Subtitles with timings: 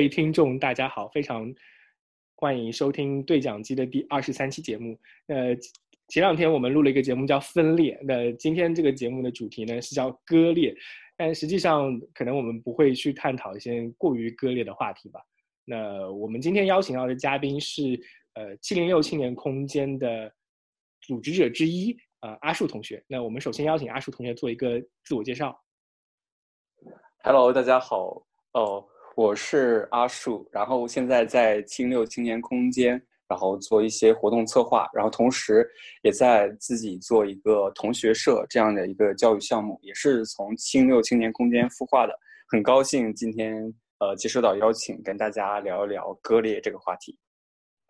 [0.00, 1.54] 各位听众，大家好，非常
[2.34, 4.98] 欢迎收听对讲机的第二十三期节目。
[5.26, 5.54] 呃，
[6.08, 10.74] 前两天我们录了一个节目叫《分裂》，那今天这个节目的主题呢是叫“割裂”，
[11.18, 15.20] 但实际上可能我们不会去探讨一些过于割裂的话题吧。
[15.66, 17.82] 那我们今天邀请到的嘉宾是
[18.36, 20.32] 呃七零六青年空间的
[21.02, 23.04] 组织者之一啊阿树同学。
[23.06, 25.62] 那我们首先邀请阿树同学做一个自我介绍。
[27.22, 28.86] Hello，大家好，哦。
[29.20, 32.92] 我是阿树，然后现在在青六青年空间，
[33.28, 35.68] 然后做一些活动策划，然后同时
[36.00, 42.18] 也在自己做一个同学社这样的一个教育项目，也是从青六青年空间孵化的。
[42.48, 43.62] 很高兴今天
[43.98, 47.14] 呃接收到邀请，跟大家聊一聊割裂这个话题。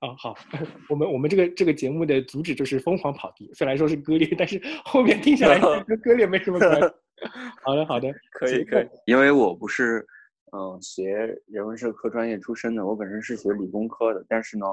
[0.00, 0.34] 啊，好，
[0.90, 6.88] 我们我们这个这个节目的主旨就是疯狂跑题，虽然说是割裂，但是后面听下来 跟割裂没什么关系。
[7.62, 10.04] 好的，好的，可以可以，因为我不是。
[10.52, 14.66] 嗯，学人文社科专业出身的，我本身是学理工科的，但是呢，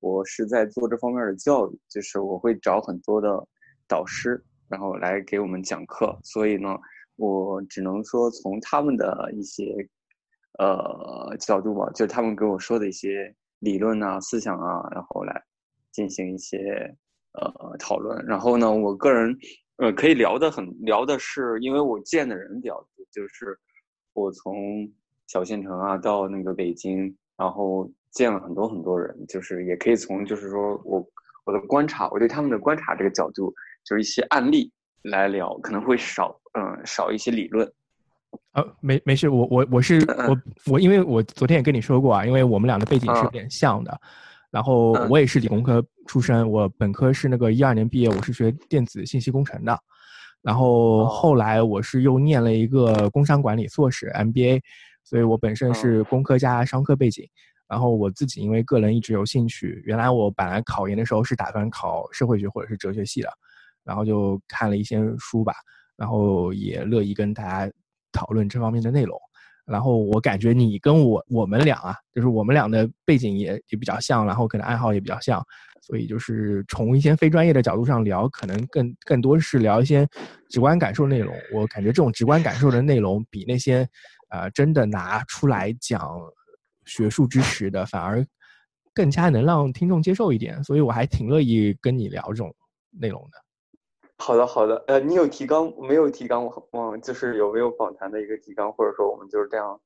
[0.00, 3.28] 我是在做这方面的教育，就是我会找很多的
[3.86, 6.74] 导师，然后来给我们讲课，所以呢，
[7.16, 9.86] 我只能说从他们的一些
[10.58, 15.44] 呃角度吧，就他们给我说的一些理论啊、思想啊，然后来
[15.92, 16.90] 进行一些
[17.32, 18.24] 呃讨论。
[18.24, 19.36] 然后呢，我个人
[19.76, 23.58] 呃可以聊的很聊的是，因为我见的人比较多，就是
[24.14, 24.90] 我从。
[25.30, 31.06] 小县城啊，到那个北京，然后见了很多很多人，就是也可以从就是说我
[31.44, 34.72] 我的观察，我对他们的观察这个角度，就是一些案例
[35.02, 37.64] 来聊，可能会少嗯少一些理论。
[38.54, 40.36] 呃，没没事，我我我是我
[40.72, 44.00] 我，因为我昨天也跟你说过啊，因为我们俩的背景是有点像的，
[44.50, 49.78] 然后我也是理工科出身，我本科是那个一二年毕业，我是学电子信息工程的，
[50.42, 54.60] 然后后来我是又念了一个工商管理硕士 MBA。
[55.02, 57.26] 所以我本身是工科加商科背景，
[57.68, 63.28] 然后我自己因为个人一直有兴趣，原来我本来考研的时候是打算考社会学或者是哲学系的，
[63.84, 65.52] 然后就看了一些书吧，
[65.96, 67.72] 然后也乐意跟大家
[68.12, 69.18] 讨论这方面的内容。
[69.66, 75.40] 然后我感觉你跟我我们俩啊，就是我们俩的背景也也比较像，然后可能爱好也比较像，
[75.80, 80.06] 所以就是从一些非专业的角度上聊，可能更更多是聊一些
[80.48, 81.32] 直观感受内容。
[81.52, 83.88] 我感觉这种直观感受的内容比那些。
[84.30, 86.18] 啊，真的拿出来讲
[86.86, 88.26] 学术知识的，反而
[88.94, 92.54] 更加能让听众接受一点，所以我还挺乐意跟你聊这种
[92.90, 93.38] 内容的。
[94.18, 94.82] 好的，好的。
[94.86, 96.44] 呃，你有提纲没有提纲？
[96.44, 99.80] 我忘，就是有没有访谈的一个提纲，或者说我们就是这样？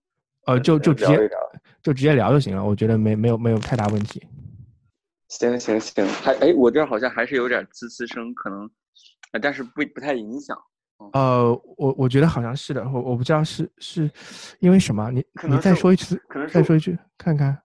[0.46, 1.30] 呃，就就直接
[1.82, 4.26] 就直接聊就行了，我觉得没没有没有太大问题。
[5.28, 8.70] 行行行，还哎，我这好像还是有点滋滋声，可能，
[9.40, 10.56] 但是不不太影响。
[11.12, 14.10] 呃，我我觉得好像是的，我我不知道是是
[14.60, 17.56] 因为什么，你你再说一次，可能再说一句看看。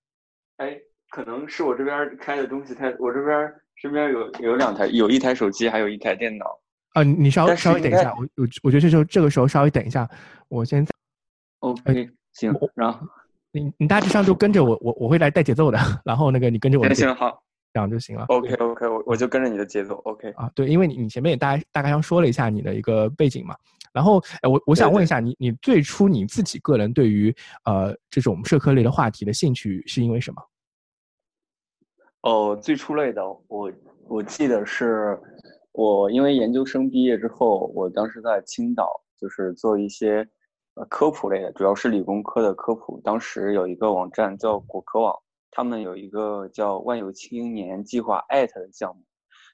[0.58, 0.78] 哎，
[1.10, 6.46] 可能是我这边开的东西太，我这边身边有有两台，有一台手机，还有一台电脑。
[6.94, 10.10] 啊，你稍微稍微等一下，我我我觉得这时候这个时候稍微等一下，
[10.48, 10.86] 我先。
[11.60, 13.06] OK，行，然后
[13.52, 16.86] 你你大致上就跟着我，我我会来带节奏的， 然后那个你跟着我。
[16.86, 17.42] 行行好。
[17.72, 18.26] 这样就行了。
[18.30, 19.96] OK OK，我我就跟着你的节奏。
[20.06, 23.56] OK 啊，对，因为你你前面也大大概上说了一下你的一个背景嘛，
[23.94, 27.34] 然后哎，我我想问一下你，你最初你自己个人对于
[27.66, 30.42] 呃这种社科类的话题的兴趣是因为什么？
[32.22, 33.72] 哦，最初类的，我
[34.08, 35.20] 我记得是
[35.72, 40.28] 我因为研究生毕业之后，我当时在青岛就是做一些
[40.74, 43.00] 呃科普类的，主要是理工科的科普。
[43.04, 45.16] 当时有一个网站叫果壳网。
[45.52, 49.04] 他们有一个叫“万有青年计划”艾特的项目，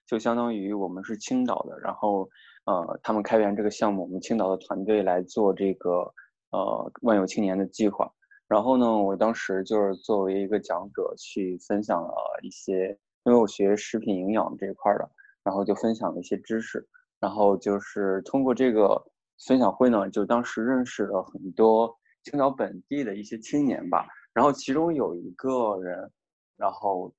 [0.05, 2.29] 就相当于我们是青岛的，然后
[2.65, 6.13] 呃，他们开源这个项目，我们青岛的团队来做这个
[6.51, 8.11] 呃“万有青年”的计划。
[8.47, 12.13] 然后呢，我当时就是作为一个讲者去分享了
[12.43, 12.89] 一些，
[13.23, 15.09] 因为我学食品营养这一块的，
[15.43, 16.87] 然后就分享了一些知识。
[17.19, 19.03] 然后就是通过这个
[19.47, 21.91] 分享会呢，就当时认识了很多
[22.23, 24.05] 青岛本地的一些青年吧。
[24.35, 26.11] 然后其中有一个人，
[26.57, 27.09] 然后，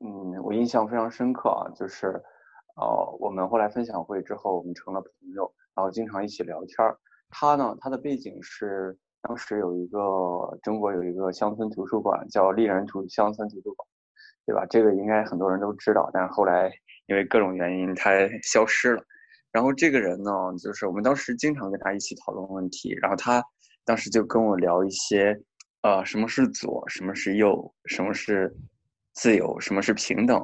[0.00, 2.08] 嗯，我印象非常深刻啊，就是，
[2.74, 6.98] 呃，我们后来分享会之后，我们成了朋友，然后经常一起聊天儿。
[7.30, 13.88] 他呢，他的背景是当时有一个中国有一个乡村图书馆叫丽人图乡村图书馆，
[14.44, 14.66] 对吧？
[14.68, 16.68] 这个应该很多人都知道，但是后来
[17.06, 18.10] 因为各种原因他
[18.42, 19.04] 消失了。
[19.52, 23.40] 然后这个人呢，就是我们当时经常跟他一起讨论问题，然后他
[23.84, 25.40] 当时就跟我聊一些。
[25.86, 26.82] 呃，什么是左？
[26.88, 27.72] 什么是右？
[27.84, 28.52] 什么是
[29.12, 29.56] 自由？
[29.60, 30.36] 什么是平等？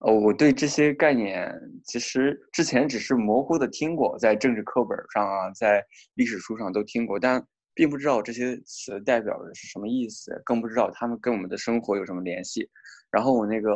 [0.00, 1.50] 呃，我对这些概念
[1.86, 7.42] 其实之前只是模糊的听过，在政治课本上啊，在历史书上都听过，但
[7.72, 12.68] 并不知道这些词代表的是什么意思，更不知道他们跟我们的生活有什么联系。
[13.10, 13.72] 然后我那个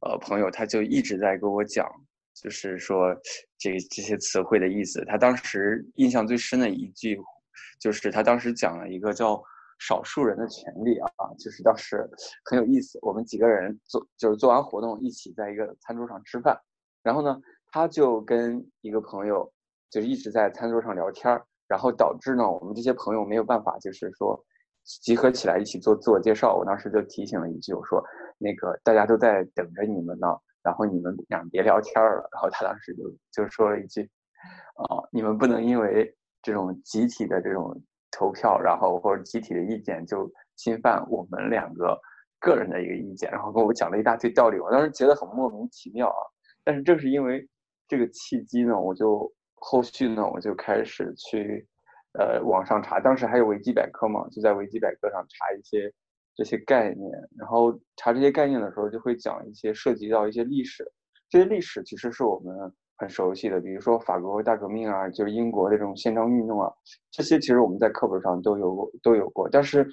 [0.00, 1.86] 呃朋友他就一直在跟我讲，
[2.34, 3.14] 就是说
[3.56, 5.04] 这这些词汇的意思。
[5.04, 7.16] 他当时印象最深的一句，
[7.78, 9.40] 就是他当时讲了一个叫
[9.80, 12.08] “少数人的权利”啊，就是当时
[12.44, 13.00] 很有意思。
[13.02, 16.56] 我们几个人做就是做完活动，一起在一个餐桌上吃饭，
[17.02, 17.40] 然后呢，
[17.72, 19.52] 他就跟一个朋友
[19.90, 21.44] 就是一直在餐桌上聊天儿。
[21.66, 24.36] 然后导致呢，我们这些朋友没有办法，就是说
[24.82, 26.56] 集合起来一起做自我介绍。
[26.56, 28.02] 我当时就提醒了一句，我说
[28.38, 30.26] 那个大家都在等着你们呢，
[30.64, 32.28] 然后你们俩别聊天儿了。
[32.32, 34.02] 然后他当时就就说了一句，
[34.74, 36.12] 啊，你们不能因为
[36.42, 37.80] 这种集体的这种
[38.10, 42.00] 投票，然后或者集体的意见就侵犯我们两个
[42.38, 44.58] 个人的一个意见，然后跟我讲了一大堆道理。
[44.58, 46.22] 我当时觉得很莫名其妙啊，
[46.64, 47.48] 但是正是因为
[47.88, 49.32] 这个契机呢，我就。
[49.62, 51.68] 后续呢，我就开始去，
[52.18, 55.92] 呃，网上查，当时还有维基百科嘛，就在维基百科上查一些
[56.34, 60.90] 这些概念，然后查这些概念的时候，就会讲一些涉及到一些历史，
[61.28, 66.70] 这些历史其实是我们很熟悉的，比如说法国大革命啊，就是英国的这种宪章运动啊，
[67.10, 69.88] 这些其实我们在课本上都有都有过，但是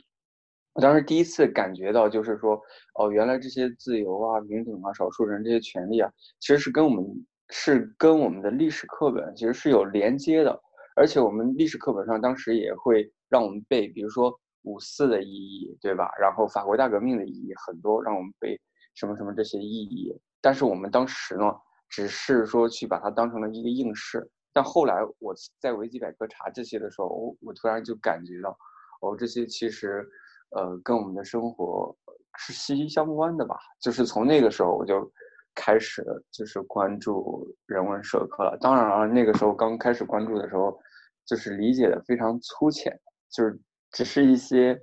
[0.73, 2.61] 我当时第一次感觉到，就是说，
[2.99, 7.03] 哦，原来这些自由啊、平等啊、少数人这些权利啊，其实是跟我们。
[7.49, 10.61] 是跟我们的历史课本其实是有连接的，
[10.97, 16.11] 而且我们历史课本上当时也会让我们背，比如说五四的意义，对吧？
[16.19, 18.59] 然后法国大革命的意义很多，让我们背
[18.95, 20.13] 什么什么这些意义。
[20.41, 21.55] 但是我们当时呢，
[21.89, 24.29] 只是说去把它当成了一个应试。
[24.53, 28.57] 但后来我在维基百科查这些的时候，我我突然就感觉到，
[29.01, 30.07] 哦，这些其实，
[30.51, 31.95] 呃，跟我们的生活
[32.37, 33.57] 是息息相关的吧。
[33.81, 35.11] 就是从那个时候我就。
[35.59, 38.55] 开始就是关注人文社科了。
[38.61, 40.79] 当然了，那个时候刚开始关注的时候，
[41.25, 42.95] 就是理解的非常粗浅，
[43.31, 44.79] 就是只是一些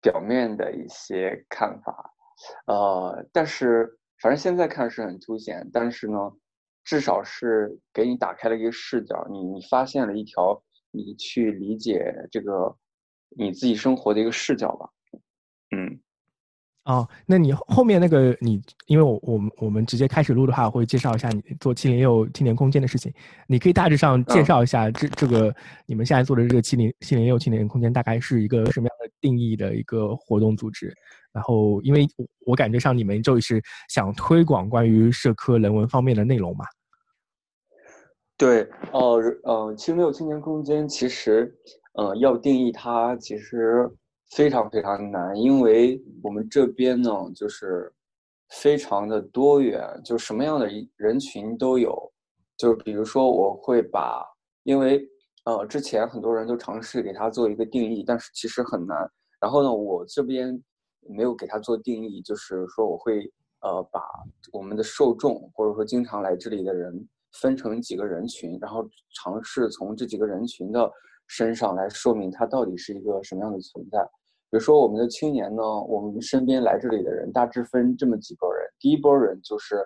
[0.00, 2.14] 表面的一些看法。
[2.68, 6.16] 呃，但是反正现在看是很凸显，但是呢，
[6.84, 12.76] 至少是给你打开了一个视角，你你发现了一条你去理解这个
[13.30, 14.88] 你自己生活的一个视角吧。
[15.76, 16.00] 嗯。
[16.84, 23.12] 哦，那你后面那个你，因为我我们我们直接开始录的话，我会介绍一下你做七零六青年空间的事情。
[23.46, 25.54] 你可以大致上介绍一下这这个
[25.86, 30.92] 你们现在做的这个七零七零六青年空间大概是一个什么样的定义的一个活动组织？
[31.32, 32.04] 然后，因为
[32.44, 36.64] 我感觉上你们就是想推广关于社科人文方面的内容嘛。
[38.36, 41.54] 对，呃呃，七零六青年空间其实，
[41.92, 43.88] 呃，要定义它其实。
[44.34, 47.92] 非常非常难，因为我们这边呢，就是
[48.48, 52.10] 非常的多元，就什么样的人群都有。
[52.56, 54.24] 就比如说，我会把，
[54.62, 55.06] 因为
[55.44, 58.98] 呃，之前很多人都尝试给它做一个定义，但是其实很难。
[59.38, 60.58] 然后呢，我这边
[61.00, 63.30] 没有给它做定义，就是说我会
[63.60, 64.00] 呃把
[64.50, 70.90] 我们的受众或者说经常来这里的人分成几个人群，然后尝试从这几个人群的
[71.26, 74.08] 身上来说明它到底是一个什么样的存在。
[74.52, 78.62] 比如说，我们的青年呢，我们身边来这里的人大致分这么几拨人。
[78.78, 79.82] 第一波人就是，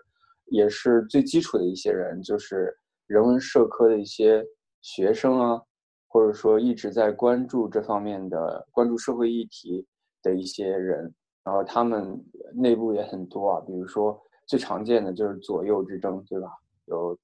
[0.46, 4.44] 也是最基础的一些人，就是人文社科的一些
[4.82, 5.62] 学生啊，
[6.08, 9.87] 或者说一直在关注这方面的、关注社会议题
[10.20, 11.14] 的一些人。
[11.44, 12.20] 然后他们
[12.52, 16.49] 内部也很多啊，比如说最常见的就是左右之争，对吧？
[16.87, 17.16] 有，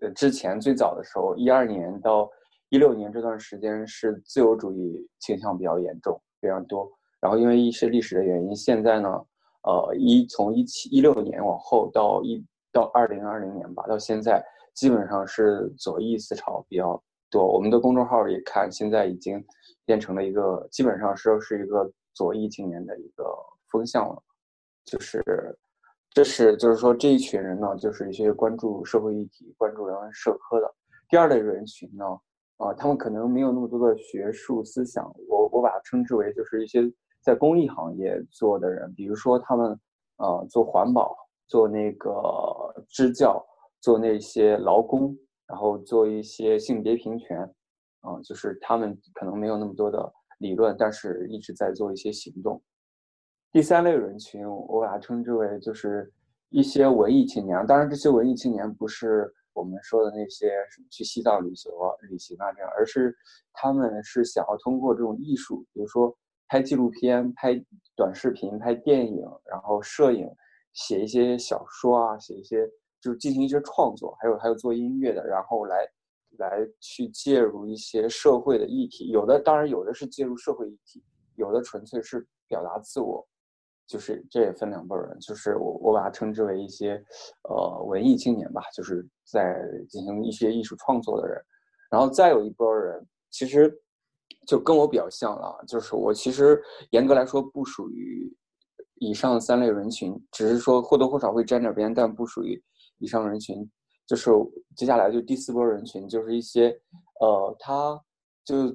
[0.00, 2.30] 呃，之前最早的时候，一二年到
[2.68, 6.16] 一六年这段时间是自由主义倾向比较严重。
[6.44, 6.86] 非常多，
[7.20, 9.08] 然后因为一些历史的原因，现在呢，
[9.62, 17.50] 呃，一从一七一六年往后到一到二零二零年吧，到现在基本上是左翼思潮比较多。
[17.50, 19.42] 我们的公众号也看，现在已经
[19.86, 23.24] 变成了一个基本上是是一个左翼青年的一个
[23.70, 24.22] 风向了。
[24.84, 25.24] 就是，
[26.10, 30.70] 这是就是说这一群人呢，就是一些关注社会议题、关注人文社科的。
[31.08, 32.04] 第二类人群呢。
[32.58, 36.80] 啊，他们可能没有那么多的学术思想，我我把它称之为就是一些
[37.20, 39.76] 在公益行业做的人，比如说他们，
[40.18, 41.16] 呃，做环保，
[41.48, 42.12] 做那个
[42.88, 43.44] 支教，
[43.80, 45.16] 做那些劳工，
[45.48, 47.40] 然后做一些性别平权，
[48.02, 52.62] 啊，就是他们可能没有那么多的理论，但是一直在做一些行动。
[53.50, 56.08] 第三类人群，我把它称之为就是
[56.50, 59.34] 一些文艺青年，当然这些文艺青年不是。
[59.54, 63.16] 我们说的那些什么去西藏旅行啊、旅行啊这样，而是
[63.52, 66.14] 他们是想要通过这种艺术，比如说
[66.48, 67.54] 拍纪录片、拍
[67.96, 70.28] 短视频、拍电影，然后摄影、
[70.72, 72.68] 写一些小说啊、写一些
[73.00, 75.88] 就是进行一些创作，还有还有做音乐的，然后来
[76.38, 81.02] 来去介入一些社会的议题，有的当然有的是介入社会议题，
[81.36, 83.26] 有的纯粹是表达自我，
[83.86, 87.02] 就是这也分两拨人，就是我我把它称之为一些
[87.48, 89.56] 呃文艺青年吧，就是在
[89.88, 91.40] 进行一些艺术创作的人，
[91.90, 93.72] 然后再有一拨人，其实
[94.46, 98.34] 就跟我比较像了，就是我其实严格来说不属于
[98.96, 102.62] 以上三类人群，只是说或多或少会沾点边，但不属于
[102.98, 103.68] 以上人群。
[104.06, 104.30] 就是
[104.76, 106.68] 接下来就第四波人群，就是一些，
[107.22, 107.98] 呃，他
[108.44, 108.70] 就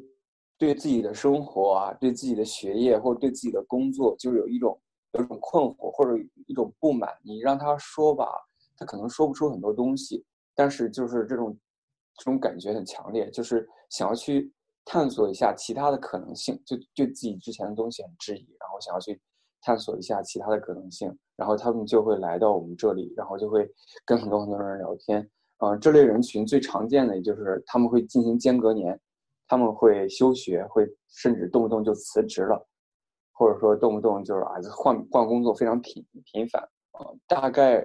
[0.58, 4.82] 对自己的生活啊，对自己的学业或者对自己的工作，就有一种
[5.14, 7.10] 有一种困惑或者一种不满。
[7.24, 8.26] 你让他说吧，
[8.78, 10.26] 他可能说不出很多东西，
[10.56, 11.58] 但是就是这种
[12.16, 14.52] 这种感觉很强烈，就是想要去
[14.86, 19.20] 探索一下其他的可能性，就对自己之前的东西很质疑，然后想要去。
[19.62, 23.70] 探索一下其他的可能性，然后他们就会来到我们这里，然后就会
[24.06, 25.30] 跟很多很多人聊天。
[25.58, 28.98] 嗯，这类人群最常见的就是他们会进行间隔年，
[29.50, 32.69] 他们会休学，会甚至动不动就辞职了，
[33.40, 37.08] 或者说动不动就是啊换换工作非常频频繁啊。
[37.26, 37.84] 大概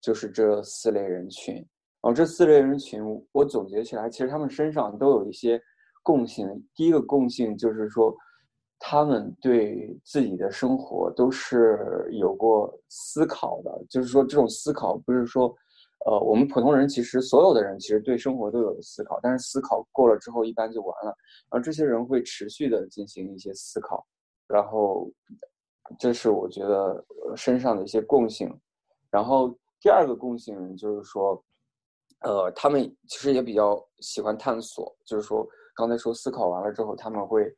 [0.00, 1.66] 就是这四类人群。
[2.02, 3.02] 啊，这四类人群
[3.32, 5.60] 我总结起来，其实他们身上都有一些
[6.02, 6.46] 共性。
[6.74, 8.14] 第一个共性就是说。
[8.82, 15.54] 他们对自己的生活都是有过思考的，就是说这种思考不是说，
[16.06, 21.14] 呃，我们普通人其实所有的人其实对生活都有思考，但是思考过了之后一般就完了，
[21.50, 24.02] 而这些人会持续的进行一些思考，
[24.52, 25.10] 然后
[25.98, 27.04] 这是我觉得
[27.36, 28.52] 身上的一些共性，
[29.10, 31.42] 然后第二个共性就是说，
[32.20, 37.54] 呃，他们其实也比较喜欢探索，就是说刚才说思考完了之后他们会。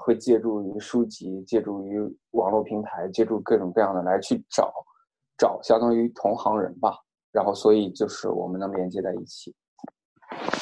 [0.00, 1.98] 会借助于书籍，借助于
[2.30, 4.72] 网络平台，借助各种各样的来去找，
[5.36, 6.96] 找相当于同行人吧。
[7.32, 9.52] 然后，所以就是我们能连接在一起。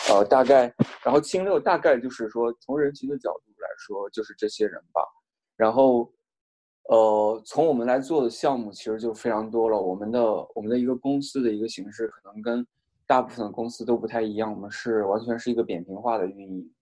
[0.09, 0.73] 呃，大概，
[1.05, 5.03] 然后清六大概就是说，从人群的角度来说，就是这些人吧。
[5.57, 6.13] 然后，
[6.89, 9.81] 呃，从我们来做的项目其实就非常多了。
[9.81, 10.23] 我们的
[10.55, 12.67] 我们的一个公司的一个形式，可能跟
[13.07, 14.53] 大部分公司都不太一样。
[14.53, 16.73] 我们是完全是一个扁平化的运营，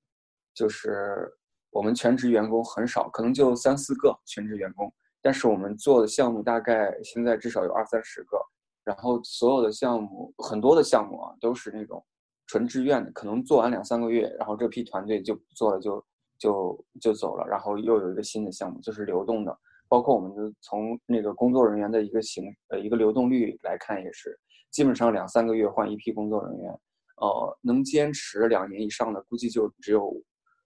[0.53, 1.33] 就是。
[1.77, 8.39] 我们全职员工很少，可能就三四个全职员工，但是我们做的项目大概现在至少有二三十个，
[8.85, 12.01] 然后所有的项目很多的项目啊都是那种
[12.47, 16.01] 纯志愿的，可能做完两三个月，然后这批团队就不做了，就
[16.39, 19.59] 就就走了，然后又有一个新的项目，就是流动的。
[19.89, 24.39] 包括我们的从那个工作人员的一个形呃一个流动率来看，也是
[24.71, 26.71] 基本上两三个月换一批工作人员，
[27.17, 30.15] 呃，能坚持两年以上的估计就只有。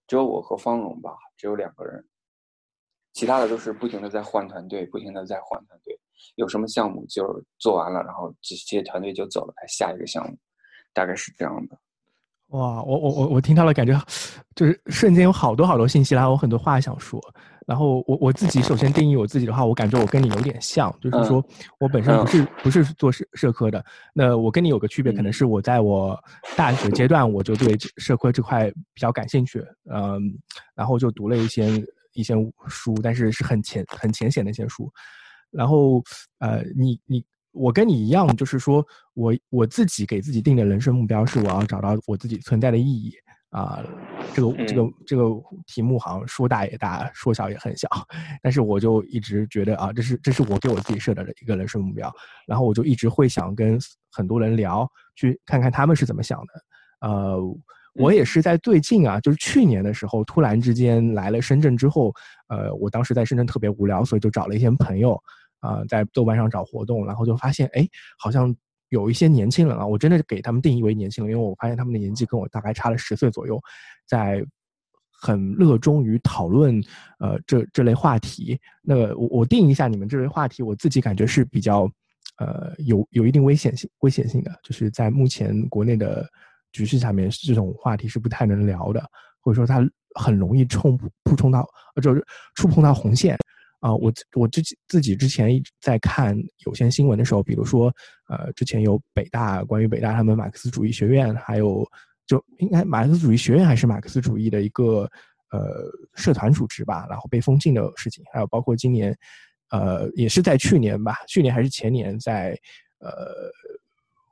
[0.06, 2.02] 只有我和方荣吧，只有两个人，
[3.12, 6.00] 其他的都是不停的在换团队，不停的在换团队。
[6.36, 10.34] 有什么项目就做完了，然后这些团队就走了，来下一个项目，
[10.94, 11.78] 大概是这样的。
[12.48, 14.00] 哇，我我我我听到了，感觉
[14.54, 17.20] 就是瞬间有好多好多信息来，我很多话想说。
[17.66, 21.44] 然后我我自己首先定义我自己的话，我感觉我跟你有点像，就是说
[21.78, 23.84] 我本身不是不是做社社科的。
[24.14, 26.18] 那我跟你有个区别，可能是我在我
[26.56, 29.62] 大学阶段我就对社科这块比较感兴趣，
[29.92, 30.18] 嗯，
[30.74, 31.68] 然后就读了一些
[32.14, 32.34] 一些
[32.68, 34.90] 书，但是是很浅很浅显的一些书。
[35.50, 36.02] 然后
[36.38, 37.22] 呃，你你
[37.58, 43.12] 我跟你一样，就是说我我自己给自己定的人生目标是我要找到我自己存在的意义。
[43.50, 43.82] 啊，
[44.34, 45.24] 这个这个这个
[45.66, 47.88] 题目好像说大也大，说小也很小，
[48.42, 52.12] 但是我就一直觉得啊，这是这是我给我自己设的一个人生目标，
[52.46, 53.78] 然后我就一直会想跟
[54.12, 54.86] 很多人聊，
[55.16, 57.08] 去看看他们是怎么想的。
[57.08, 57.38] 呃，
[57.94, 62.12] 我也是在最近啊，就是去年的时候，突然之间来了深圳之后，
[62.48, 65.18] 呃，我当时在深圳特别无聊，所以就找了一些朋友
[65.60, 67.86] 啊，在豆瓣上找活动，然后就发现，哎，
[68.18, 68.54] 好像。
[68.90, 73.60] 有一些年轻人啊，我真的给他们定义为年轻人，因为我发现他们的年纪跟我大概差了十岁左右，
[74.06, 74.42] 在
[75.12, 76.82] 很热衷于讨论
[77.18, 78.58] 呃这这类话题。
[78.80, 81.82] 那我我定一下你们这类话题，我自己感觉是比较
[82.38, 86.26] 呃有有一定危险性危险性的，就是在目前国内的
[86.72, 89.04] 局势下面，这种话题是不太能聊的，
[89.38, 92.24] 或者说它很容易冲触冲到呃就是
[92.54, 93.36] 触碰到红线。
[93.80, 97.94] 啊，我我自己自己之前一直在看有些新闻的时候，比如说，
[98.28, 101.88] 呃，之前有北大关于北大他们马克思主义学院，还有
[102.26, 105.08] 就应该马克思主义学院还是马克思主义的一个
[105.52, 109.16] 呃社团组织吧，然后被封禁的事情，还有包括今年，
[109.70, 112.58] 呃，也是在去年吧，去年还是前年，在
[112.98, 113.32] 呃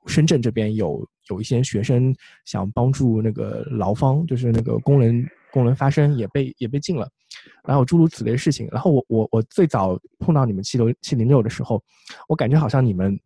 [0.06, 2.12] 深圳这边有有一些学生
[2.44, 5.24] 想帮助那个劳方，就是那个工人。
[5.56, 7.08] 功能发生也被也被禁了，
[7.64, 8.68] 然后诸如此类的事情。
[8.70, 11.82] 然后我我我最早碰到你们七六七零六的时候，
[12.28, 13.18] 我感觉好像你们，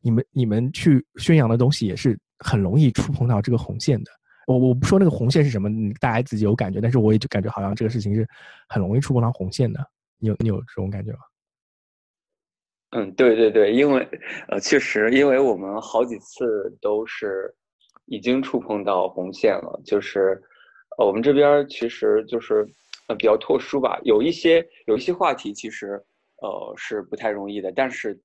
[0.00, 4.10] 你们你们去宣扬的东西也是很容易触碰到这个红线的。
[4.46, 5.68] 我我不说那个红线是什么，
[6.00, 8.26] 大家自己有感觉，但是我也就感觉好像这个事情是
[8.66, 9.78] 很容易触碰到红线的。
[10.18, 11.18] 你有你有这种感觉吗？
[12.92, 14.08] 嗯，对对对，因为
[14.48, 17.54] 呃，确实，因为我们好几次都是
[18.06, 20.42] 已经触碰到红线了，就是
[20.98, 22.66] 呃，我们这边其实就是
[23.08, 25.92] 呃比较特殊吧，有一些有一些话题其实
[26.42, 28.20] 呃是不太容易的，但是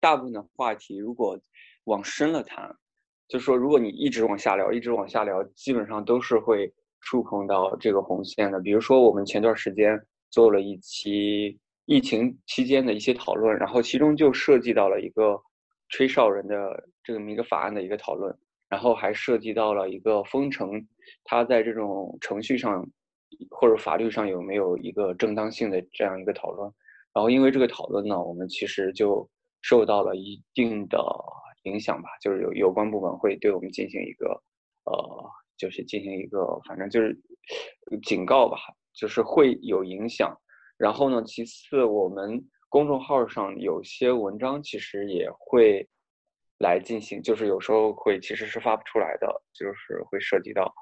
[0.00, 1.38] 大部分的话题如果
[1.84, 2.70] 往深了谈，
[3.28, 8.60] 就说如果你一直往下聊，一直往下聊，基本上都是会触碰到这个红线的。
[8.60, 9.98] 比如说我们前段时间
[10.30, 11.58] 做了一期。
[11.88, 15.40] 疫情期间的一些讨论，然后其中就涉及到了一个
[15.88, 18.36] 吹哨人的这么一个法案的一个讨论，
[18.68, 20.70] 然后还涉及到了一个封城，
[21.24, 22.86] 它在这种程序上
[23.50, 26.72] 或者法律上有没有一个正当性的这样一个讨论。
[27.14, 29.28] 然后因为这个讨论呢，我们其实就
[29.62, 30.98] 受到了一定的
[31.62, 34.28] 影响吧，就是有有关部门会对我们进行一个
[34.84, 37.18] 呃，就是进行一个反正就是
[38.02, 38.58] 警告吧，
[38.92, 40.36] 就是会有影响。
[40.78, 41.22] 然后呢？
[41.24, 45.88] 其次，我们公众号上有些文章其实也会
[46.58, 50.72] 来进行，就是有时候会其实是发不出来的，就是会涉及到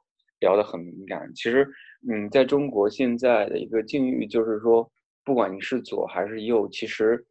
[0.40, 1.31] 聊得很敏感。
[1.35, 1.69] 其实，
[2.11, 4.88] 嗯，在中国现在的一个境遇，就是说，
[5.25, 7.25] 不管你是左还是右，其实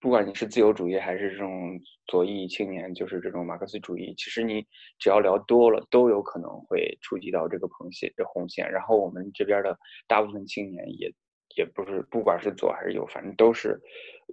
[0.00, 4.64] 不管你是自由主义还是这种左翼青年，就是这种马克思主义，其实你
[4.98, 8.70] 只要聊多了，都有可能会触及到这个红线，这红线。
[8.70, 11.12] 然后我们这边的大部分青年也。
[11.54, 13.78] 也不是，不管是左还是右，反正都是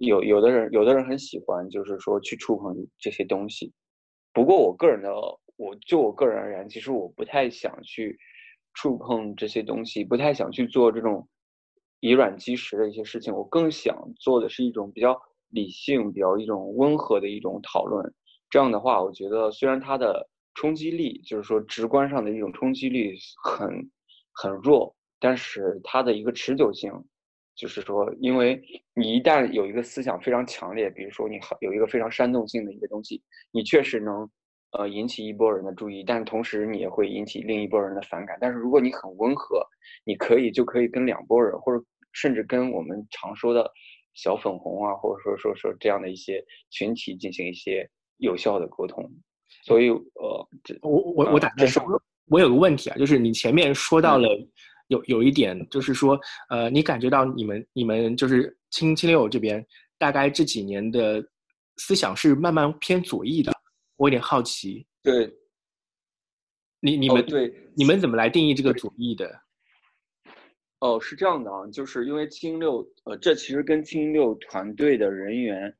[0.06, 3.72] 有有的人，有的人很喜欢，就是说去触碰这些东西。
[4.32, 5.12] 不过我个人的，
[5.56, 8.18] 我就我个人而言，其实我不太想去
[8.72, 11.28] 触碰这些东西，不太想去做这种
[12.00, 13.34] 以软击石的一些事情。
[13.34, 18.14] 我更想做的是一种比较理性、比较一种温和的一种讨论。
[18.48, 23.68] 这样的话，我觉得虽然它的冲击力，就是说直观上的一种冲击力很
[24.32, 24.96] 很弱。
[25.22, 26.90] 但是它的一个持久性，
[27.60, 28.58] 就是说，因为
[28.94, 34.26] 你一旦有一个思想非常强烈，比如说你有一个非常煽动性的一个东西，你确实能，
[34.72, 38.38] 呃，引起一波人的注意，但同时你也会引起另一波人的反感。
[38.40, 39.62] 但是如果你很温和，
[40.06, 43.70] 你可以就可以跟两拨人，或者甚至跟我们常说的
[44.14, 49.06] 小粉红啊，或者说说说这样的一些群体进行一些有效的沟通。
[49.66, 51.52] 所以，呃，这我我我打
[52.30, 54.26] 我有个问题啊，就是你前面说到了。
[54.90, 59.64] 有有一点就是说，呃，你感觉到你们你们就是青青六这边，
[59.98, 61.24] 大概这几年的
[61.76, 63.52] 思想是慢慢偏左翼的，
[63.96, 64.84] 我有点好奇。
[65.00, 65.32] 对，
[66.80, 69.40] 你你们对你们怎么来定义这个左翼的？
[70.80, 75.72] 哦，是这样的啊，就是因为青六，呃，这其实跟青六团队的人员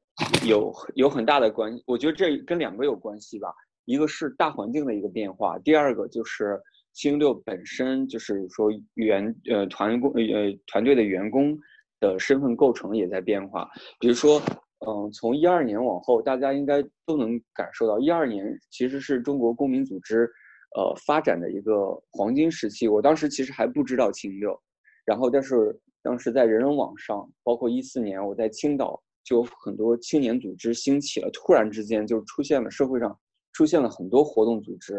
[0.47, 1.83] 有有很大的关系。
[1.85, 3.53] 我觉得这跟两个有关系吧，
[3.87, 6.61] 一个是大环境的一个变化，第二个就是。
[6.93, 11.57] 星六本身就是说员呃团工呃团队的员工
[12.01, 14.43] 的身份构成也在变化，比如说
[14.87, 20.29] 嗯从一二年往后，大家应该都能感受到一二年其实是中国公民组织
[20.77, 22.89] 呃发展的一个黄金时期。
[22.89, 24.61] 我当时其实还不知道青六，
[25.05, 33.17] 然后但是当时在人人网上，包括一四年我在青岛就很多青年组织兴起了，突然之间就出现了社会上
[33.53, 34.95] 出现了很多活动组织，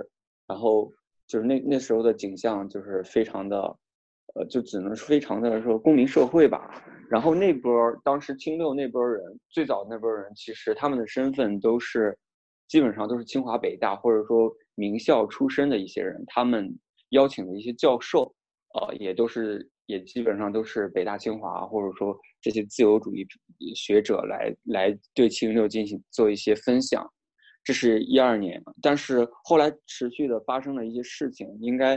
[0.47, 0.91] 然后。
[1.31, 3.57] 就是那那时候的景象，就是非常的，
[4.35, 6.69] 呃，就只能非常的说公民社会吧。
[7.09, 7.71] 然后那波
[8.03, 12.17] 当时清六那波人，最早那波人，其实他们的身份都是，
[12.67, 16.21] 基本上都是清华北大或者说名校出身的一些人。
[16.27, 16.69] 他们
[17.11, 18.23] 邀请的一些教授，
[18.73, 23.25] 呃，也都是也基本上都是北大清华或者说这些自由主义
[23.73, 27.09] 学者来来对清六进行做一些分享。
[27.63, 31.95] 这是一二年，但是后来持续的发生了一些事情，应该，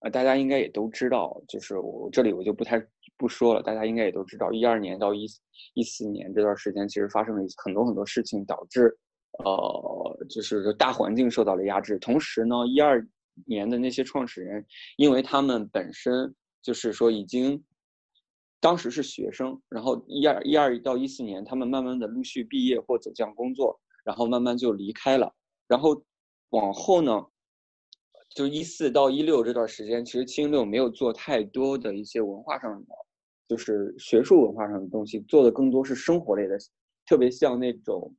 [0.00, 2.78] 呃，大家应该也都知道，就是我这里我就不太
[3.16, 5.26] 不说了，大家应该也都知道，一二年到一
[5.74, 8.94] 一四年这段时间，其实发生了很多很多事情，导致，
[9.44, 11.98] 呃，就是大环境受到了压制。
[11.98, 13.02] 同时呢，一二
[13.46, 14.64] 年的那些创始人，
[14.98, 17.64] 因为他们本身就是说已经，
[18.60, 23.80] 当时是学生，然后一二一二到一四年，他们慢慢的陆续毕业或走向工作。
[24.08, 25.30] 然后慢慢就离开了，
[25.66, 26.02] 然后
[26.48, 27.22] 往后呢，
[28.30, 32.88] 就一四到一六这段时间，其实七六没有做太多的一些文化上的，
[33.46, 36.56] 就是学术文化上的东西，做的更多是生活类的，
[37.04, 38.10] 特别像那种，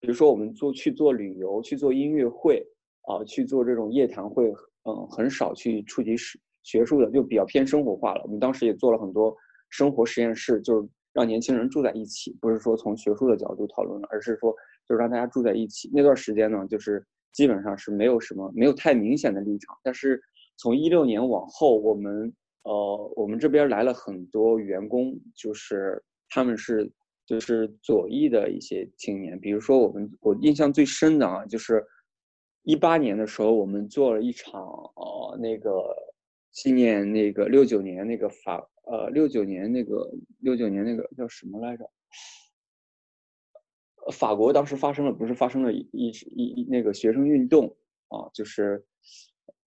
[0.00, 2.62] 比如说我们做去做旅游，去做音乐会，
[3.06, 8.20] 啊，去做这种夜谈会，嗯，很少去触及学学术的，就比较偏生活化了。
[8.24, 9.34] 我们当时也做了很多
[9.70, 14.54] 生活实验室，就是让年轻人住在一起，不是说从学术的角度讨论，而是说。
[14.88, 19.76] 就是让大家住在一起那段时间呢，就是基本上是没有什么没有太明显的立场。
[19.82, 20.20] 但是
[20.56, 26.90] 从一六年往后，我们呃我们这边来了很多员工，就是他们是
[27.26, 31.84] 就是左翼的一些青年，比如说我们我印象最深的啊，就是
[32.62, 35.94] 一八年的时候，我们做了一场呃那个
[36.52, 41.88] 纪念那个六九年那个法呃六九年那个六九年那个叫什么来着？
[44.12, 47.66] 法国当时发生了，不是发生了一一一那个学生运动
[48.08, 48.84] 啊，就是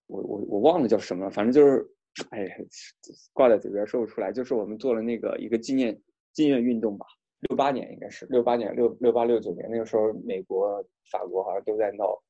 [0.08, 1.88] 我我我忘了叫什么了，反正就是，
[2.32, 2.48] 哎，
[3.34, 4.32] 挂在嘴边说不出来。
[4.32, 6.02] 就是我们做了那个一个纪念
[6.34, 7.06] 纪念运动吧，
[7.42, 12.22] 六八年应该是六八年六六八六九年那个时候，美国、法国好像都在闹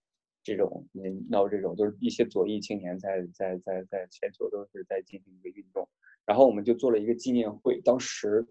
[0.43, 0.87] 这种
[1.29, 5.87] 闹这种，就是一些左翼青年在在在在全球都是在进行一个运动，
[6.25, 8.45] 然后我们就做了一个纪念会，当时。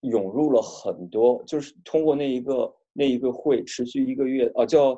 [0.00, 4.94] 涌入了很多，就是通过那一个那一个会持续一个月，哦，叫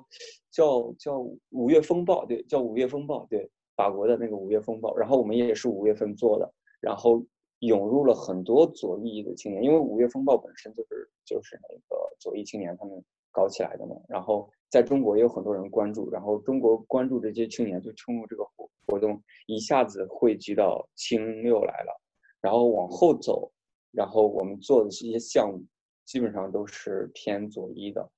[0.50, 1.18] 叫叫
[1.50, 4.96] 五月风暴，对，叫五月风暴，对，法国的那个五月风暴。
[4.96, 6.48] 然后我们也是五月份做的，
[6.80, 7.20] 然后
[7.58, 13.96] 涌入了很多左翼的青年，因为五月风暴本身就是就是那个左翼青年他们搞起来的嘛。
[14.08, 22.00] 然后在中国也有很多人关注，然后中国关注这些青年就通过这个活活动一下子汇聚到青六来了，
[22.40, 23.50] 然后往后走。
[23.92, 25.64] 然后我们做的这些项目，
[26.07, 28.11] 基本上都是偏左翼的，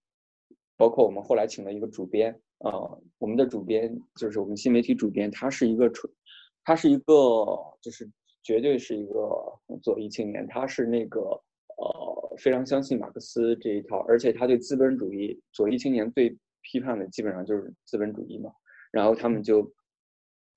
[0.76, 6.12] 包括我们后来请了一个主编啊，我们的主编就是我们新媒体主编，他是一个纯，
[6.64, 7.14] 他是一个
[7.80, 8.08] 就是
[8.42, 18.52] 绝对是一个左翼青年，他是那个呃非常相信马克思这一套，而且他对资本主义左翼青年最批判的基本上就是资本主义嘛，
[18.92, 19.70] 然后他们就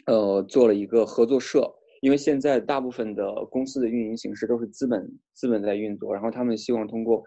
[0.06, 1.74] 呃做了一个合作社。
[2.02, 7.24] 因为现在大部分的公司的运营形式都是资本资本在运作，然后他们希望通过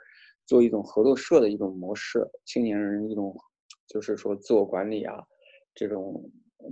[0.46, 3.36] 做一种合作社的一种模式，青年人一种
[3.88, 5.14] 就是说自我管理啊，
[5.74, 6.22] 这种，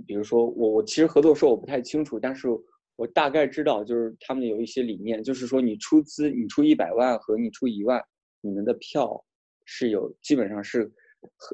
[0.05, 2.47] 比如说我我其实合作社我不太清楚，但是
[2.95, 8.01] 我大概知道就是他们有一些理念，就是说你出资你出一百万和你出一万，
[8.41, 9.23] 你们的票
[9.65, 10.91] 是有基本上是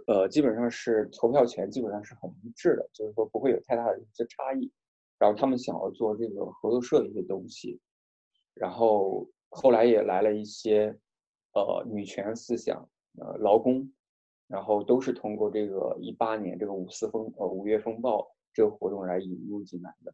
[0.07, 4.71] 呃基本上是投票权基本上是很一致的，就是说不会有太大的一些差异。
[5.17, 7.79] 然后他们想要做这个合作社的一些东西，
[8.53, 10.93] 然后后来也来了一些，
[11.53, 12.85] 呃，女权思想，
[13.17, 13.89] 呃，劳工，
[14.47, 20.13] 然后都是通过这个一八年这个五四风呃五月风暴这个活动来引入进来的，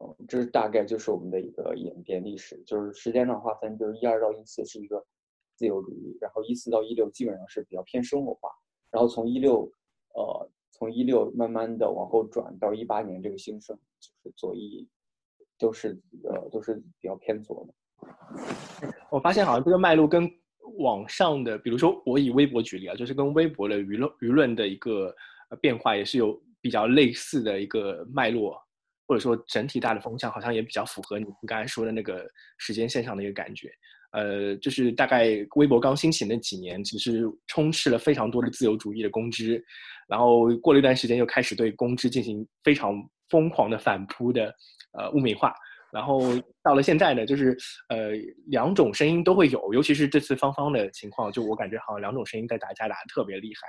[0.00, 5.06] 呃，这大概就是我们的一个演变历史，就是时间上划分，就是一二到一四是一个
[5.54, 8.50] 自由主义，然后一四到一六基本上是比较偏生活化，
[8.90, 9.70] 然后从一六，
[10.14, 10.50] 呃。
[10.78, 14.86] 从一六慢慢的往后转到一八年这个兴盛，就是左翼，
[15.58, 17.74] 都是呃都是比较偏左的。
[19.10, 20.30] 我发现好像这个脉络跟
[20.78, 25.14] 网上的，比如说我以微博举例啊，就是跟微博的舆论舆论的一个
[25.60, 28.60] 变化也是有比较类似的一个脉络，
[29.06, 33.72] 或者说整体大的风向好像也比较符合你们刚才说的那个时间线上的一个感觉。
[34.12, 39.62] 呃，就是大概微博刚兴起那几年，其实充斥了非常多的自由主义的公知。
[40.08, 42.94] 然后过了一段时间，又开始对公知进行非常
[43.28, 44.54] 疯狂的反扑的
[44.92, 45.52] 呃污名化。
[45.96, 46.20] 然后
[46.62, 47.56] 到了现在呢，就是
[47.88, 48.10] 呃
[48.48, 53.66] 两种声音都会有，尤其是这次芳芳的情况，就我感觉好像两种声音在打架打的特别厉害。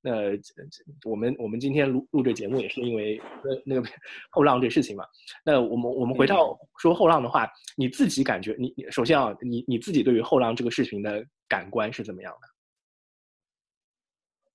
[0.00, 3.88] 那我们我们今天录录这节目也是因为那那个
[4.30, 5.04] 后浪这事情嘛。
[5.44, 12.46] 那我们我们回到说后浪的话，你自己感觉你你首先啊，你你自己对于后浪这个视频的感官是怎么样的？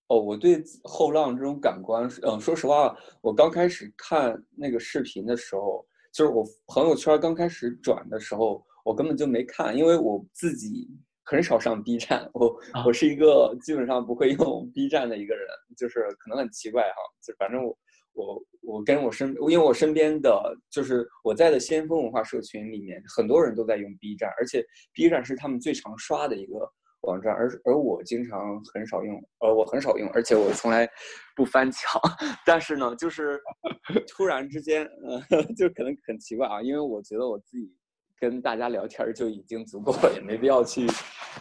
[0.08, 10.88] 哦，我对后浪这种感官，嗯，说实话，我刚开始看那个视频的时候，就是我朋友圈刚开始转的时候，我根本就没看，因为我自己
[11.24, 17.78] 很少上 B 站，我我是一个基本上不会用 B 站的一个人，就是可能很奇怪哈，就反正我
[18.14, 26.72] 我我跟我身，因为我身边的就是我在的先锋文化社群里面，很多人都在用 B 站，而且 B 站是他们最常刷的一个。
[27.02, 30.88] 网站，而而我经常很少用，呃，我很少用，而且我从来
[31.36, 32.02] 不翻墙。
[32.46, 33.40] 但是呢，就是
[34.08, 34.86] 突然之间，
[35.30, 37.74] 呃， 就可能很奇怪啊，因为我觉得我自己
[38.20, 40.86] 跟大家聊天就已经足够了，也没必要去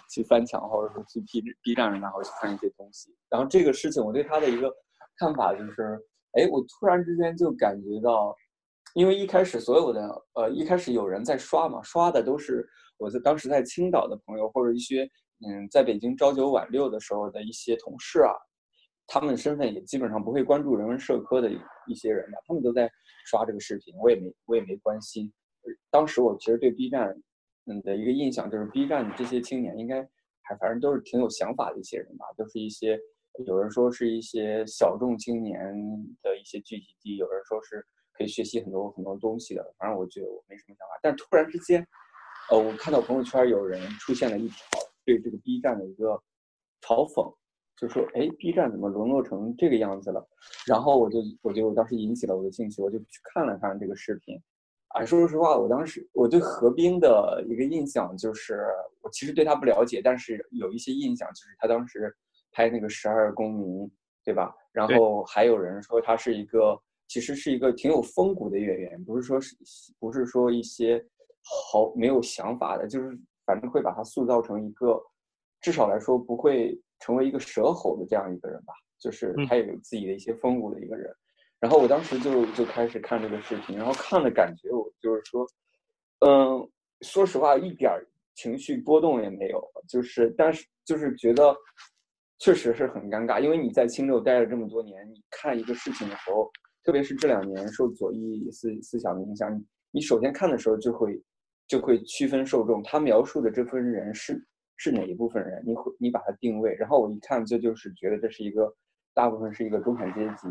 [0.08, 3.12] 去翻墙，或者说去 B B 站上然后去看一些东西。
[3.28, 4.72] 然后这个事情，我对他的一个
[5.18, 5.98] 看法就是，
[6.38, 8.32] 哎，我突然之间就感觉到，
[8.94, 12.64] 因为一开始所有的，呃，一开始有人在刷嘛，刷的都是
[12.96, 15.10] 我在当时在青岛的朋友或者一些。
[15.46, 18.34] 嗯，在北京朝九晚六的时候的一些同事啊，
[19.06, 21.50] 他们身份也基本上不会关注人文社科的
[21.86, 22.90] 一些人吧，他们都在
[23.26, 25.32] 刷这个视频，我也没我也没关心。
[25.90, 27.14] 当时我其实对 B 站
[27.66, 30.02] 嗯的一个印象就是，B 站这些青年应该
[30.42, 32.98] 还反正都是挺有想法的一些人吧，都是一些
[33.46, 35.60] 有人说是一些小众青年
[36.22, 39.74] 的一些聚集地，有人说是可以学习很多很多东西的。
[39.78, 40.98] 反正我觉得我没什么想法。
[41.00, 41.86] 但突然之间，
[42.50, 44.56] 呃，我看到朋友圈有人出现了一条
[45.08, 46.22] 对这个 B 站的一个
[46.82, 47.34] 嘲讽，
[47.78, 50.22] 就说：“哎，B 站怎么沦落成这个样子了？”
[50.68, 54.38] 然后我就我就当时引起了我的兴趣，我就去看了看这个视频。
[54.88, 58.66] 啊，说实话，我当时我对何冰的一个印象就是，
[59.00, 62.14] 我其实对他不了解，但是有一些印象，就是他当时
[62.52, 63.86] 拍那个《十二公民》，
[64.22, 64.54] 对吧？
[64.72, 69.56] 然后还有人说他是一个，其实是一个挺有风骨的演员，不是说是
[69.98, 71.02] 不是说一些
[71.72, 73.18] 好没有想法的，就是
[73.48, 75.02] 反正会把他塑造成一个，
[75.62, 81.10] 至少来说不会成为一个蛇吼的这样一个人吧，就是他也有自己的一些风骨的一个人。
[81.58, 85.46] 然后我当时就就开始看这个视频，然后看的感觉我就是说，
[86.20, 87.90] 嗯，说实话一点
[88.34, 91.56] 情绪波动也没有，就是但是就是觉得
[92.38, 96.48] 确实是很尴尬，因为你在青州待了这么多年，你看一个事情的时候，
[96.84, 99.50] 特别是这两年受左翼思思想的影响，
[99.90, 101.20] 你首先看的时候就会
[101.68, 104.44] 就会区分受众，他描述的这份人是
[104.76, 108.74] 是哪一部分人，你会你把它定位，然后我一看这就是觉得这是一个。
[109.14, 110.48] 大部分是一个中产阶级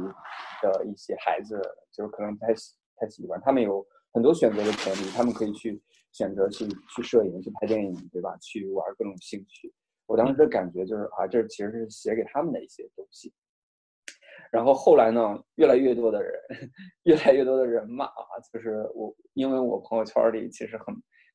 [0.61, 1.57] 的一些孩子，
[1.89, 8.35] 就是可能不太喜太喜欢，他们有很多选择的权利，他们可以去选择去去摄影、去拍电影，对吧？
[8.41, 9.73] 去玩各种兴趣。
[10.05, 13.33] 我当时的感觉就是啊，这其实是写给他们的一些东西。
[14.51, 16.33] 然后后来呢，越来越多的人，
[17.03, 20.85] 越来越多的人骂啊，就是我，因为我朋友圈里其实很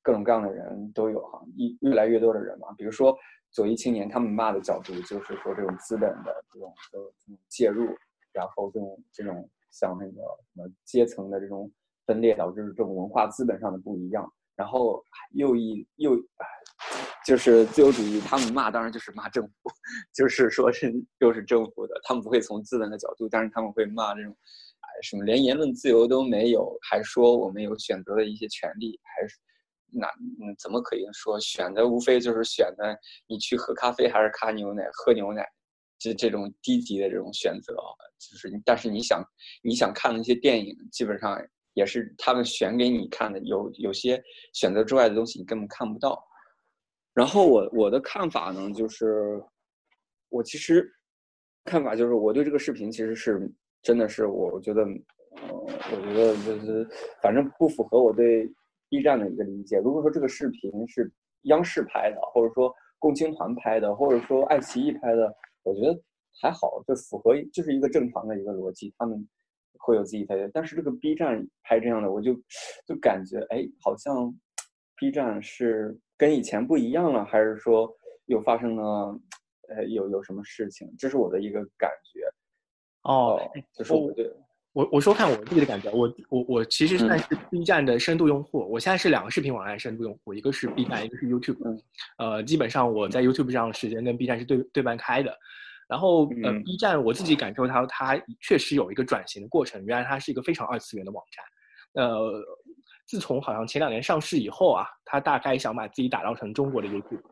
[0.03, 3.16] 各种各样的人都有哈，一越来越多的人嘛，比如说。
[3.55, 7.94] 左翼青年他们骂的角度就是说这种资本的这种这种介入，
[8.33, 11.70] 然后这种这种像那个什么阶层的这种
[12.07, 16.16] 分裂导致这种文化资本上的不一样，然后右翼右
[17.24, 19.70] 就是自由主义，他们骂当然就是骂政府，
[20.14, 24.32] 就是说是就是政府的，他们不会从资本的角度，但是他们会骂这种
[24.80, 29.37] 哎什么连言论自由都没有，还说我们有选择的一些权利，还是。
[29.94, 30.06] 那
[30.40, 35.46] 嗯，怎么可以说选的无非就是选的你去喝咖啡还是咖牛奶喝牛奶，
[35.98, 37.74] 这这种低级的这种选择，
[38.18, 39.22] 就是但是你想
[39.62, 41.38] 你想看那些电影，基本上
[41.74, 44.18] 也是他们选给你看的，有有些
[44.54, 46.18] 选择之外的东西你根本看不到。
[47.14, 49.42] 然后我我的看法呢，就是
[50.29, 50.88] 我其实
[51.64, 53.51] 看法就是我对这个视频其实是
[53.83, 56.88] 真的是我觉得，呃，我觉得就是
[57.22, 58.53] 反正不符合我对。
[58.94, 61.11] B 站的一个理解，如果说这个视频是
[61.44, 65.98] 央视拍的，或者说共青团拍的，或者说爱奇艺拍的，我觉得
[66.42, 69.27] 还好，就符合就是一个正常的一个逻辑，他们
[69.79, 70.46] 会有自己的。
[70.53, 72.35] 但是这个 B 站拍这样的，我就
[72.87, 74.31] 就感觉哎，好像
[74.94, 77.92] B 站是跟以前不一样了，还是说
[78.26, 79.18] 又发生了
[79.68, 80.88] 呃有有什么事情？
[80.96, 82.20] 这是我的一个感觉。
[83.02, 83.40] 哦，
[83.76, 84.32] 就是我对。
[84.72, 88.61] 我我说看我自己的感觉，我我我其实算是 B 站的深度用户。
[88.70, 91.58] 我现在是两个视频网站深度用户，一个是 B 站，一个是 YouTube。
[92.18, 95.37] 呃，基本上我在 YouTube 上的时间跟 B 站是对对半开的。
[95.88, 99.85] 然后呃，B 站我自己感受它，它确实有一个转型的过程。
[99.85, 101.44] 原来它是一个非常二次元的网站。
[102.04, 102.42] 呃，
[103.06, 107.22] 自从好像前两年上市以后啊，他大概想把自己打造成中国的 YouTube，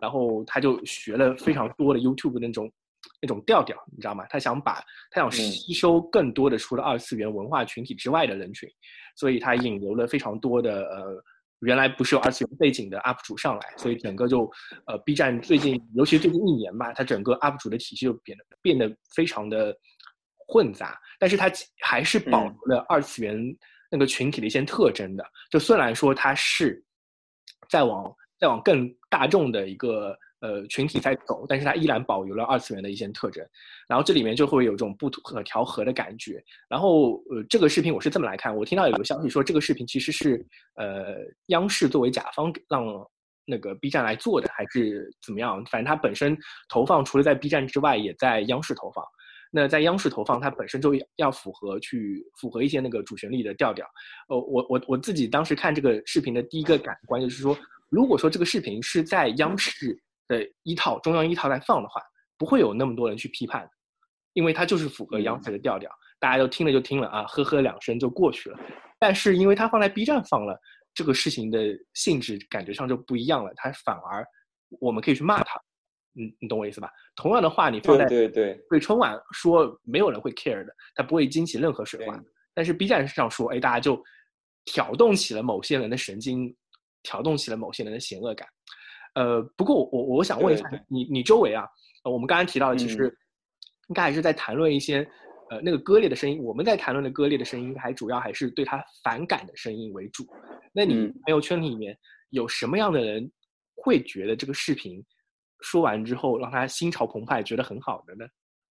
[0.00, 2.70] 然后他就学了非常多的 YouTube 那种。
[3.22, 4.26] 那种调调，你知道吗？
[4.28, 8.68] 他想把，他想吸收更多的除了二次元文化群体之外的人群，
[9.16, 11.24] 所以他引流了非常多的呃，
[11.60, 14.50] 原来不是有二次元背景的 UP 主上来，所以整个就
[14.86, 19.74] 呃，B 站最近，尤其最近一年吧，它整个 UP 主的体系就变得变得非常的
[20.48, 23.40] 混杂，但是它还是保留了二次元
[23.90, 25.24] 那个群体的一些特征的。
[25.50, 26.84] 就虽然说它是
[27.68, 30.16] 在往在往更大众的一个。
[30.40, 33.44] 呃，群体在走，但是它依然保留了二次元的一些特征，
[33.88, 36.40] 然后这里面就会有种不可调和的感觉。
[36.68, 40.46] 然后，呃，这个视频我是这么来看，我听到有个消息说，这个视频其实是
[40.76, 42.86] 呃央视作为甲方让
[43.44, 45.56] 那个 B 站来做的，还是怎么样？
[45.64, 49.04] 反正它本身投放除了在 B 站之外，也在央视投放。
[49.50, 53.86] 那在央视投放，它本身就要符合去符合一些那个主旋律的调调。
[54.28, 57.56] 呃，我我我自己当时看这个视频的第一个感官就是说，
[57.88, 60.00] 如果说这个视频是在央视。
[60.28, 62.02] 的一套中央一套来放的话，
[62.36, 63.66] 不会有那么多人去批判，
[64.34, 68.58] 因为它就是符合央视的调调，大家都听了就听了啊，呵呵两声就过去了。
[68.98, 70.54] 但是因为它放在 B 站放了，
[70.92, 74.22] 这个事情的性质感觉上就不一样了，它反而
[74.80, 75.58] 我们可以去骂他，
[76.18, 76.90] 嗯，你懂我意思吧？
[77.14, 82.20] 同样的话你放在对对对春晚说，没有人会 care 的，它不会惊起任何水花。
[82.52, 84.02] 但是 B 站上说，哎，大家就
[84.64, 86.54] 挑动起了某些人的神经，
[87.04, 88.48] 挑动起了某些人的邪恶感。
[89.14, 91.64] 呃，不过我我想问一下你，你周围啊，
[92.02, 93.04] 我们刚才提到的，其实
[93.88, 95.08] 应该还是在谈论一些，
[95.50, 96.42] 呃，那个割裂的声音。
[96.42, 100.26] 我们在谈论的割裂的声音，还主要还是对他反感的声音为主。
[100.72, 101.96] 那你朋友圈里面
[102.30, 103.30] 有什么样的人
[103.76, 105.02] 会觉得这个视频
[105.60, 108.26] 说完之后让他心潮澎湃，觉得很好的呢？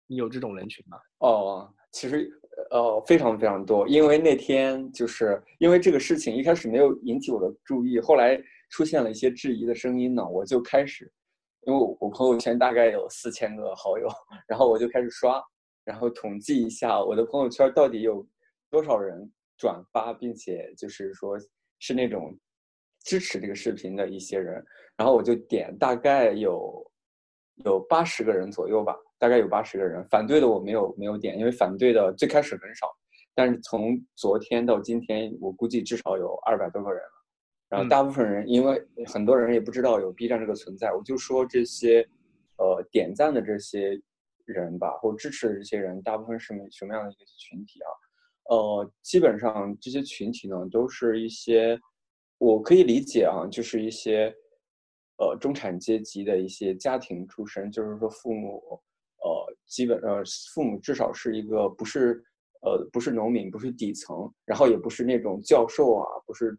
[0.07, 0.99] 你有这种人群吗？
[1.19, 2.31] 哦，其实
[2.71, 11.13] 呃非常非常多，因为那天就是因为这个事情一开始没有引起我的注意，后来出现了一些质疑的声音呢，我就开始。
[11.63, 14.07] 因为我朋友圈大概有四千个好友，
[14.47, 15.43] 然后我就开始刷，
[15.83, 18.25] 然后统计一下我的朋友圈到底有
[18.71, 21.37] 多少人转发，并且就是说
[21.81, 22.39] 是那种
[23.03, 24.65] 支持这个视频的一些人，
[24.97, 26.91] 然后我就点，大概有
[27.65, 32.91] 有八十个人左右吧，大概有八十个人，反对的我没有没有点，因为反对的最开始很少，
[33.35, 37.03] 但是从昨天到今天，我估计至少有二百多个人。
[37.69, 42.07] 然后大部分人，因为很多人也不知道有 B 站这个存在，我就说这些，
[42.59, 44.01] 呃，点赞的这些
[44.45, 47.91] 人吧，或支持的这些人，大部分是什么样的一个群体啊？
[48.51, 51.77] 呃，基本上这些群体呢，都是一些
[52.39, 54.33] 我可以理解啊，就是一些
[55.19, 58.63] 呃中产阶级的一些家庭出身，就是说父母
[59.23, 60.23] 呃基本呃
[60.55, 62.23] 父母至少是一个不是
[62.63, 66.59] 呃不是农民，不是底层，然后也不是那种教授啊，不是。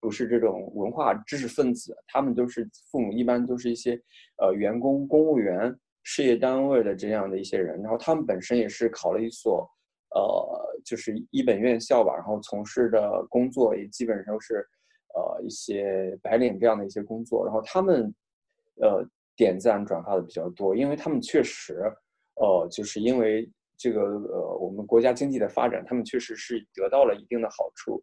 [0.00, 3.98] 不是这种文化知识分子，他们都是父母，一般都是一些
[4.36, 7.80] 呃员工、公务员、事业单位的这样的一些人。
[7.80, 9.66] 然后他们本身也是考了一所
[10.10, 14.62] 呃，就是一本院校吧，然后从事的工作也基本上是
[15.14, 17.44] 呃一些白领这样的一些工作。
[17.44, 18.14] 然后他们
[18.80, 19.04] 呃
[19.36, 21.80] 点赞转发的比较多，因为他们确实
[22.36, 28.02] 呃就是因为这个呃我们国家经济的发展，他们确实是得到了一定的好处。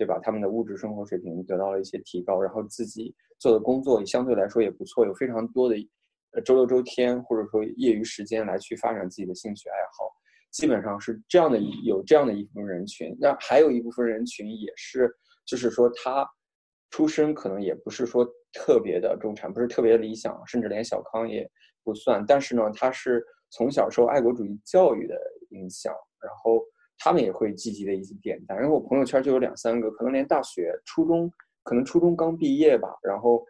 [0.00, 0.16] 对吧？
[0.22, 5.74] 他们的物质生活水平得到了一些提高，然后自己做的工作也相对来说也不错，有非常多的
[6.34, 10.08] 呃周六周天或者说业余时间来去发展自己的兴趣爱好，
[10.52, 13.12] 基本上是这样的有这样的一部分人群。
[13.20, 15.12] 那还有一部分人群也是，
[15.44, 16.24] 就是说他
[16.90, 21.48] 出身可能也不是说特别的中产，不是特别理想，甚至连小康也
[21.82, 22.24] 不算。
[22.26, 25.16] 但是呢，他是从小受爱国主义教育的
[25.50, 26.62] 影响，然后。
[27.00, 33.46] 他们也会积极的一些点赞，然后我朋友圈就有两三个，可能连大学、初中，可能初中刚毕业吧，然后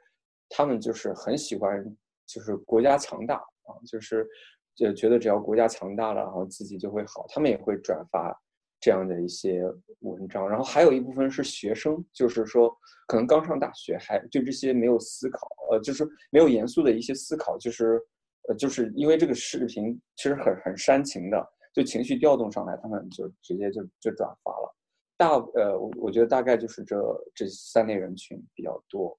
[0.51, 1.83] 他们就是很喜欢，
[2.27, 4.29] 就是国家强大啊，就是
[4.75, 8.39] 就觉得只要国家强大了，然后自己就会好，他们也会转发
[8.81, 9.63] 这样的一些
[10.01, 10.49] 文章。
[10.49, 12.69] 然后还有一部分是学生，就是说
[13.07, 18.01] 可能刚上大学，还对这些没有思考，呃，就是没有严肃的一些思考，就是
[18.49, 21.47] 呃，就是因为这个视频其实很很煽情的。
[21.75, 24.75] 就情绪调动上来，他们就直接就就转发了。
[25.17, 26.97] 大呃，我我觉得大概就是这
[27.35, 29.17] 这三类人群比较多。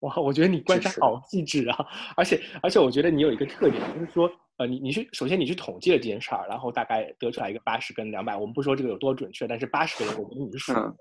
[0.00, 1.86] 哇，我觉得你观察好细致啊！
[2.14, 8.36] 而且而且，我觉得你有一个特点，就是说，呃，你你去首先你去统计了这件事儿，然后大概得出来一个八十跟两百。
[8.36, 10.94] 我们不说这个有多准确，但是八十个人，我觉得你是属的。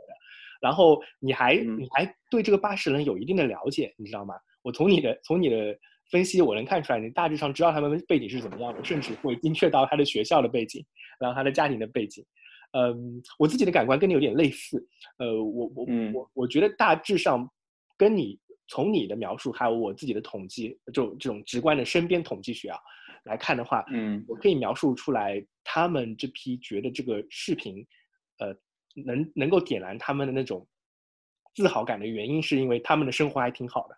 [0.62, 4.36] 然后你还你还对这个八十人有一定的了解，你知道吗？
[4.62, 5.78] 我从你的从你的。
[6.12, 10.86] 分析我能看出来，你大致上知道他们背景是怎么样的，甚至会精确到他的学校的背景，
[11.20, 12.24] 然后他的家庭的背景。
[12.74, 14.78] 嗯，我自己的感官跟你有点类似。
[15.18, 17.50] 呃，我我我我觉得大致上
[17.98, 22.78] 跟你从你的描述，还有我自己的统计，就这种直观的身边统计学啊
[23.26, 27.86] 来看的话，嗯，我可以描述出来，他们这批觉得这个视频，
[28.38, 28.56] 呃，
[29.04, 30.68] 能能够点燃他们的那种
[31.54, 33.98] 自豪感的原因，是因为他们的生活还挺好的。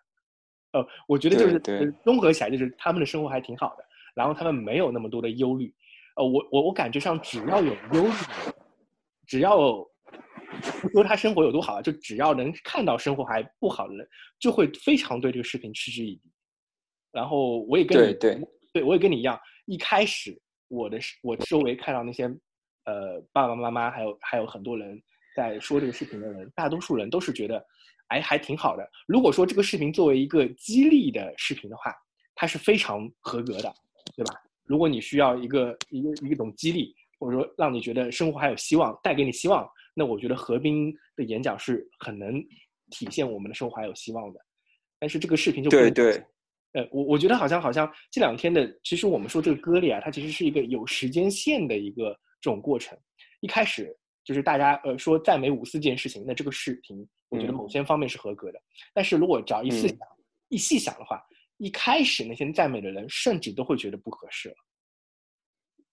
[0.72, 5.74] 呃，我觉得就是综合起来，就是他们的生活还挺好的，然后他们没有那么多的忧虑。
[6.16, 8.12] 呃，我我我感觉上，只要有忧虑，
[9.26, 9.56] 只要
[10.82, 16.30] 不说他生活有多好，就只要能看到生活还不好的人，就会非常对这个视频嗤之以鼻。
[17.12, 18.40] 然后我也跟你对
[18.72, 22.24] 对对，我也跟你一样，一开始我的我周围看到那些
[22.84, 25.00] 呃爸爸妈妈，还有还有很多人
[25.34, 27.64] 在说这个视频的人，大多数人都是觉得。
[28.08, 28.90] 哎，还挺好的。
[29.06, 31.94] 如果说这个视频作为一个激励的视频的话，
[32.34, 33.70] 它是非常合格的，
[34.16, 34.34] 对吧？
[34.64, 42.42] 如果你需要一个一个一种激励，或者说让你觉得生活还有希望，带给你希望，那我觉得何冰的演讲是很能
[42.88, 44.40] 体现我们的生活还有希望的。
[44.98, 46.24] 但是这个视频就对对，
[46.72, 52.10] 呃，我我觉得好像好像这两天的，其实我们说这个割裂啊，它其实是一个有时间线的一个
[52.40, 52.98] 这种过程。
[53.40, 57.06] 一开始就是大家呃说赞美五四这件事情，那这个视频。
[57.30, 58.58] 我觉得某些方面是合格的，
[58.94, 59.98] 但是如果只要一细想，
[60.48, 61.22] 一细想的话，
[61.58, 64.54] 一开始那些赞美的人甚至都会觉得不合适了。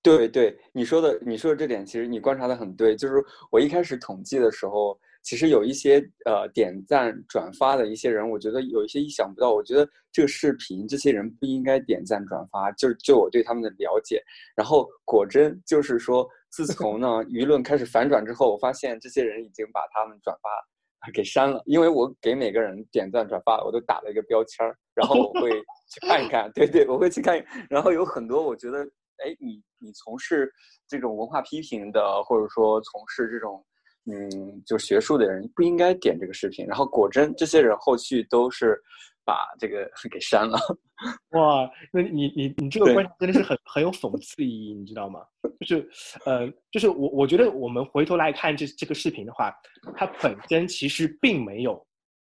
[0.01, 2.95] 对对，你说的你说的这点，其实你观察的很对。
[2.95, 3.15] 就是
[3.51, 9.53] 我一开始统计的时候，其实有一些呃点赞转发的一些人，我觉得有一些意想不到。
[9.53, 14.21] 我觉得这个视频这些人不应该点赞转发，就就我对他们的了解。
[14.55, 25.49] 然后果真就是说，自从呢舆论开始反转之后，我发现这些人已经把他们转发给删了，因为我给每个人点赞转发，我都打了一个标签儿，然后我会
[25.89, 26.49] 去看一看。
[26.53, 27.43] 对对，我会去看。
[27.67, 28.83] 然后有很多我觉得，
[29.25, 30.53] 哎，你你从事
[30.87, 33.65] 这种文化批评的，或者说从事这种。
[34.05, 38.79] 嗯，就学术的人不应该点这个视频，然后果真这些人后续都是
[39.23, 40.59] 把这个 给删了。
[41.31, 45.25] 哇，那你你你这个观察真的是很很有讽刺意义，你知道吗？
[45.65, 45.89] 就是
[46.25, 49.51] 呃，就是我我觉得我们回头来看这这个视频的话，
[49.95, 51.83] 它本身其实并没有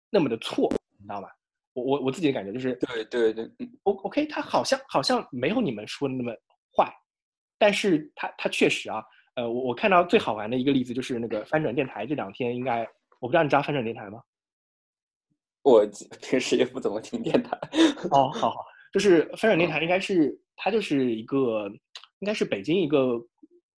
[0.08, 1.28] 那么的错，你知道吗？
[1.74, 3.50] 我我我自己的感觉就是，对对对
[3.82, 6.32] ，O OK，它好像好像没有你们说的那么
[6.74, 6.90] 坏，
[7.58, 9.04] 但是它它确实啊。
[9.36, 12.80] 呃，我我看到最好玩的一个例子就是那个翻转电台，这两天应该
[13.20, 14.22] 我不知道你知道翻转电台吗？
[15.62, 15.86] 我
[16.22, 17.58] 平时也不怎么听电台。
[18.12, 21.68] 哦，好好，就是翻转电台应该是他就是一个
[22.20, 23.20] 应该是北京一个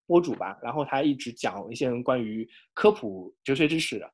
[0.07, 4.09] 播主吧，然后他一直讲一些关于科普哲学知识的，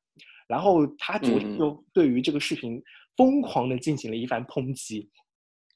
[0.47, 2.81] 然后他昨天就对于这个视频
[3.15, 5.07] 疯狂的进行了一番抨击，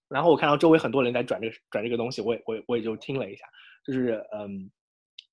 [0.07, 3.45] 然后我看到周围很多人在转这个转这个东西，我也我也我也就听了一下，
[3.86, 4.67] 就是嗯。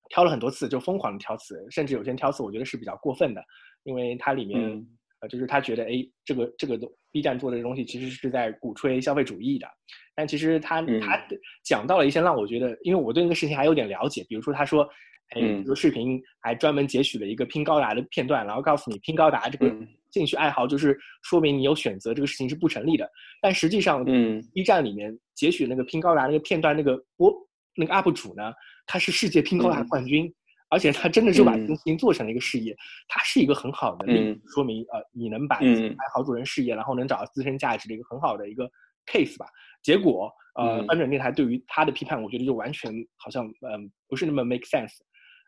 [0.09, 3.42] 挑了很多次，就疯狂的挑词，甚至有些挑词我觉得是比较过分的，
[3.84, 4.86] 因为它里面
[5.20, 6.78] 呃，就是他觉得哎，这个这个
[7.11, 9.66] B 站做的东西其实是在鼓吹消费主义的，
[10.14, 11.18] 但其实他他
[11.64, 14.86] 讲到了一些让我觉得，因为我对那个事情还有点了解，比如说他说，
[15.30, 19.74] 哎，这个视频还专门截取了一个拼高达的片段，然后告诉你拼高达这个
[20.11, 27.34] 兴趣爱好就是说明你有选择，这个事情是不成立的，但实际上，嗯，B 站里面截取那个拼高达那个片段那个播
[27.74, 28.52] 那个 UP 主呢。
[28.87, 30.32] 他是世界拼高达冠军，
[30.68, 32.74] 而且他真的是把这个事情做成了一个事业。
[33.09, 38.70] 他是一个很好的例子，说明呃，你能把爱好主人事业，然后能找到自身价值的一个很好的一个
[39.07, 39.47] case 吧。
[39.82, 44.95] 结果呃，翻转电台对于他的批判，我觉得就完全好像嗯不是那么 make sense。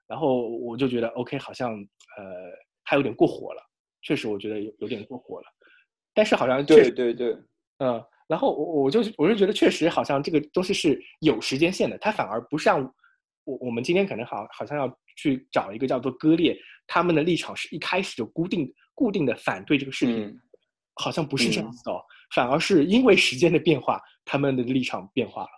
[0.07, 2.25] 然后我就觉得 OK，好像呃
[2.85, 3.63] 他有点过火了，
[4.03, 5.47] 确实我觉得有有点过火了。
[6.13, 7.37] 但是好像对对对，
[7.79, 12.93] 嗯，然后我我就我就觉得确实好像这个东西是有时间线的，它反而不像。
[13.49, 14.87] 我我们今天可能好好像要
[15.17, 16.55] 去找一个叫做割裂，
[16.87, 20.39] 他们的立场是一开始就固定固定的反对这个视频，
[20.97, 21.93] 好像不是这样子的，
[22.35, 25.49] 反而是因为时间的变化，他们的立场变化了。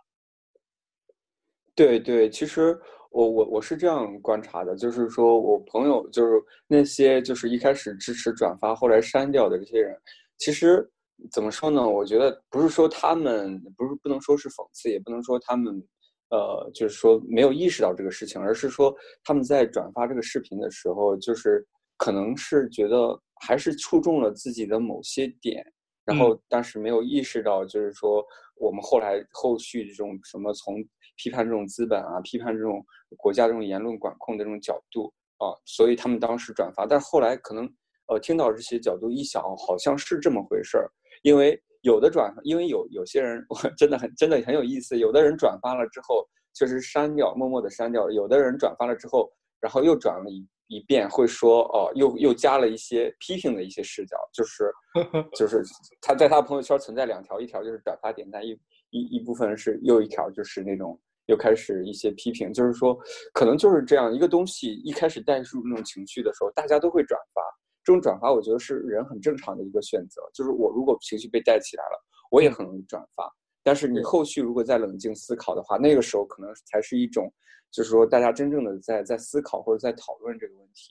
[1.75, 2.79] 对对，其实
[3.11, 10.01] 我我我是这样观察的，就是说我朋友就是那些就是一开始支持转发后来删掉的这些人，
[10.39, 10.89] 其实
[11.33, 11.89] 怎么说呢？
[11.89, 15.83] 我觉得不是说他们不是不能说是讽刺，也不能说他们。
[16.31, 21.67] 呃，就是说没有意识到这个事情，而是说他们在转发这个视频的时候，就是
[21.97, 25.65] 可能是觉得还是触中了自己的某些点，
[26.05, 28.25] 然后但是没有意识到，就是说
[28.57, 30.77] 我们后来后续这种什么从
[31.17, 32.81] 批判这种资本啊，批判这种
[33.17, 37.69] 国家这种言论管控的这种角度啊，所以他们当时转发，但是后来可能
[38.07, 40.89] 呃听到这些角度一想，好像是这么回事儿，
[41.23, 41.61] 因为。
[41.83, 44.99] 有的转，因为有有些人，我真的很真的很有意思。
[44.99, 54.71] 有的人转发了之后，确实删掉，默默的删掉；有的人转发了之后，然后又转了一一遍，会说哦，又又加了一些批评的一些视角，就是
[55.35, 55.63] 就是
[56.01, 58.51] 他在他朋友圈存在两条，一条就是转发点赞，一
[58.91, 62.99] 一一部分是又一条就是那种又开始一些批评，就是说
[63.33, 67.41] 可能就是这样一个东西，一开始带入那种情绪的时候，大家都会转发。
[67.83, 70.23] 这种转发，我觉得是人很正常的一个选择。
[70.35, 73.31] 就是我如果情绪被带起来了，我也很容易转发。
[73.63, 77.33] 但是你后续如果再冷静思考的话，那个时候可能才是一种，
[77.71, 80.91] 就是说大家真正的在在思考或者在讨论这个问题。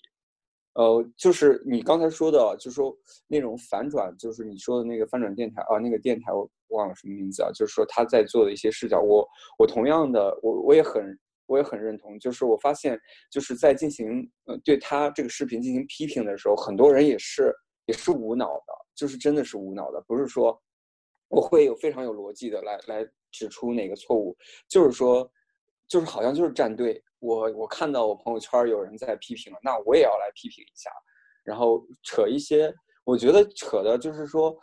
[0.74, 2.96] 呃，就是你刚才说的，就是说
[3.28, 9.28] 那种反转，就是你说的那个翻转电台啊，那个电台我忘了什么名字啊，就是说他在做的一些视角，我
[9.58, 11.18] 我同样的，我我也很。
[11.50, 12.97] 我也很认同，就是我发现，
[13.32, 17.52] 就是在进行呃对他这个视频进行批评的时候，很多人也是
[17.88, 20.58] 也是无脑的，就是真的是无脑的，不是说
[21.28, 24.38] 我会有非常有逻辑的来来指出哪个错误，
[24.68, 25.28] 就是说，
[25.88, 27.04] 就是好像就是站队。
[27.18, 30.91] 我我看到我朋友圈有人在批评了，那我也要来批评一下，
[31.43, 32.72] 然后扯一些，
[33.04, 34.56] 我觉得扯的就是说。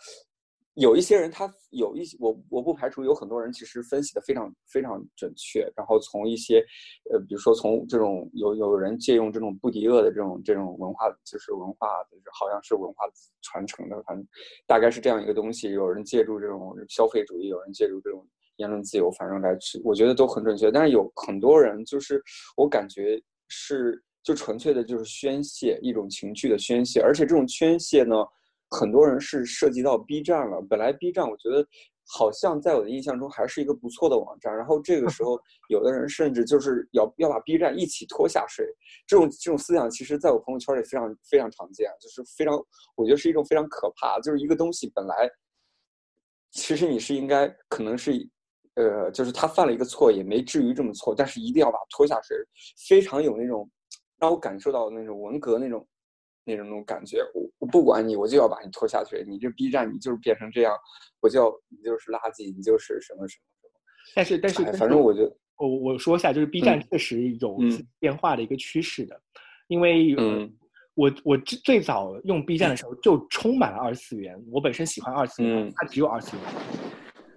[0.77, 6.63] 有一些人，他有一些我我不排除有很多人其实分析的非常非常准确，然后从一些，
[7.11, 13.05] 呃，比如说从这种有有人借用这种布迪厄的这种这种文化，就是文化，就是好像是文化
[13.41, 14.27] 传承的，反正
[14.67, 15.73] 大概是这样一个东西。
[15.73, 20.71] 有人借助这种消费主义，有人借助这种言论自由，反正来去，我觉得都很准确。
[20.71, 22.23] 但是有很多人，就是
[22.55, 23.19] 我感觉
[23.49, 28.17] 是就纯粹的就是宣泄一种情绪的宣泄，而且这种宣泄呢，
[28.71, 30.61] 很多人是涉及到 B 站了。
[30.69, 31.67] 本来 B 站我觉得
[32.05, 35.39] 好像在我的印象中还是一个不错的网站，然后这个时候
[35.69, 38.67] 有的人甚至就是要要把 B 站一起拖下水，
[39.07, 42.55] 这种这种思想其实在我朋友圈里非常非常常见，就是非常
[42.97, 45.31] 我觉得是一种非常可怕，就是一个东西本来
[46.51, 48.29] 其实你是应该可能是。
[48.79, 52.37] 呃，就是他犯了一个错，也没至于这么错，但是一定要把他拖下水，
[52.87, 53.67] 非常有那种
[54.19, 55.89] 让我感受到那种文革那种
[56.47, 57.19] 那种那种感觉。
[57.35, 59.23] 我我不管你，我就要把你拖下去。
[59.29, 60.75] 你这 B 站，你就是变成这样，
[61.21, 63.81] 我就要你就是垃圾，你就是什么什么什么。
[64.15, 67.59] 但是但是，反正我觉得，我我说一下，就是 B 站确实有
[67.99, 69.21] 变化的一个趋势的，
[69.67, 70.51] 因为嗯
[70.95, 76.47] 我我最最早用 B 站的时候就充满了二次元，我本身喜欢二次元，它只有二次元。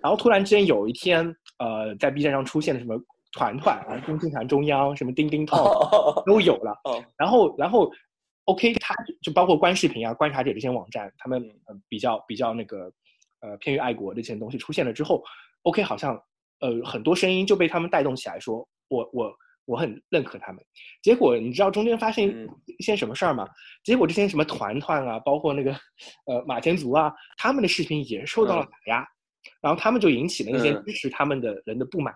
[0.01, 1.25] 然后突然之间有一天，
[1.57, 2.97] 呃，在 B 站上出现了什么
[3.33, 6.73] 团团啊、共青团中央、什么钉钉 套都有了。
[7.17, 7.91] 然后，然后
[8.49, 11.47] ，OK，他就包括观视频啊、观察者这些网站，他们
[11.87, 12.91] 比较比较那个
[13.41, 15.23] 呃偏于爱国这些东西出现了之后
[15.61, 16.19] ，OK，好像
[16.61, 19.31] 呃很多声音就被他们带动起来，说我我
[19.65, 20.65] 我很认可他们。
[21.03, 23.47] 结果你知道中间发生一些什么事儿吗？
[23.83, 25.71] 结果这些什么团团啊，包括那个
[26.25, 29.07] 呃马前卒啊，他们的视频也受到了打压。
[29.61, 32.13] 然后他们就引起了那些支持他们的人的不满。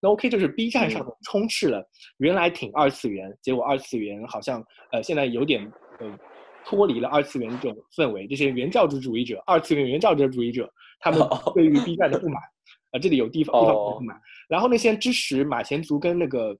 [0.00, 1.84] 那 OK，就是 B 站上充斥了
[2.18, 5.60] 原来挺二次元，结果二次元好像呃现在有点
[6.00, 6.18] 呃
[6.64, 8.26] 脱离了二次元这种氛围。
[8.26, 11.20] 这些原教旨主义者、二次元原教旨主义者，他们
[11.54, 12.42] 对于 B 站的不满
[12.90, 14.20] 啊，这里有地方地方不满。
[14.48, 16.56] 然后那些支持马前卒跟那个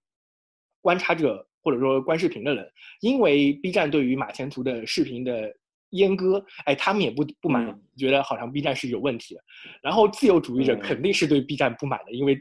[0.80, 2.66] 观察者或者说观视频的人，
[3.00, 5.52] 因为 B 站对于马前卒的视频的。
[5.92, 7.64] 阉割，哎，他们也不不满，
[7.96, 9.40] 觉得好像 B 站是有问题的。
[9.80, 12.36] 然后自由主义者肯定是对 B 站不满的，因为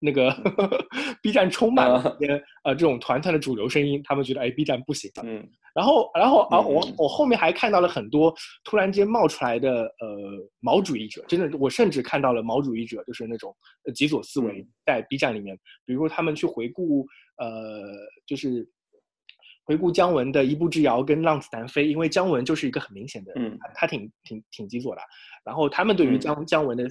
[0.00, 0.34] 那个
[1.22, 5.10] B 站充满了些呃这种团团的主流声音，他们觉得哎 B 站不行。
[5.22, 5.48] 嗯。
[5.72, 8.34] 然后，然后啊，我我后面还看到了很多
[8.64, 13.54] 突然间冒出来的呃毛主义者，真的，我甚至看到了毛主义者，就是那种
[13.94, 17.82] 极左思维在 B 站里面，比如他们去回顾呃
[18.26, 18.68] 就是。
[19.66, 25.02] 回顾姜文的一步之遥跟浪子弹飞，因为姜文就是一个很明显的，嗯，他挺挺挺极左的。
[25.44, 26.88] 然后他们对于姜姜文的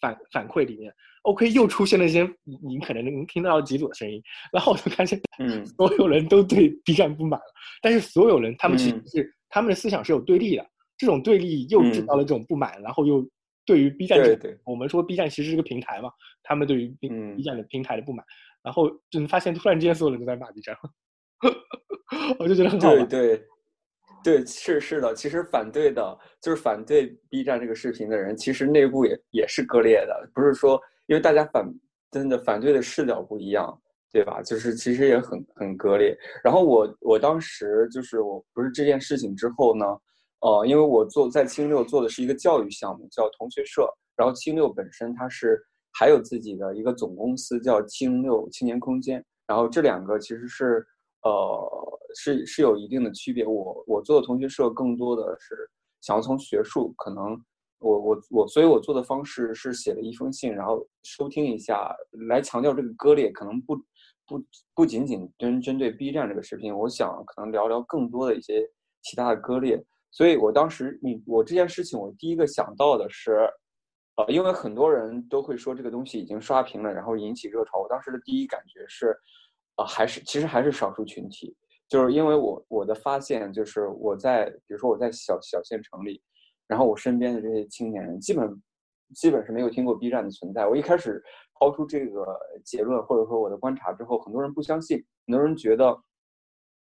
[0.00, 0.90] 反反馈里面
[1.24, 2.26] ，OK 又出现了一些
[2.62, 4.22] 你可能能听到几组的声音。
[4.52, 7.46] 然后我就发现，嗯， 所有人都对 B 站不满了。
[7.82, 10.66] 但是所有人他们其实是他们的思想是有对立的，
[10.96, 13.28] 这种对立又制造了这种不满，然后又
[13.66, 14.20] 对于 B 站，
[14.64, 16.10] 我们说 B 站其实是个平台嘛，
[16.42, 18.24] 他们对于 B B 站的平台的不满，
[18.62, 20.76] 然后就发现突然之间所有人都在骂 B 站。
[22.38, 22.88] 我就觉得很好。
[22.94, 23.42] 对对
[24.22, 25.14] 对，是是的。
[25.14, 30.30] 其实反对的，就是反对 B 站这个视频的人，其实内部也也是割裂的。
[30.32, 31.72] 不是说因为大家反
[32.10, 33.80] 真的反对的视角不一样，
[34.10, 34.42] 对吧？
[34.42, 36.16] 就是其实也很很割裂。
[36.42, 39.86] 然后我我当时就是我不是这件事情之后呢，
[40.40, 43.88] 呃，因为我做在青六做的是一个教育项目，叫同学社。
[44.16, 45.60] 然后青六本身它是
[45.98, 49.24] 还有自己的一个总公司，叫青六青年空间。
[49.46, 50.86] 然后这两个其实是。
[51.24, 53.46] 呃，是是有一定的区别。
[53.46, 55.56] 我我做的同学社更多的是
[56.02, 57.34] 想要从学术，可能
[57.78, 61.94] 我我我，所以我做的方式是写了一封信，然后收听一下，
[62.28, 63.76] 来强调这个割裂，可能不
[64.26, 64.44] 不
[64.74, 68.68] 不仅仅针针对 B 站这个视频，我想可能聊聊更多的一些
[69.02, 69.82] 其他的割裂。
[70.10, 73.48] 所以我当时你我这件事情，我第一个想到的是，
[74.16, 77.80] 呃，因为很多人都会说这个东西已经刷屏了，然后引起热潮。
[77.80, 79.16] 我当时的第一感觉是。
[79.76, 81.52] 啊，还是其实还是少数群体，
[81.88, 86.22] 就是因为我我的发现就是我在比如说我在小小县城里，
[86.66, 88.62] 然后我身边的这些青年人基本
[89.14, 90.66] 基本是没有听过 B 站的存在。
[90.66, 91.22] 我一开始
[91.58, 95.96] 抛出这个结论或者说我的观察之后，很多人不相信，很多人觉得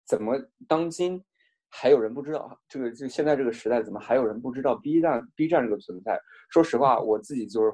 [0.07, 0.36] 怎么
[0.67, 1.24] 当今
[1.69, 6.19] 还有人不知道这个就现在这个时代怎么还有人不知道 B 站 B 站这个存在？
[6.49, 7.71] 说实话，我自己就是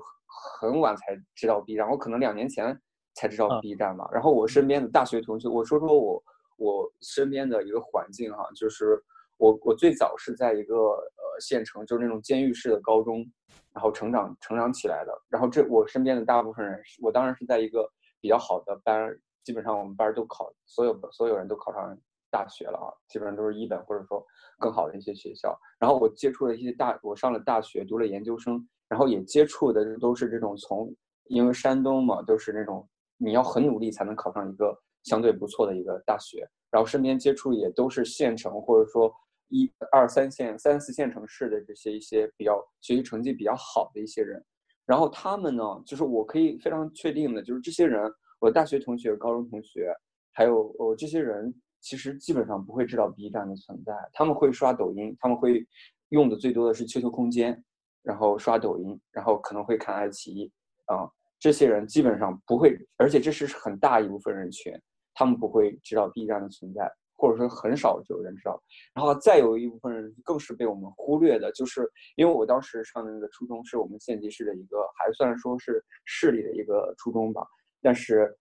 [0.51, 2.79] 很晚才知道 B 站，我可能两年前。
[3.15, 6.23] 才知道 B 站吧，然后我身边的大学同学，我说说我
[6.55, 8.97] 我身边的一个环境哈，就是
[9.37, 13.25] 我我最早是在一个呃县城，就是那种监狱式的高中，
[13.73, 15.11] 然后成长成长起来的。
[15.29, 19.09] 然后这我身边的大部分人，我当然是在一个比较好的班，
[19.43, 21.97] 基本上我们班都考，所有所有人都考上
[22.29, 24.25] 大学了啊，基本上都是一本或者说
[24.57, 25.57] 更好的一些学校。
[25.79, 30.93] 然后我接触了一些大，我上了大学，读了研究生，然后也接触的都是这种从，
[31.25, 32.87] 因为山东嘛，都是那种。
[33.21, 34.73] 你要很努力才能考上一个
[35.03, 39.13] 相对不错的一个大学，然后身边接触也都是县城或者说
[39.49, 44.43] 一二三线、三四线城市的这些一些比较学习成绩比较好的一些人，
[44.85, 48.01] 然后他们呢，就是我可以非常确定的，就是这些人，
[48.39, 49.93] 我大学同学、高中同学，
[50.31, 55.65] 还有我这些人，其实基本上不会知道 B 站的存在，他们会刷抖音，他们会
[56.09, 57.63] 用的最多的是 QQ 空间，
[58.03, 60.51] 然后刷抖音，然后可能会看爱奇艺
[60.85, 61.09] 啊。
[61.39, 64.73] 这些人基本上不会，而且这是很大一部分人群，
[65.13, 68.61] 他们不会知道 B 站的存在，或者说很少有人知道。
[68.93, 77.45] 然后再有一部分人更是被我们忽略的，就是因为我当时上的那个初中是我们县级市的一个还算说是市里的一个初中吧，
[77.81, 78.33] 但是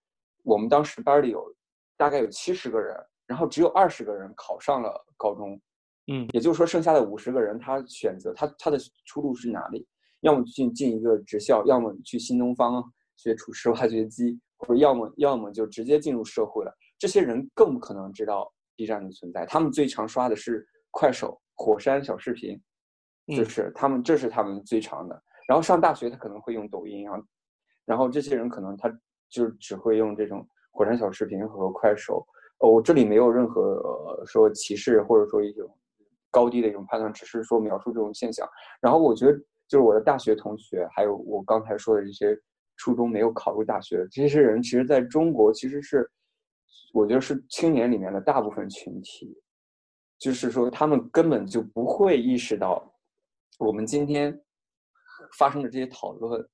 [0.45, 1.45] 我们当时班里有
[1.97, 5.61] 大概有七十个人，然后只有二十个人考上了高中，
[6.07, 9.87] 嗯，也就是说剩下的五十个人他选择他他的出路是哪里？
[10.23, 12.83] 要么进进一个职校，要么去新东方
[13.17, 16.73] 学厨师挖掘机，或者要么要么就直接进入社会了。
[16.99, 22.59] 这些人更不可能知道 B 站的存在，他们最常刷的是快手、火山小视频，
[23.37, 25.21] 就是他们这是他们最常的。
[25.49, 27.21] 然后上大学他可能会用抖音啊，
[27.85, 28.89] 然后这些人可能他
[29.29, 32.25] 就只会用这种火山小视频和快手。
[32.61, 35.69] 哦，我这里没有任何说歧视或者说一种
[36.31, 38.49] 高低的一种判断，只是说描述这种现象。
[38.81, 39.37] 然后我觉得。
[39.71, 42.35] 就是我的大学同学，还有我刚才说的这些
[42.79, 46.11] 初中没有考入大学的这些人，其实在中国其实是，
[46.93, 49.37] 我觉得是青年里面的大部分群体，
[50.19, 52.83] 就是说他们根本就不会意识到
[53.59, 54.41] 我们今天
[55.37, 56.49] 发生的这些讨论，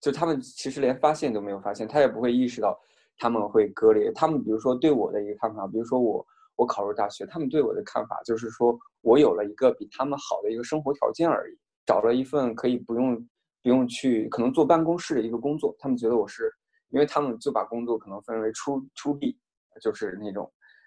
[0.00, 2.78] 就他们其实连发现都没有发现，他也不会意识到
[3.18, 4.10] 他们会割裂。
[4.12, 6.26] 他们比如说对我的一个看法，比如说我
[6.56, 11.58] 我考入大学，他们对我的看法就是说我有了一个比他们好的一个生活条件而已。
[11.86, 13.16] 找了一份可以不用
[13.62, 16.52] 不用去可能坐办公室的一个工作，他们觉得我是，
[16.90, 19.38] 因为他们就把工作可能分为出出地，
[19.80, 20.44] 就是那种，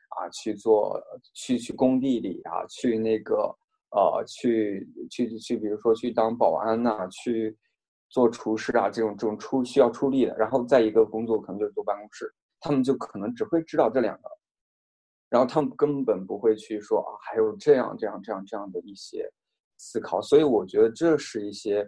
[0.10, 1.02] 啊去做
[1.34, 3.36] 去去工地里啊，去那个
[3.92, 7.58] 呃去去去，比如说去当保安呐，去
[8.10, 14.30] 做厨师啊这种这种出需要出力的，然后再一个工作可能就是坐办公室，他们就可能只会知道这两个，
[15.30, 19.30] 然后他们根本不会去说啊还有这样这样这样这样的一些。
[19.76, 21.80] 思考，所以我觉得这是一些，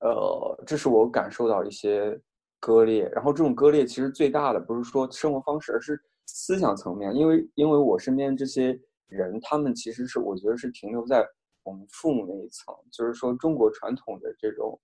[0.00, 2.18] 呃，这是我感受到一些
[2.60, 3.08] 割裂。
[3.08, 7.12] 然后这种割裂其实最大的不是说生活方式，而是思想层面。
[7.12, 11.26] 因为因为我身边这些人，他们其实是我觉得是停留在
[11.64, 14.78] 我们父母那一层，就是说中国传统的这种，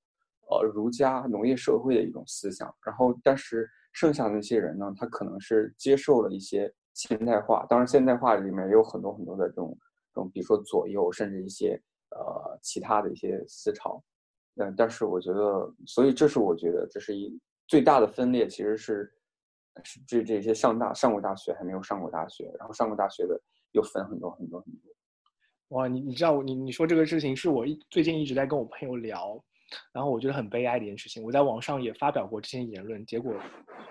[0.51, 2.75] 呃，儒家农业社会的一种思想。
[2.85, 9.79] 然后但是剩下那些人呢，他可能是接受了一些现代化，当然现代化里面也有很多很多的这种
[10.13, 11.81] 这种，比如说左右，甚至一些。
[12.11, 14.03] 呃，其他的一些思潮，
[14.55, 17.37] 嗯，但是我觉得，所以这是我觉得这是一
[17.67, 19.13] 最大的分裂，其实是
[19.85, 23.41] 是这这些上大上过大学还没有上过大学，然后上过大学的
[23.73, 24.93] 又分很多很多很多。
[25.71, 29.43] 哇，你你知道你你说这个事情是我一最近一直在跟我朋友聊，
[29.93, 31.23] 然后我觉得很悲哀的一件事情。
[31.23, 33.35] 我在网上也发表过这些言论，结果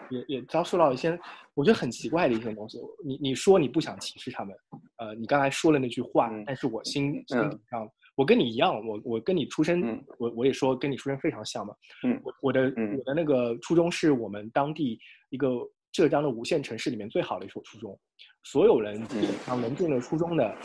[0.09, 1.19] 也也遭受到一些
[1.53, 2.79] 我觉得很奇怪的一些东西。
[3.03, 4.55] 你你说你不想歧视他们，
[4.97, 7.89] 呃，你刚才说了那句话，但是我心心底上。
[8.15, 11.73] 我跟你一样，我我跟你出身，我我也说跟你出身非常像嘛。
[12.03, 14.99] 嗯，我我的我的那个初中是我们当地
[15.29, 15.49] 一个
[15.91, 17.99] 浙江的五线城市里面最好的一所初中，
[18.43, 20.57] 所有人基本上能进了初中的，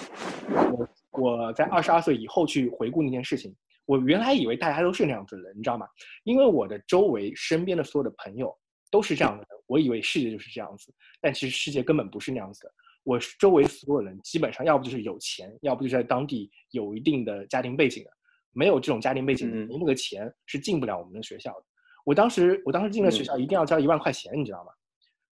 [0.73, 0.89] 我
[1.21, 3.55] 我在二十二岁以后去回顾那件事情，
[3.87, 5.87] 我原来以为大家都是那样子的，你知道吗？
[6.25, 8.57] 因为我的周围身边的所有的朋友
[8.91, 12.73] 都是这样的人，我以为世界就是这样子，但其实世界根本不是那样子的。
[13.05, 18.11] 我周围所有人基本上要不就是有钱，要不就是在当地有一定的家庭背景的，
[18.53, 21.65] 没有这种家庭背景，没那个钱是进不了我们的学校的。
[22.05, 24.73] 我当时，我当时进了学校一定要交一万块钱，你知道吗？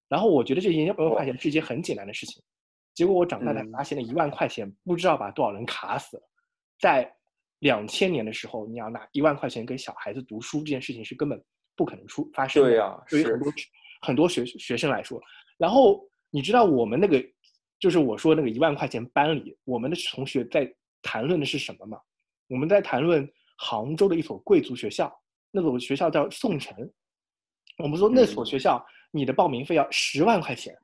[0.08, 2.42] 然后我觉得这一万块钱是一件很简单的事情，
[2.94, 6.22] 结果我长大才发现，那一万块钱不知道把多少人卡死了。
[6.80, 7.10] 在
[7.58, 11.42] 两千年的时候，你要拿一万块钱给小孩子读书这件事情是根本
[11.76, 12.70] 不可能出发生的。
[12.70, 13.52] 对呀，对于很多
[14.00, 15.20] 很多学学生来说，
[15.58, 17.22] 然后你知道我们那个。
[17.78, 20.68] 就是我说那个一万块钱班里，我们的同学在
[21.00, 21.98] 谈论的是什么嘛？
[22.48, 25.12] 我们在谈论杭州的一所贵族学校，
[25.52, 26.76] 那所学校叫宋城。
[27.76, 30.76] 我们说那所学校，你的报名费要十万块钱。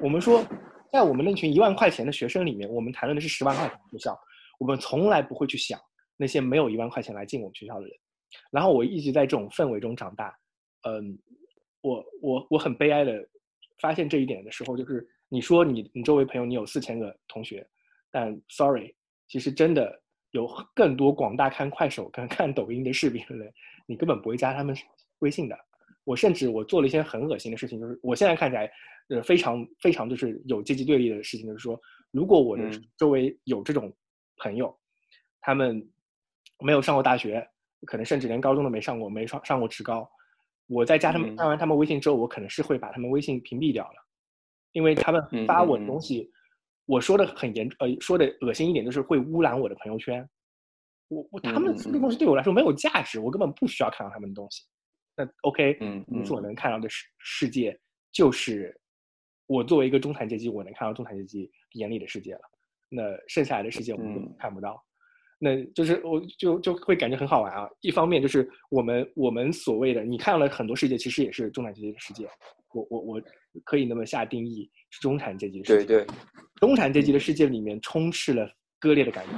[0.00, 0.46] 我们说，
[0.92, 4.16] 在我们那群一万块钱的学生里面，我们谈论的是十万块钱学校。
[4.60, 5.80] 我们从来不会去想
[6.16, 7.92] 那些没有一万块钱来进我们学校的人。
[8.52, 10.32] 然后我一直在这种氛围中长大。
[10.82, 11.18] 嗯，
[11.80, 13.26] 我我我很悲哀的
[13.80, 15.04] 发现这一点的时候，就是。
[15.32, 17.66] 你说你你周围朋友你有四千个同学，
[18.10, 18.92] 但 sorry，
[19.28, 20.02] 其实真的
[20.32, 23.52] 有更多广大看快手跟看抖音的视频的人，
[23.86, 24.76] 你根本不会加他们
[25.20, 25.56] 微信的。
[26.02, 28.68] 我甚至我做了一些很恶心的事情，就是我现在看起来，
[29.08, 32.68] 呃，非常非常就是有阶级对立的事情，就是说，如果我的
[32.98, 33.92] 周围有这种
[34.38, 34.76] 朋友，
[35.40, 35.80] 他们
[36.58, 37.46] 没有上过大学，
[37.86, 40.10] 可能甚至连高中都没上过，没上上过职高，
[40.66, 44.09] 我在加他们加完他们微信之后，我可能是会把他们微信屏蔽掉了。
[44.72, 46.30] 因为他们发我的东西
[46.86, 50.28] 我说的很严，呃，说的恶心一点，就是会污染我的朋友圈。
[51.08, 54.64] 我我他们这个东西对我来说没有价值，我根本不需要看到他们的东西。
[55.16, 57.78] 那 OK，嗯，你所能看到的世世界，
[58.12, 58.80] 就是
[59.46, 62.40] 我作为一个中产阶级，我能看到中产阶级眼里的世界了。
[62.88, 64.84] 那剩下来的世界我们看不到。
[65.40, 67.68] 那就是我就就会感觉很好玩啊。
[67.80, 72.28] 一方面就是我们我们所谓的你看到了很多世界，其实也是中产阶级的世界。
[72.72, 73.22] 我我我
[73.64, 75.84] 可以那么下定义，是中产阶级世界。
[75.84, 76.14] 对对，
[76.60, 79.32] 中产阶级的世界里面充斥了割裂的感觉，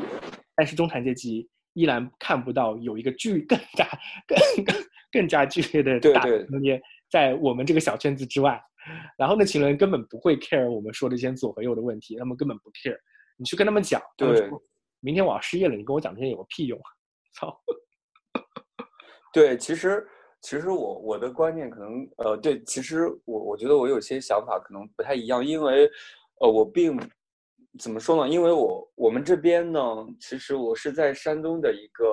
[0.54, 1.48] 但是中产阶级。
[1.74, 3.88] 依然看不到有一个巨更加
[4.28, 4.76] 更更
[5.10, 6.78] 更加剧烈的大空间
[7.10, 8.60] 在我们这个小圈子之外，
[9.16, 12.94] 然后那群人根本不会 care 我们说的这些左和右的问题，他们根本不 care。
[13.38, 14.50] 你去跟他们讲，对，
[15.02, 16.88] 明天我要失业了，你跟我讲这些有个屁用啊！
[17.34, 17.62] 操。
[19.34, 20.06] 对，其实
[20.40, 25.90] 其实我我的观念可能呃，对，其实我我觉得我有些想法可能不太一样，因为
[26.40, 26.98] 呃，我并。
[27.78, 28.30] 怎么说呢？
[28.30, 29.80] 因为我我们这边呢，
[30.20, 32.04] 其实我是在山东的一个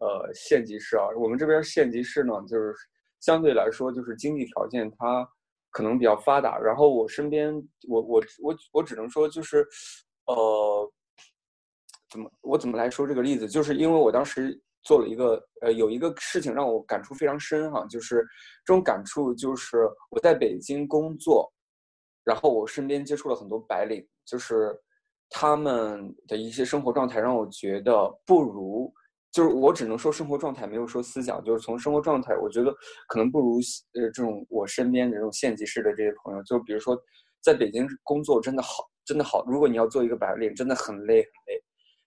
[0.00, 1.04] 呃县级市啊。
[1.18, 2.72] 我们这边县级市呢，就是
[3.20, 5.28] 相对来说就是经济条件它
[5.70, 6.56] 可能比较发达。
[6.56, 7.54] 然后我身边，
[7.86, 9.66] 我我我我只能说就是，
[10.28, 10.92] 呃，
[12.16, 13.46] 怎么我怎么来说这个例子？
[13.46, 18.26] 就是因为我当时做了一个呃有一个事情让我感触非常深哈，就是
[18.64, 21.52] 这种感触就是我在北京工作，
[22.24, 24.74] 然后我身边接触了很多白领，就是。
[25.28, 28.88] 他们的一些生活状态让我觉得不如，
[29.32, 31.42] 就是我只能说生活状态，没有说思想。
[31.42, 32.72] 就是从生活状态，我觉得
[33.08, 33.58] 可能不如
[33.94, 36.40] 呃这种我身边的这种县级市的这些朋友。
[36.44, 36.96] 就比如说，
[37.42, 39.44] 在北京工作真的好，真的好。
[39.48, 41.64] 如果你要做一个白领，真的很累很累，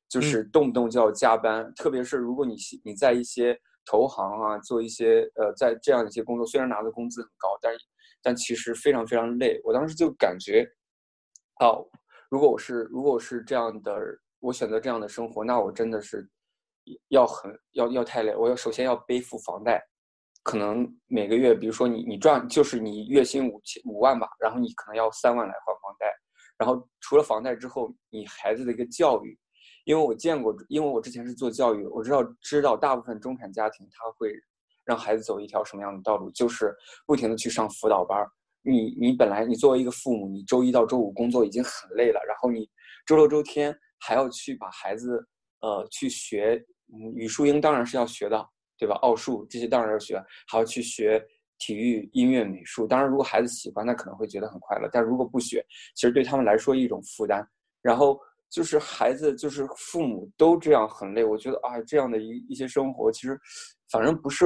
[0.10, 1.72] 就是动不动就要加班。
[1.76, 7.74] 特别是如果你你在一些投行啊做一些呃在这样一些工作，虽然拿的工资很高，但
[8.22, 9.62] 但其实非常非常累。
[9.64, 10.68] 我当时就感觉，
[11.62, 11.88] 哦。
[12.30, 13.92] 如果我是如果我是这样的，
[14.40, 16.30] 我选择这样的生活，那我真的是
[17.08, 18.36] 要很要要太累。
[18.36, 19.84] 我要首先要背负房贷，
[20.44, 26.06] 可能每个月，比如说你你赚就是你月薪五千五万吧，然后你可能要三万来还房贷。
[26.56, 29.36] 然后除了房贷之后，你孩子的一个教育，
[29.90, 34.32] 因为我见过，因为我之前是做教育，我知道知道大部分中产家庭他会
[34.86, 36.72] 让孩子走一条什么样的道路，就是
[37.08, 38.24] 不停的去上辅导班。
[38.62, 42.70] 你你本来你作为一个父母，你周一到周五工作已经很累了，然后你
[43.04, 45.28] 周六周天还要去把孩子
[45.62, 46.64] 呃去学
[47.16, 48.94] 语数英，当然是要学的，对吧？
[48.98, 51.20] 奥数这些当然要学，还要去学
[51.58, 52.86] 体育、音乐、美术。
[52.86, 55.66] 当然，如果孩子喜欢，那可能会觉得很快乐；但如果不学，
[55.96, 57.44] 其实对他们来说一种负担。
[57.82, 58.20] 然后
[58.50, 61.24] 就是孩子，就是父母都这样很累。
[61.24, 63.40] 我觉得啊，这样的一一些生活，其实
[63.92, 64.46] 反正不是。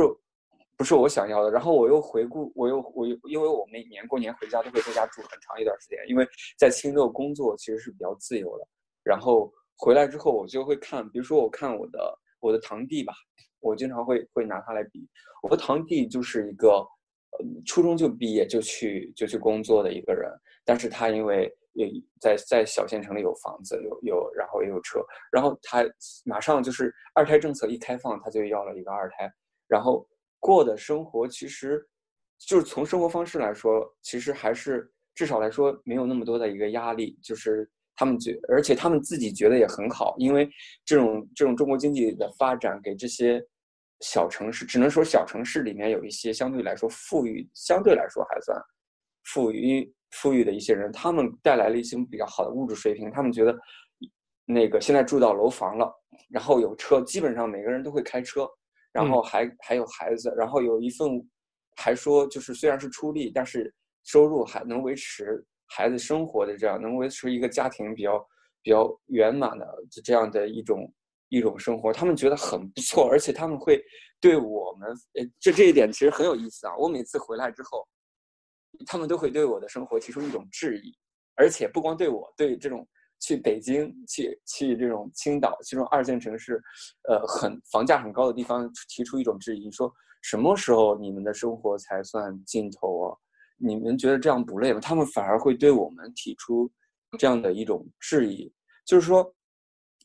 [0.75, 6.27] 不是我想要的，然后我又回顾，我又我又因为我每年过年回家都会在家住很长一段时间，因为
[6.57, 8.67] 在青州工作其实是比较自由的。
[9.03, 13.13] 然后回来之后，我就会看，比如说我看我的我的堂弟吧，
[13.59, 15.07] 我经常会会拿他来比。
[15.43, 20.27] 我的堂弟就是一个，呃，初中就毕业就去就去工作的一个人，
[20.65, 24.99] 但是他因为也在在小县城里有房子，有有然后也有车，
[25.31, 25.83] 然后他
[26.25, 29.31] 马上就是二胎政策一开放，他就要了一个二胎，
[29.67, 30.07] 然后。
[30.45, 31.81] 过的生活其实，
[32.37, 37.17] 就是从生活方式来说，其实还是至少来说没有那么多的一个压力。
[37.23, 37.65] 就是
[37.95, 40.49] 他们觉，而且他们自己觉得也很好，因为
[40.83, 43.41] 这种这种中国经济的发展，给这些
[44.01, 48.61] 小城市，只能说小城市里面有一些相对来说富裕，相对来说还算
[49.23, 53.11] 富裕富裕的一些人，他们带来了一些比较好的物质水平。
[53.11, 53.57] 他们觉得，
[54.45, 55.93] 那个现在住到楼房了，
[56.29, 58.47] 然后有车，基本上每个人都会开车。
[58.91, 61.09] 然后还还有孩子，然后有一份，
[61.77, 68.23] 还说就是虽然是出力，但是收入还能维持孩子生活的这样，能维持一个家庭比较
[68.61, 69.67] 比较圆满的
[70.03, 70.93] 这样的一种
[71.29, 73.83] 一种生活，他们觉得很不错，而且他们会
[74.21, 76.77] 对我们，呃，这这一点其实很有意思啊。
[76.77, 77.83] 我每次回来之后，
[78.85, 80.93] 他们都会对我的生活提出一种质疑，
[81.35, 82.87] 而且不光对我，对这种。
[83.25, 86.61] 去北京，去去这种青岛，去这种二线城市，
[87.07, 89.89] 呃，很房价很高的地方，提出一种质疑，说
[90.21, 93.15] 什么时候你们的生活才算尽头啊？
[93.55, 94.81] 你们觉得这样不累吗？
[94.81, 96.69] 他们反而会对我们提出
[97.17, 98.51] 这样的一种质疑，
[98.85, 99.33] 就是说，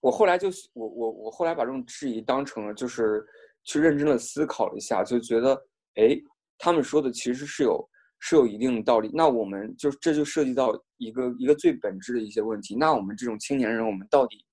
[0.00, 3.26] 我后来就我我我后来把这种质疑当成了，就是
[3.64, 5.60] 去认真的思考了一下，就觉得，
[5.96, 6.16] 哎，
[6.56, 7.84] 他们说的其实是有。
[8.20, 12.74] 是有一定的道理，那我们就这就涉及到一个一个最本质的一些问题。
[12.76, 14.44] 那我们这种青年人，我们到底，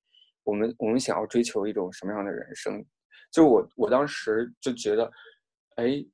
[0.44, 2.86] 我们我们想要追求一种什么样的人生？
[3.32, 5.12] 就我我当时就觉得，
[5.78, 6.06] 哎，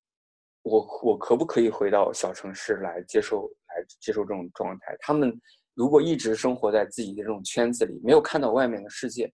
[0.63, 4.95] 我我可不可以回到小城市来接受来接受这种状态？
[4.99, 5.37] 他们
[5.73, 9.31] 如果一直生活在自己的这种圈子里，没有看到外面的世界，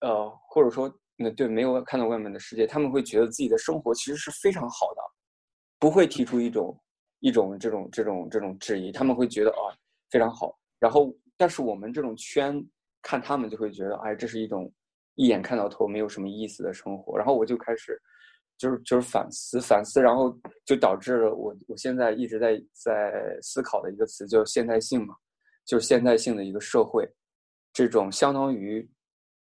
[0.00, 5.00] 呃，或者说，那对，没有看到外面的世界，他们会觉得自己的生活其实是非常好的，
[5.78, 6.78] 不会提出一种
[7.20, 9.74] 一种这种这种这种质疑，他们会觉得啊
[10.10, 10.58] 非常好。
[10.78, 12.64] 然后，但是我们这种圈
[13.02, 14.72] 看他们就会觉得，哎，这是一种
[15.14, 17.16] 一眼看到头，没有什么意思的生活。
[17.16, 18.00] 然后我就开始。
[18.60, 25.14] 就是就是反思反思，然后就导致了我我现在一直在在思考的一个词叫现代性嘛，
[25.64, 27.08] 就是现代性的一个社会，
[27.72, 28.84] 这种相当于，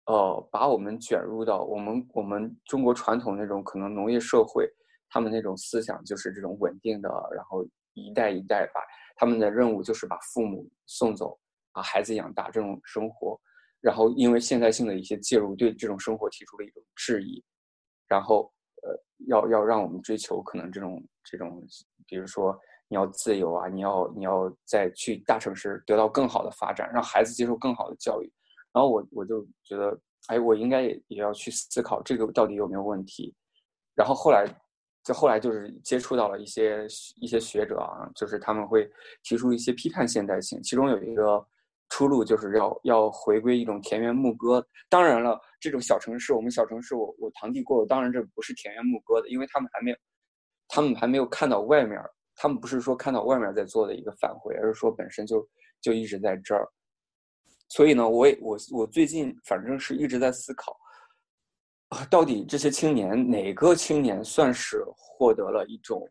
[0.05, 4.65] 呃，把我们卷入到我们我们中国传统那种可能农业社会，
[5.11, 8.81] 他们那种思想就是这种稳定的，然后一代一代把
[9.15, 11.39] 他们的任务就是把父母送走，
[11.71, 13.39] 把孩子养大这种生活，
[13.79, 17.43] 然后因为现代性的一些介入，对这种生活提出了一种质疑，
[18.07, 18.51] 然后。
[18.83, 21.63] 呃，要要让我们追求可能这种这种，
[22.07, 28.33] 比如说你要自由啊，你要你要再去大城市得到更好的发展，让孩子接受更好的教育。
[28.73, 29.95] 然后我我就觉得，
[30.29, 33.35] 哎，我应该也也要去思考这个到底有没有问题。
[33.93, 34.47] 然后后来，
[35.03, 36.85] 就后来就是接触到了一些
[37.19, 38.89] 一些学者啊，就是他们会
[39.23, 41.45] 提出一些批判现代性，其中有一个。
[41.93, 44.65] 出路就是要要回归一种田园牧歌。
[44.87, 49.97] 当然了，这种小城市，我们小城市，我我堂弟过，当然这不是田园牧歌的，因为他们还没有，
[50.69, 52.01] 他们还没有看到外面，
[52.37, 55.45] 他们不是说看到外面在做的一个返回，而是说本身就
[55.81, 56.65] 就一直在这儿。
[57.67, 60.73] 所以呢，我也我我最近反正是一直在思考，
[62.09, 66.09] 到底这些青年哪个青年算是获得了一种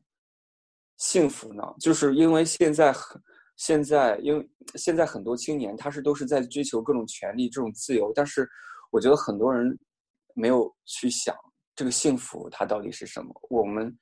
[0.96, 1.62] 幸福呢？
[1.78, 3.20] 就是因为现在很。
[3.56, 8.48] 现在，因为现在很多青年他是都是在追求各种权利、这种自由，但是
[8.90, 9.78] 我觉得很多人
[10.32, 11.36] 没有去想
[11.76, 13.30] 这个幸福它到底是什么。
[13.50, 13.94] 我们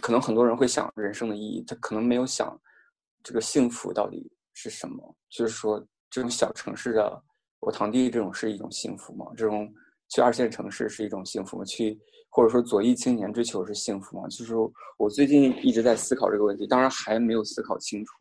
[0.00, 2.58] 可能很多人会想人生的意义，他可能没有想
[3.22, 5.14] 这个幸福到底是什么。
[5.28, 7.22] 就是说，这种小城市的
[7.60, 9.26] 我堂弟这种是一种幸福吗？
[9.36, 9.70] 这种
[10.08, 11.64] 去二线城市是一种幸福吗？
[11.64, 11.98] 去
[12.30, 14.28] 或者说左翼青年追求是幸福吗？
[14.28, 14.54] 就是
[14.98, 18.12] 我最近一直在思考这个问题，当然还没有思考清楚。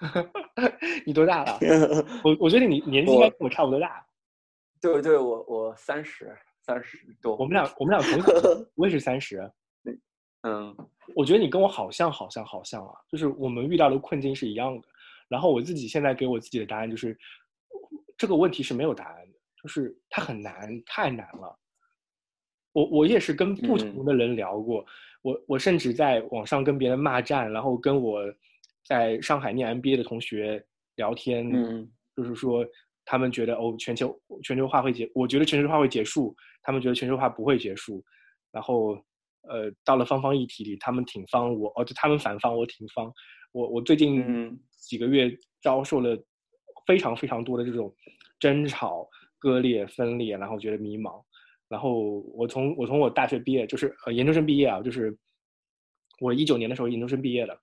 [1.04, 1.58] 你多大了？
[2.24, 4.04] 我我觉得你年纪应该跟我差不多大。
[4.80, 7.36] 对对，我我三十三十多。
[7.36, 9.50] 我们俩我们俩同岁， 我也是三十。
[10.42, 10.74] 嗯，
[11.14, 14.88] 我觉得你跟我好像好像好像啊，就是我们遇到的困境是一样的。
[15.28, 17.14] 然后我自己现在给我自己的答案就是，
[18.16, 19.29] 这个问题是没有答案的，
[19.62, 21.58] 就是它很难，太难了。
[22.72, 24.84] 我我也是跟不同的人聊过，
[25.22, 28.22] 我我甚至在网上跟别人骂战，然后跟我。
[28.82, 30.64] 在上海念 MBA 的同学
[30.96, 32.66] 聊天，嗯，就是说
[33.04, 38.02] 他们觉得哦，全球全球化会结，我觉得全球化会结束，他们觉得全球化不会结束。
[38.50, 38.94] 然后，
[39.42, 43.12] 呃，到了方方议题里，他们挺方，我哦，就他们反方，我挺方。
[43.52, 45.30] 我我最近几个月
[45.62, 46.16] 遭受了
[46.86, 47.94] 非常非常多的这种
[48.40, 49.06] 争吵、
[49.40, 51.20] 割裂、分裂，然后觉得迷茫。
[51.68, 55.16] 然后我从我从我大学毕业，就是呃研究生毕业啊，就是
[56.20, 57.58] 我一九年的时候研究生毕业的。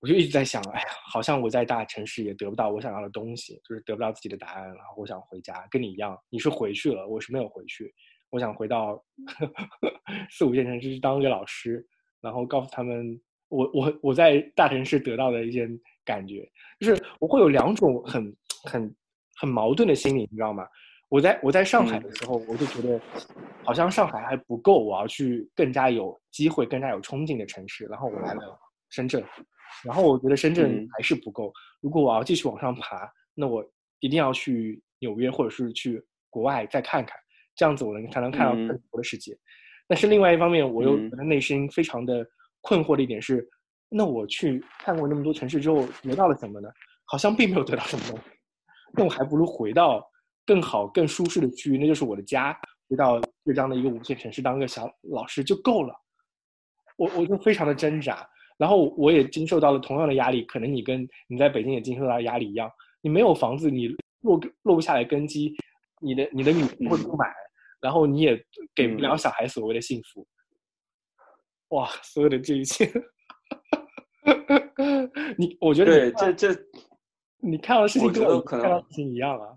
[0.00, 7.92] 我就一直在想，哎呀，好像我在大城市也得不到我想要的东西，就是得不到自己的答案，然后我想回家，跟你一样，你是回去了，我是没有回去，
[8.30, 9.04] 我想回到
[10.30, 11.84] 四五线城市当一个老师，
[12.20, 15.68] 然后告诉他们，我我我在大城市得到的一些
[16.04, 18.94] 感觉，就是我会有两种很很
[19.40, 20.66] 很矛盾的心理，你知道吗？
[21.08, 23.00] 我在我在上海的时候，我就觉得
[23.64, 28.58] 好像上海还不够，我要去更加有机会、更加有冲劲的城市，然后我来了
[28.90, 29.24] 深圳。
[29.84, 31.52] 然后我觉得深圳还是不够。
[31.80, 33.64] 如果我要继续往上爬，那我
[34.00, 37.16] 一定要去纽约或者是去国外再看看，
[37.54, 39.36] 这样子我能才能看到更多的世界。
[39.86, 42.26] 但是另外一方面，我又觉得内心非常的
[42.60, 43.48] 困惑的一点是，
[43.88, 46.68] 那我去看过那么多城市之后，得到了什么呢？
[47.06, 48.24] 好像并没有得到什么东西。
[48.92, 50.04] 那我还不如回到
[50.46, 52.58] 更好、更舒适的区域，那就是我的家，
[52.88, 55.94] 回到浙江的一个五线城市当个小老师就够了。
[56.96, 58.28] 我我就非常的挣扎。
[58.56, 62.68] 然后我也经受到了同样的压力，可能你跟你在北京也经受到压力一样。
[63.00, 63.86] 你没有房子，你
[64.22, 65.54] 落落不下来根基，
[66.00, 67.32] 你的你的女会不买，
[67.80, 68.36] 然后你也
[68.74, 70.26] 给不了小孩所谓的幸福。
[71.68, 72.90] 哇，所有的这一切，
[75.38, 76.60] 你我觉得对这这，
[77.40, 79.56] 你看到的事情跟我看到的事情一样啊。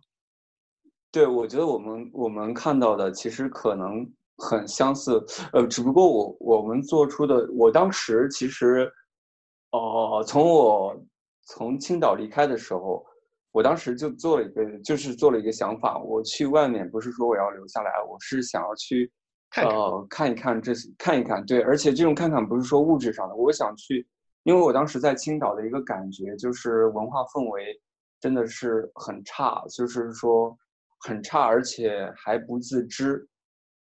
[1.12, 4.12] 对，我觉得我们我们看到的其实可能。
[4.44, 5.24] 很相似，
[5.54, 8.92] 呃，只不过我我们做出的，我当时其实，
[9.70, 11.00] 哦，从我
[11.44, 13.06] 从青岛离开的时候，
[13.52, 19.12] 我当时就做了一个，就是做了一个想法，我去外面不是说我要留下来，我是想要去，
[19.58, 24.08] 呃，看一看这看一看，对，而且这种看看不是说物质上的，我想去
[24.44, 27.80] 因为我当时在青岛的一个感觉就是文化氛围
[28.20, 30.58] 真的是很差，就是说
[31.00, 33.28] 很差，而且还不自知。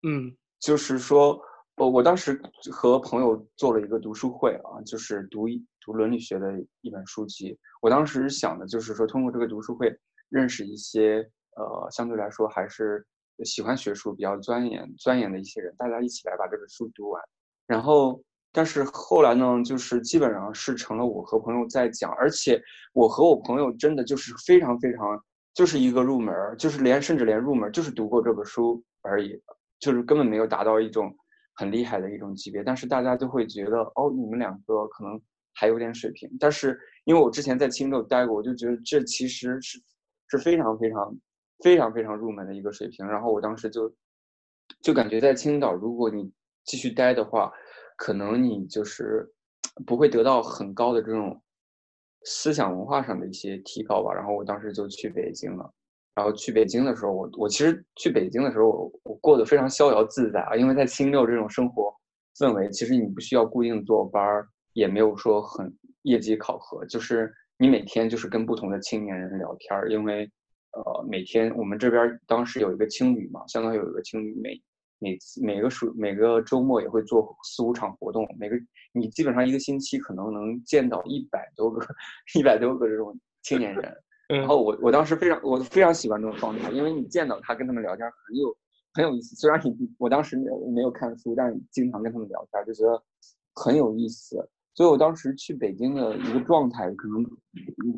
[0.01, 1.39] 嗯，就是说，
[1.75, 2.41] 我我当时
[2.71, 6.51] 和朋友做了一个读书会啊，就是读一读伦理学的
[6.81, 7.55] 一本书籍。
[7.81, 9.95] 我当时想的就是说，通过这个读书会
[10.29, 11.17] 认识一些
[11.55, 13.05] 呃，相对来说还是
[13.43, 17.23] 喜欢学术、比较钻研钻研的一些人，大家一起来把这本书读完，
[17.67, 18.19] 然后。
[18.53, 22.59] 但是后来呢，就是基本上是成了我和朋友在讲，而且
[22.93, 25.21] 我和我朋友真的就是非常非常，
[25.53, 29.39] 就是一个入门，就是连甚至连入门就是读过这本书而已，
[29.79, 31.15] 就是根本没有达到一种
[31.53, 32.63] 很厉害的一种级别。
[32.63, 35.21] 但是大家就会觉得，哦，你们两个可能
[35.53, 36.27] 还有点水平。
[36.39, 39.79] 但是因为我之前在青岛待过，我就觉得这其实是
[40.29, 41.15] 是非常非常
[41.63, 43.05] 非常非常入门的一个水平。
[43.05, 43.93] 然后我当时就
[44.81, 46.31] 就感觉在青岛，如果你
[46.63, 47.51] 继续待的话。
[47.97, 49.29] 可能你就是
[49.85, 51.41] 不会得到很高的这种
[52.23, 54.13] 思想文化上的一些提高吧。
[54.13, 55.69] 然后我当时就去北京了。
[56.15, 60.55] 然后去北京的时候，我我其实去北京的时候，我我过得非常逍遥自在啊。
[60.55, 61.93] 因为在青六这种生活
[62.39, 65.71] 氛围，其实你不需要固定坐班儿，也没有说很
[66.03, 69.91] 业绩考核，就是你每天就是跟不同的青年人聊天儿。
[69.91, 70.27] 因为
[70.71, 74.59] 呃，每天我们这边当时有一个青旅嘛，相当于有一个青旅每。
[74.99, 78.55] 每次每个暑每个周末也会做四五场活动，每个
[78.93, 81.85] 你基本上一个星期可能能见到一百多个
[82.33, 83.95] 一百多个这种青年人。
[84.27, 88.57] 然后我我当时非常我非常喜欢这种状态，因为你见到他跟他们聊天很有
[88.93, 89.35] 很有意思。
[89.35, 93.01] 虽然你我当时没有没有看书，但是经常跟他们聊天就觉得
[93.53, 94.35] 很有意思。
[94.73, 97.23] 所以我当时去北京的一个状态，可能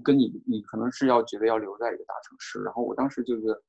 [0.03, 3.61] 跟你你可能是要觉得要留在一个大城市，然后我当时就觉得。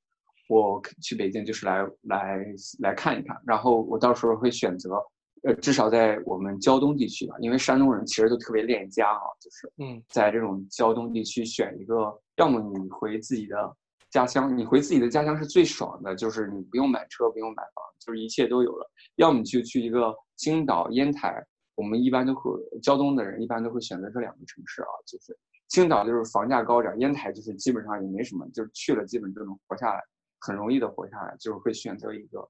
[0.51, 2.44] 我去北京就是来来
[2.80, 5.01] 来看一看，然后我到时候会选择，
[5.44, 13.76] 呃，至少在我们胶东地区吧，因为山东人其实都特别恋家啊，就是嗯，在这种胶东地区选一个，要么你回自己的
[14.11, 18.84] 家乡，你回自己的家乡是最爽的，就是你不用买车，不用买房，就是一切都有了；
[19.16, 21.40] 要么你就去一个青岛、烟台，
[21.76, 22.51] 我们一般都会
[22.82, 25.38] 胶东的人一般都会选择这两个城市啊，就是
[25.68, 30.03] 青岛就是房价高点，烟台就是基本上也没什么，就是去了基本就能活下来。
[30.41, 32.49] 很容易的活下来，就是会选择一个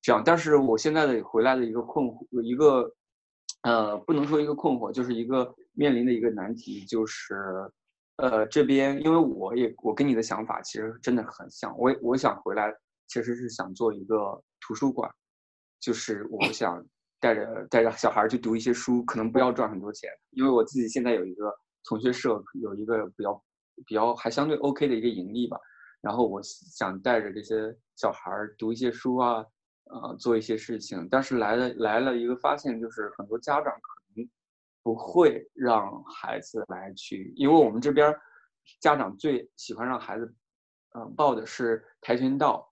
[0.00, 0.22] 这样。
[0.24, 2.90] 但是我现在的回来的一个困惑，一个
[3.62, 7.34] 呃，不能说一个困惑，就是一个面临的一个难题，就是
[8.16, 12.72] 呃，这边因为我也我跟你的想法其实真的很像，我我想回来
[13.08, 15.10] 其实是想做一个图书馆，
[15.80, 16.84] 就是我想
[17.20, 21.52] 带着带着小孩去读一些书，可能不要赚很多钱，因为我自己现在有一个
[21.84, 23.44] 同学社，有一个比较
[23.86, 25.56] 比较还相对 OK 的一个盈利吧。
[26.02, 29.46] 然后我想带着这些小孩儿读一些书啊，
[29.84, 31.08] 呃，做一些事情。
[31.08, 34.28] 但是来了来了一个发现，就是很多家长可能
[34.82, 38.12] 不会让孩子来去，因为我们这边
[38.80, 40.34] 家长最喜欢让孩子，
[40.96, 42.68] 嗯，报的是跆拳道、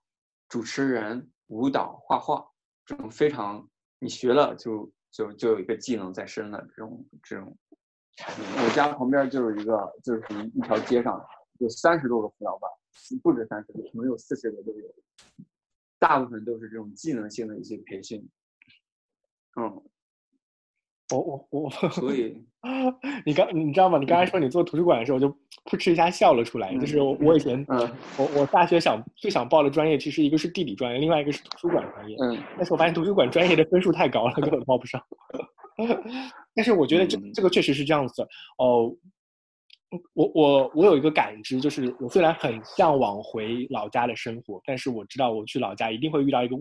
[0.49, 2.45] 主持人、舞蹈、画画
[2.85, 3.65] 这种非常
[3.97, 7.57] 你学了就就就有一个技能在身了这种这种。
[8.17, 11.25] 我家旁边就是一个就是一一条街上
[11.59, 12.69] 有三十多个辅导班。
[13.21, 14.87] 不止三十个，可能有四十个都有，
[15.99, 18.27] 大部分都是这种技能性的一些培训。
[19.59, 19.83] 嗯，
[21.13, 22.41] 我我我，所以
[23.25, 23.99] 你刚你知道吗？
[23.99, 25.29] 你刚才说你做图书馆的时候，我就
[25.65, 26.73] 扑哧一下笑了出来。
[26.77, 27.79] 就是我以前，嗯，
[28.17, 32.15] 我我大学想最想报的专业，其实一个是地理专业，另外一个是图书馆专业。
[32.21, 35.03] 嗯，但是我发现图书馆专业的分数太高了，根本报不上。
[36.55, 38.21] 但是我觉得这这个确实是这样子
[38.57, 38.95] 哦。
[40.13, 46.55] 我我我有一个感知，就是我虽然很向往回老家的生活，但是我知道我去老家一定会遇到一个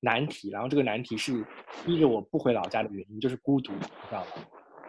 [0.00, 1.46] 难题，然后这个难题是
[1.86, 4.30] 逼着我不回老家的原因，就是孤独，你知道吗？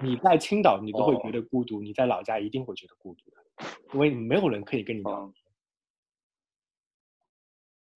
[0.01, 3.37] 你在青岛你都会觉得孤独，你在老家一定会觉得孤独的，
[3.93, 5.31] 因为没有人可以跟你聊。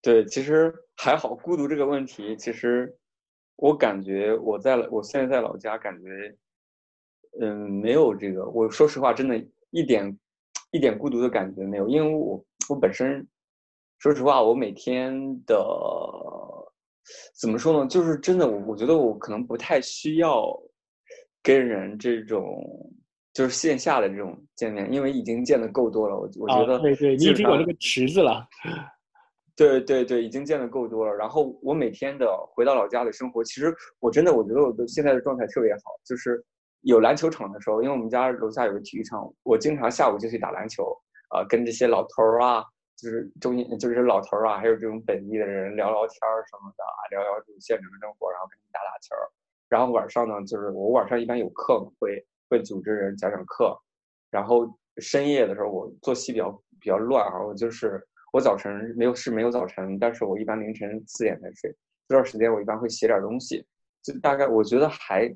[0.03, 2.95] 对，其实还好，孤独这个问题，其实
[3.55, 6.37] 我感觉我在我现在在老家，感觉
[7.41, 9.43] 嗯没有这个，我说实话，真的。
[9.75, 10.17] 一点
[10.71, 13.27] 一点孤独的感觉没有，因为我我本身
[13.99, 15.13] 说实话，我每天
[15.45, 15.53] 的
[17.37, 17.87] 怎么说呢？
[17.89, 20.47] 就是真的，我我觉得我可能不太需要
[21.43, 22.63] 跟人这种
[23.33, 26.15] 就是线下的这种见面，因为已经见的够多了。
[26.15, 28.47] 我我觉得对对，你已经有那个池子了。
[29.57, 31.13] 对对对，已经见的够多了。
[31.13, 36.41] 然后我每天的回到老家的生活，其实我真的我觉得我的现在的状态特别好，就是。
[36.85, 40.95] 有篮球场的时候，因为我们家楼下有个体育场，我经常下午就去打篮球，
[41.29, 42.63] 啊，跟这些老头儿啊，
[42.95, 49.25] 就是中年，就是老头儿啊，还有这种本地的人聊聊天儿什么的，聊聊这种县城生活，然后跟他们打打球儿。
[49.67, 53.75] 然后晚上呢，就是我晚上一般有课会会会组织人讲讲课，
[54.29, 57.99] 然后深夜的时候我作息比较比较乱啊，我就是
[58.31, 61.75] 我早晨没有是没有早晨，但是我一般凌晨四点才睡，
[62.07, 63.65] 这段时间我一般会写点东西，
[64.05, 65.33] 就大概我觉得还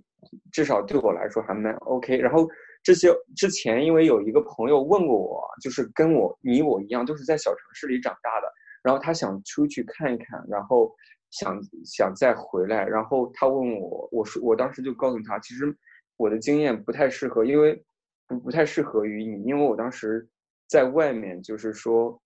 [0.52, 2.18] 至少对我来说还蛮 OK。
[2.18, 2.48] 然后
[2.84, 8.48] 这些之前因为有一个朋友问过我，就是跟我你我一样都是在小城市里长大的，
[8.84, 10.94] 然后他想出去看一看，然后。
[11.32, 15.72] 想想再回来，然后他问我，我说我当时就告诉他，其实
[16.18, 17.80] 我的经验不太适合，因为
[18.26, 20.28] 不不太适合于你，因为我当时
[20.68, 22.20] 在外面就是说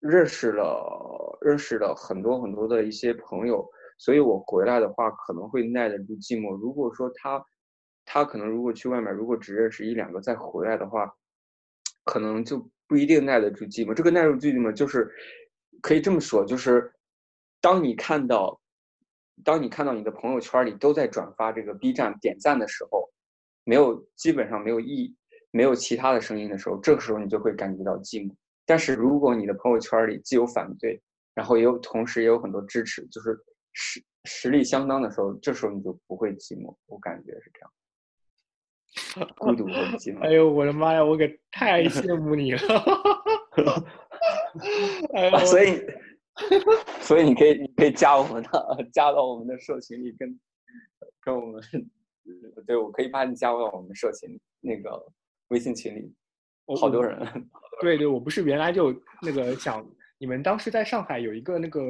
[0.00, 3.62] 认识了认识了很多很多的一些朋友，
[3.98, 6.56] 所以我回来的话可能会耐得住寂寞。
[6.56, 7.44] 如果说他
[8.04, 11.12] 他可能如果去外面，如果只认识一两个再回来的话，
[12.04, 13.94] 可能就不一定耐得住寂寞。
[13.94, 15.10] 这个耐得住寂寞就是
[15.80, 16.90] 可以这么说，就是。
[17.60, 18.60] 当你看到，
[19.42, 23.10] 当你看到你的朋友圈里都在转发这个 B 站点赞的时候，
[23.64, 25.16] 没有基本上没有意
[25.50, 28.34] 没有其他的声音的时候，这个时候你就会感觉到寂寞。
[28.66, 31.00] 但是如果你的朋友圈里既有反对，
[31.32, 33.34] 然后也有同时也有很多支持，就是
[33.74, 36.74] 实实力相当的时候，这时候你就不会寂寞。
[36.86, 37.60] 我感觉是这
[39.20, 40.20] 样， 孤独和寂寞。
[40.20, 42.60] 哎呦，我的妈呀，我可太 羡慕你了。
[45.14, 45.84] 哎呦，所以。
[47.00, 48.50] 所以你可以，你可以加我们的，
[48.92, 50.40] 加到我们的社群里，跟
[51.20, 51.62] 跟我们，
[52.66, 55.00] 对我可以把你加到我们社群那个
[55.50, 56.12] 微信群里，
[56.80, 57.48] 好多人。
[57.80, 59.88] 对对，我不是原来就那个想，
[60.24, 61.82] 你们当时在上海有一个那个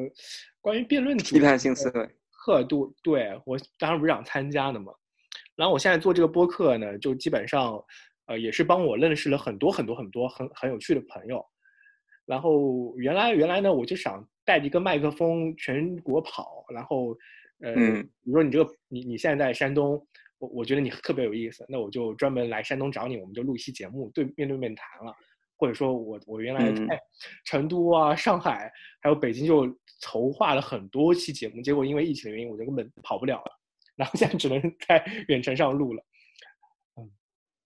[0.60, 4.92] 关于辩论批判性思维课，度，对我当时不是想参加的嘛。
[5.54, 7.80] 然后我现在做这个播客呢，就基本上，
[8.26, 11.46] 呃，也是帮我认识了很多很多很多很很有趣的朋友。
[12.26, 14.28] 然后原来原来呢，我就想。
[14.46, 17.16] 带着一个麦克风全国跑，然后，
[17.60, 19.92] 呃，比如说你这个你你现在在山东，
[20.38, 25.16] 我我觉得你特别有意思，那我就专门来山东找你，我们就录一期节目，对面对面谈了。
[25.56, 27.00] 或者说我我原来在
[27.44, 29.66] 成都啊、上海还有北京就
[30.00, 33.60] 筹划了很多期节目，结果因为疫情的原因，我就根本跑不了了，
[33.96, 36.04] 然后现在只能在 远程上录了。
[36.96, 37.10] 嗯，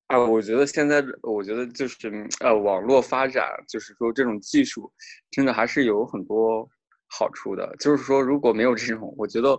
[0.09, 4.93] 啊，我觉得现在我觉得就是呃，网络发展就是说这种技术
[5.30, 6.68] 真的还是有很多。
[7.11, 9.59] 好处的，就是说，如果没有这种，我觉得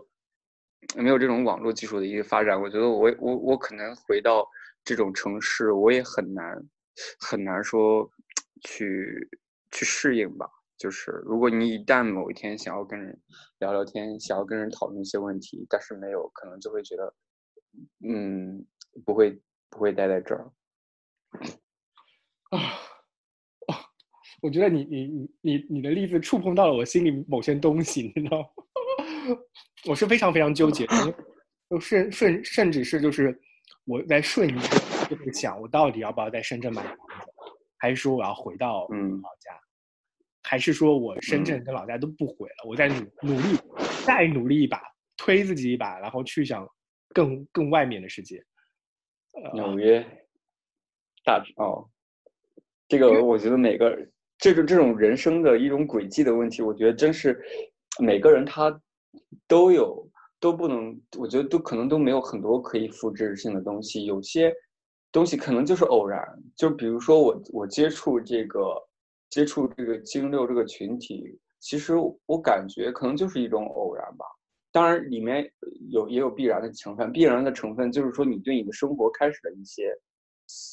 [0.95, 4.47] 没有这种网络技术的一个发展，我觉得我我我可能回到
[4.83, 6.55] 这种城市，我也很难
[7.19, 8.09] 很难说
[8.61, 9.29] 去
[9.71, 10.49] 去适应吧。
[10.77, 13.19] 就是如果你一旦某一天想要跟人
[13.59, 17.13] 聊聊天，想要跟人讨论一些问题，但是没有，可能就会觉得，
[18.07, 18.65] 嗯，
[19.05, 20.49] 不会不会待在这儿
[22.51, 22.59] 啊。
[24.41, 28.47] 我觉得你你你你你的例子触碰到了我心里某些东西，你知道吗？
[29.85, 30.87] 我是非常非常纠结，
[31.69, 33.37] 就甚甚甚至是就是
[33.83, 34.57] 我在瞬间
[35.09, 37.31] 就会想，我到底要不要在深圳买房子，
[37.77, 39.59] 还是说我要回到老家，
[40.43, 43.57] 还是说我深圳跟老家都不回了，我在努努力
[44.05, 44.81] 再努力一把，
[45.17, 46.67] 推自己一把，然后去想
[47.09, 48.43] 更更外面的世界，
[49.53, 50.05] 纽约，
[51.25, 51.89] 大哦，
[52.87, 53.97] 这个我觉得每个。
[54.41, 57.37] 这种这种人生的一种轨迹的问题，我觉得真是
[58.01, 58.81] 每个人他
[59.49, 64.05] 都有都不能，我觉得都可能都没有很多可以复制性的东西。
[64.05, 64.49] 有些
[65.11, 66.21] 东西可能就是偶然，
[66.55, 68.75] 就比如说我我接触这个
[69.29, 71.95] 接触这个精六这个群体，其实
[72.25, 74.25] 我感觉可能就是一种偶然吧。
[74.71, 75.51] 当然里面
[75.89, 79.91] 有也有必然的成分，必然的成分就是说你对你的生活开始了一些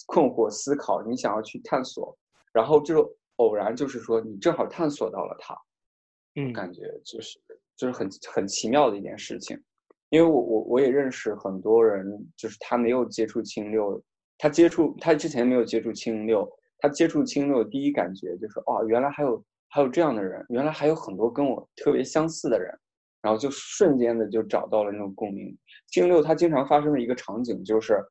[0.06, 2.16] 困惑思考，你想要去探索，
[2.52, 3.08] 然后这种。
[3.38, 5.54] 偶然就是说，你正好探索到了它，
[6.36, 7.38] 嗯，感觉就是
[7.76, 9.62] 就是很很奇妙的一件事情，
[10.08, 14.02] 因为我我我也认识很多人，就是他没有接触清六，
[14.38, 16.48] 他接触他之前没有接触青六，
[16.78, 22.72] 他接触青六第一感觉就是哦，原来还有还有这样的人，原来还有很多跟我特别相似的人，
[23.22, 25.56] 然后就瞬间的就找到了那种共鸣。
[25.88, 28.02] 青六它经常发生的一个场景就是。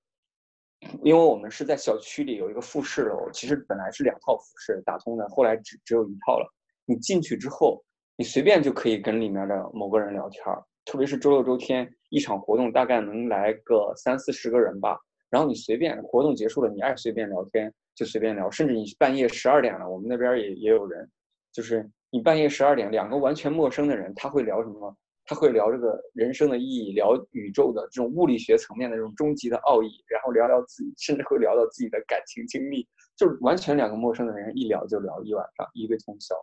[1.04, 6.46] 因为我们是在小区里有一个复式楼，其实本来是两套复式打通的，后来只只有一套了。
[6.86, 7.84] 你进去之后，
[8.18, 15.00] 你随便就可以跟里面的某个人聊天儿特别是周六周天，一场活动大概能来个三四十个人吧。
[15.30, 21.10] 然后你随便活动结束了，你爱随便聊天就随便聊，甚至你半夜十二点了，我们那边也也有人，
[21.52, 24.96] 就是你半夜十二点，两个完全陌生的人，他会聊什么？
[25.28, 36.36] 他会聊这个人生的意义，聊宇宙的这种物理学层面的这种终极的奥义，然后聊聊自己，甚至会聊到自己的感情经历，就是完全两个陌生的人一聊就聊一晚上，一个通宵，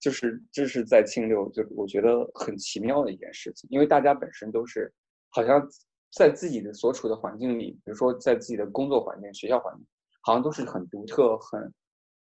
[0.00, 4.90] 就是这是在清流，就我觉得很奇妙的一件事情，因为大家本身都是
[5.28, 5.68] 好像
[6.12, 9.86] 在自己的所处的环境里，比如说在自己的工作环境、学校环境，
[10.20, 11.74] 好像都是很独特、很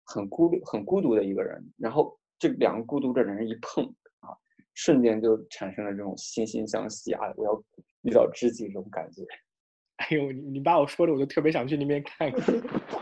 [0.05, 1.61] 很孤、很孤独的一个人。
[1.77, 3.83] 然后这两个孤独的人一碰
[4.21, 4.31] 啊，
[4.73, 7.63] 瞬间就产生了这种惺惺相惜啊，我要
[8.03, 9.23] 遇到知己这种感觉。
[9.97, 12.55] 哎呦，你你把我说的，我就特别想去那边看看。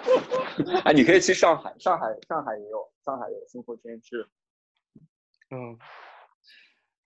[0.83, 4.27] 哎，你可以去上海，上海上海也有，上海有生活实验室。
[5.51, 5.77] 嗯。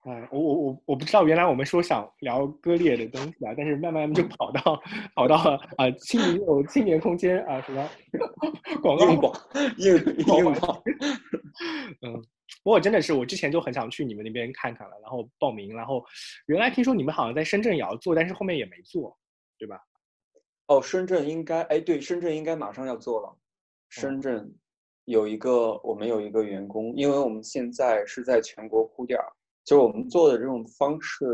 [0.04, 4.78] 哎，我我我我不知道，原来我们说想聊割裂的东西啊，但是慢慢就跑到
[5.14, 7.88] 跑到了啊青年有青年空间啊什么
[8.82, 9.32] 广告广
[9.78, 10.82] 硬硬广，
[12.04, 12.12] 嗯，
[12.62, 16.04] 不过真的是我之前就很想去你们那边看看了，然后报名，然后
[16.46, 19.16] 原来听说你们好像在深圳也要做，但是后面也没做，
[19.58, 19.80] 对吧？
[20.66, 23.34] 哦，深圳应该哎对，深圳应该马上要做了，
[23.88, 24.54] 深圳
[25.06, 29.32] 有一个我们有一个员工，因为我们现在是在全国铺点儿。
[29.64, 31.24] 就我们做的这种方式，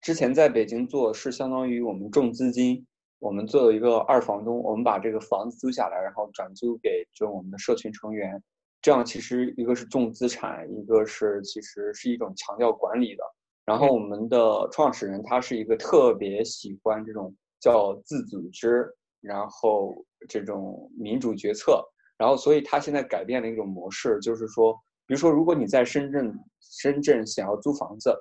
[0.00, 2.86] 之前在北京做是相当于我们重资金，
[3.18, 8.40] 我们做了一个二房东，我们把这个房子租下来，然后转租给就我们的社群成员，
[8.80, 13.24] 这样其实一个是重资产，一个是其实是一种强调管理的。
[13.64, 18.86] 然后我们的创始人他是一个特别喜欢这种叫自组织，
[19.20, 19.96] 然后
[20.28, 21.82] 这种民主决策，
[22.16, 24.78] 然后所以他现在改变了一种模式，就是说。
[25.06, 28.14] 比如说，如果你在深圳，深圳想要租房子，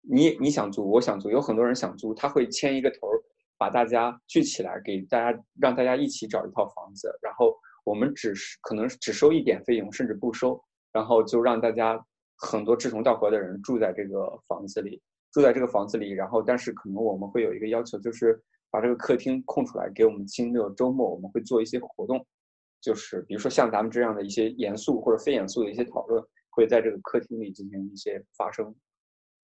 [0.00, 3.08] 你你想租，我想租，有很多人想租，他会牵一个头，
[3.58, 7.54] 把大家聚起来，给大家让大家一起找一套房子，然后
[7.84, 10.58] 我们只是可能只收一点费用，甚至不收，
[10.92, 12.02] 然后就让大家
[12.36, 22.26] 很多志同道合的人住在这个房子里，住在这个房子里，然后但是可能我们会有一个要求，就是把这个客厅空出来给我们亲六周末我们会做一些活动。
[22.80, 28.74] 就是比如说像咱们这样的一些严肃或者非严肃的一些讨论，会在这个客厅里进行一些发生，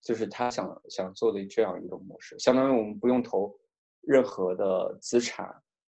[0.02, 3.54] 就是他想想做的这样一种模式，相当于我们不用投
[4.02, 5.52] 任何的资产，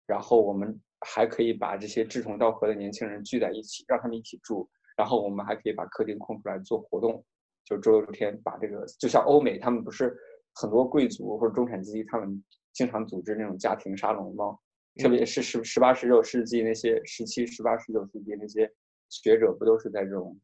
[0.06, 7.24] 然后我们还可以把这些志同道合的年轻人聚在一起，让他们一起住，然后我们还可以把客厅空出来做活动，
[7.66, 10.16] 就周六天把这个就像欧美他们不是
[10.56, 12.44] 很多贵族或者中产阶级他们
[12.74, 14.58] 经常组织那种家庭沙龙吗？
[14.98, 18.72] 特别是十十八十九世纪那些十七十八十九世纪那些
[19.10, 20.38] 学者，不都是在这种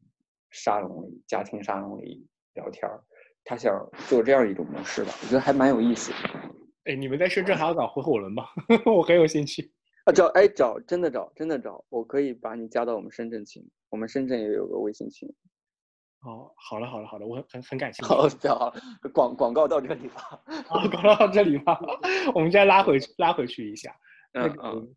[0.50, 3.02] 沙龙里、家庭沙龙里聊天儿？
[3.44, 6.12] 他想做这样一种模式吧，我觉得还蛮有意思。
[6.84, 8.44] 哎，你们在深圳还要搞合伙人吗？
[8.86, 9.70] 我很有兴趣。
[10.04, 15.28] 啊，找哎找，真的找，真的找，我可以把你加到我们深圳群，我们深圳也有个微信群。
[16.22, 18.02] 哦，好了好了好了，我很很很感谢。
[18.02, 18.74] 好，好，
[19.12, 20.42] 广广告到这里吧。
[20.46, 21.78] 啊，广告到这里吧，
[22.34, 23.94] 我们再拉回去，拉回去一下。
[24.34, 24.94] 嗯嗯，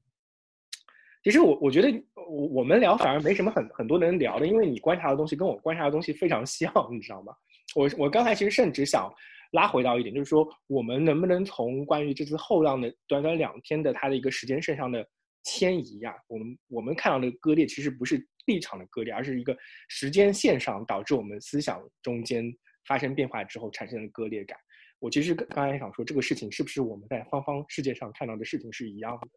[1.24, 7.34] 其实我我觉得我我们聊反而没什么很很多能聊的，因为你观察的东西跟我观察的东西非常像，你知道吗？
[7.76, 9.14] 我我刚才其实甚至想
[9.52, 15.08] 拉回到一点，就是说我们能不能从关于这次后浪的短短两天的它的一个时间线上的
[15.44, 19.56] 迁移呀，我们我们看到的割裂其实不是立场的割裂，而是一个
[19.88, 22.44] 时间线上导致我们思想中间
[22.88, 24.58] 发生变化之后产生的割裂感。
[25.00, 29.28] 我其实刚才想说，这个事情是不是我们在方方世界上看到的事情是一样的，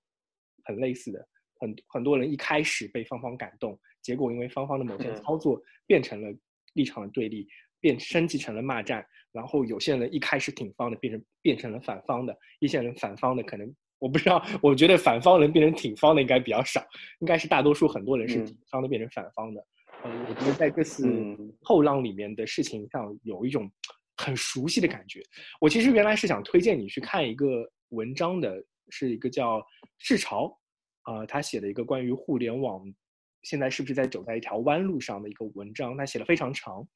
[0.65, 1.27] 很类似的。
[1.59, 6.35] 很很多人一开始被方方感动，结果因为方方的某些操作变成了
[6.73, 7.47] 立场的对立，
[7.79, 9.05] 变升级成了骂战。
[9.33, 12.35] 然后有些人一开始挺方的，变成变成了反方的。
[12.61, 16.83] 一些人反方的可能我不知道，我觉得反方人变成挺方的应该比较少，
[17.19, 19.63] 应该是大多数很多人是挺方的变成反方的。
[20.05, 23.71] 嗯，我觉得在这次后浪里面的事情上有一种。
[24.21, 25.23] 很熟悉的感觉。
[25.61, 29.65] 我其实原来是想推荐你去看一个文章的，是一个叫
[29.99, 30.55] 世潮，
[31.03, 32.85] 啊，他写的一个关于互联网
[33.43, 35.97] 现在是不是在走在一条弯路上的一个文章。
[35.97, 36.87] 他写的非常长，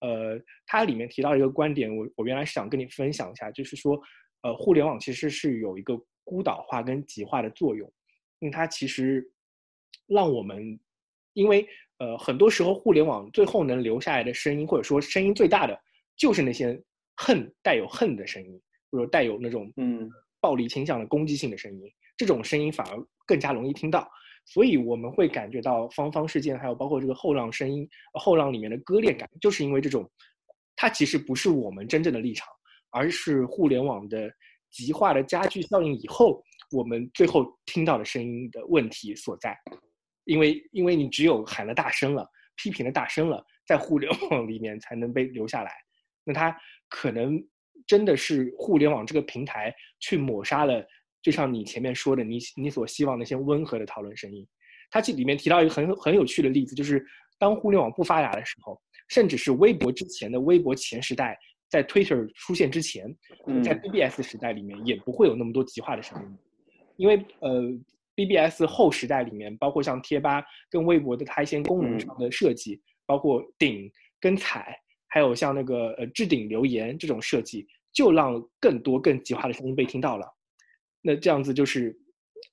[0.00, 4.00] 呃，他里面提到一个观点，我我原来是想跟你分享一下，就是说，
[4.42, 7.92] 呃，互联网其实是有一个孤岛化跟极化的作用，
[8.38, 9.28] 因为它其实
[10.06, 10.78] 让我们，
[11.32, 11.66] 因为
[11.98, 15.76] 呃，很多时候互联网最后能留下来的声音，或者说声音最大的。
[16.18, 16.78] 就是那些
[17.16, 24.10] 恨带有恨的声音，或者带有那种嗯暴力倾向的攻击性的声音，这种声音反而更加容易听到。
[24.44, 30.10] 所以我们会感觉到方方事件，还有包括这个后浪声音、后浪里面的割裂感，就是因为这种，
[30.74, 32.48] 它其实不是我们真正的立场，
[32.90, 34.32] 而是互联网的
[34.70, 39.54] 极化的加剧效应以后，我们最后听到的声音的问题所在。
[40.24, 42.26] 因为因为你只有喊了大声了，
[42.56, 45.72] 批评的大声了，在互联网里面才能被留下来。
[46.28, 46.54] 那它
[46.90, 47.42] 可能
[47.86, 50.86] 真的是互联网这个平台去抹杀了，
[51.22, 54.46] 就像你前面说的，你你所希望那些温和的讨论声音。
[54.90, 57.02] 它这里面提到一个很很有趣的例子，就是
[57.38, 58.78] 当互联网不发达的时候，
[59.08, 61.38] 甚至是微博之前的微博前时代，
[61.70, 63.06] 在 Twitter 出现之前，
[63.64, 66.38] 在 BBS 时代里面也不会有那么多极化的声音，
[66.96, 67.62] 因为呃
[68.14, 74.76] BBS 后时代里面，包括像贴吧跟微博的它一些功能上的设计，包括顶跟踩，
[75.08, 80.26] 还有像那个呃置顶留言这种设计，就让更多更极化的声音被听到了。
[81.00, 81.96] 那这样子就是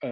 [0.01, 0.09] 呃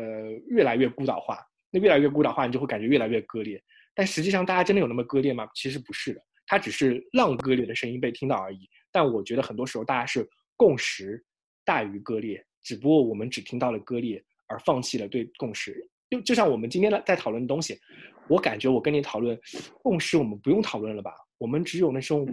[0.48, 1.40] 越来越孤岛化，
[1.72, 3.62] 那越来越孤岛化，你就会感觉越来越割裂。
[3.96, 5.48] 但实际上，大家真的有那么割裂吗？
[5.54, 8.68] 其实不是的，它只是让割裂的声音被听到而已。
[8.92, 11.24] 但我觉得很多时候大家是共识
[11.64, 15.88] 大于割裂，只不过我们只听到了割裂，而放弃了对共识。
[16.14, 17.80] 就就像我们今天在讨论的东西，
[18.28, 19.40] 我感觉我跟你讨论
[19.82, 21.14] 共识，我们不用讨论了吧？
[21.38, 22.28] 我们只有那种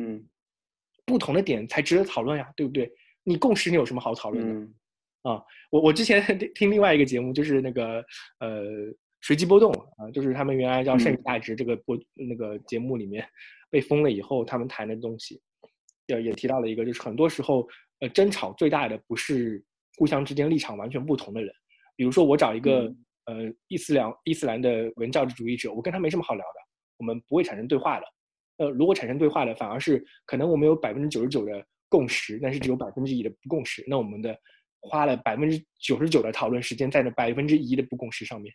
[1.06, 2.90] 不同的点才值得讨论呀，对不对？
[3.24, 4.44] 你共识你有什么好讨论
[5.22, 5.30] 的？
[5.30, 6.22] 啊，我我之前
[6.54, 8.04] 听另外一个节目，就是那个
[8.40, 8.92] 呃。
[9.22, 13.22] 随机波动啊，就是他们原来叫剩余价值这个播那个节目里面
[13.68, 15.38] 被封了以后，他们谈的东西，
[16.06, 19.62] 也也提到了一个，就是很多时候呃争吵最大的不是
[19.98, 21.52] 互相之间立场完全不同的人，
[21.96, 22.90] 比如说我找一个
[23.30, 26.60] 呃伊斯兰伊斯兰的文教主义者，我跟他没什么好聊的，
[26.98, 28.06] 我们不会产生对话的。
[28.58, 34.36] 呃，如果产生对话的，反而是可能我们有百分之九十九的共识，但是只有百分之一的不共识，那我们的
[34.80, 38.52] 花了百分之九十九的讨论时间在那百分之一的不共识上面。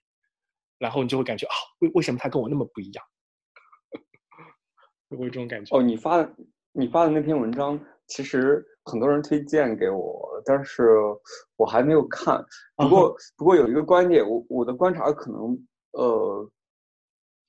[0.77, 3.06] 然后你就会感觉啊，为为什么他跟我那么不一样？
[5.10, 5.76] 会有这种感觉。
[5.76, 6.35] 哦，你发的
[6.73, 10.84] 你发的那篇文章，其实很多人推荐给我，但是
[11.57, 12.44] 我还没有看。
[12.76, 15.57] 不过不过有一个观点，我我的观察可能
[15.91, 16.49] 呃，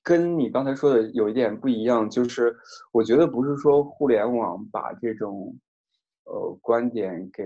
[0.03, 2.55] 跟你刚才说的有一点不一样，就是
[2.91, 5.55] 我觉得不是说互联网把这种
[6.25, 7.43] 呃观点给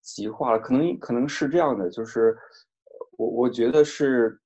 [0.00, 2.36] 极化了，可能可能是这样的，就是
[3.18, 4.38] 我我觉得是。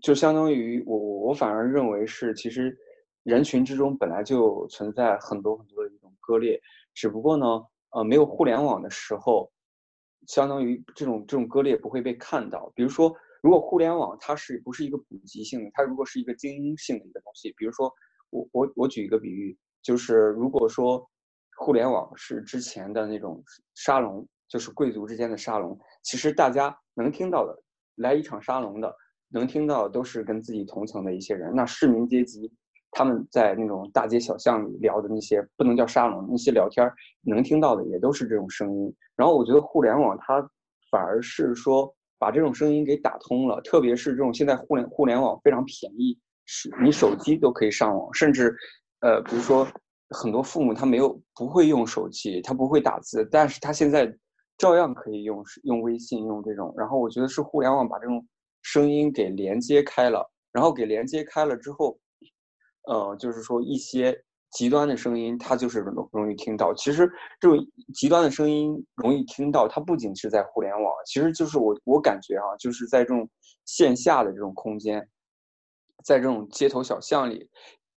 [0.00, 2.72] 就相当于我我反而认为是，其实
[3.24, 6.56] 人群之中本来就存在很多很多的一种割裂，
[6.98, 7.46] 只不过呢，
[7.90, 9.48] 呃，没有互联网的时候，
[10.26, 12.72] 相当于这种这种割裂不会被看到。
[12.74, 17.88] 比如说，如果互联网它是不是一个普及性的，它如果是一个精英性的一个东西，比如说
[18.30, 21.08] 我我我举一个比喻，就是如果说
[21.58, 23.40] 互联网是之前的那种
[23.76, 27.56] 沙龙，就是贵族之间的沙龙，其实大家能听到的
[27.94, 28.92] 来一场沙龙的。
[29.30, 32.50] 能听到都是跟自己同层的一些人，那市民阶级
[32.98, 36.90] 他们在那种大街小巷里聊的那些不能叫沙龙，那些聊天
[37.22, 38.92] 能听到的也都是这种声音。
[39.14, 40.40] 然后我觉得互联网它
[40.90, 48.52] 反而是说把这种声音给打通了，特别是这种现在互联互联网非常便宜，是你手机都可以上网，甚至
[49.02, 49.64] 呃比如说
[50.10, 54.12] 很多父母他没有不会用手机，他不会打字，但是他现在
[54.58, 56.74] 照样可以用用微信用这种。
[56.76, 58.26] 然后我觉得是互联网把这种。
[58.60, 61.96] 声音给连接开了，然后给连接开了之后，
[62.88, 64.18] 呃，就是说一些
[64.50, 66.72] 极端的声音，它就是容容易听到。
[66.74, 67.06] 其实
[67.38, 67.58] 这种
[67.94, 73.28] 极端的声音容易听到，它不仅是在互联网，其实就是我我感觉啊，就是在这种
[73.66, 75.06] 线下的这种空间，
[76.02, 77.46] 在这种街头小巷里，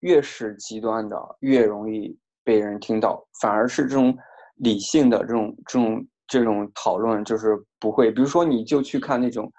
[0.01, 3.25] 越是极端的，越容易被人听到。
[3.39, 4.13] 反而是这种
[4.57, 8.11] 理性的这种这种这种讨论，就是不会。
[8.11, 9.49] 比如说，你就去看那种。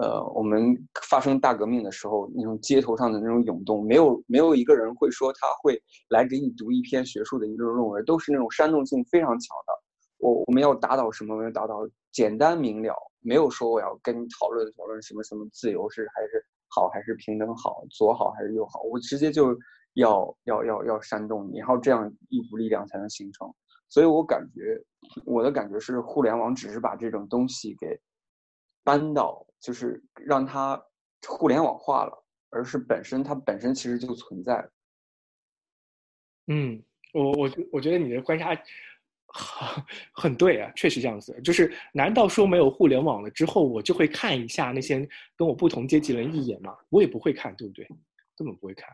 [0.00, 0.74] 呃，我们
[1.08, 5.78] 发生大革命的时候，那种街头上的那种涌动，没有没有一个人会说他会
[6.08, 9.72] 来给你读一篇学术的一个论文，都是那种煽动性非常强的。
[10.18, 11.34] 我我们要打倒什么？
[11.34, 19.54] 我们要打倒简单明了，没有说我要跟你讨论讨论什么什么自由是还是好还是平等好，左好还是右好，我直接就
[19.94, 23.46] 要要要要煽动你，然后这样一股力量才能形成。
[23.90, 24.82] 所以我感觉
[25.26, 28.00] 我的感觉是，互联网只是把这种东西给
[28.82, 29.46] 搬到。
[29.62, 30.78] 就是让它
[31.26, 34.68] 互联网化了，而是本身它本身其实就存在。
[36.48, 36.82] 嗯，
[37.14, 38.48] 我我我觉得你的观察
[39.28, 41.40] 很很对啊，确实这样子。
[41.42, 46.76] 就是难道说没有互联网了之后，我就会看一下那些跟我不同阶级人一眼吗？
[46.88, 47.86] 我也不会看，对不对？
[48.36, 48.88] 根本不会看。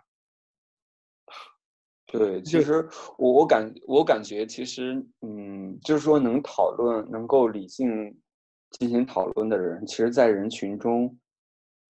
[2.04, 2.86] 对，其实
[3.16, 8.20] 我我感我感觉其实嗯，就是说能讨论，能够理性。
[8.70, 11.16] 进行讨论的人，其实，在人群中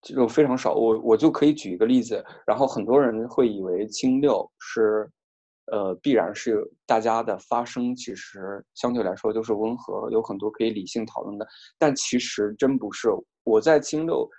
[0.01, 0.73] 就非常少。
[0.73, 5.09] 我我就可以举一个例子，然后很多人会以为清六是，
[5.71, 11.45] 呃，必然是大家的发声，其实相对来说都是温和，有很多可以理性讨论的。
[11.77, 13.09] 但其实真不是。
[13.43, 14.29] 我在清六，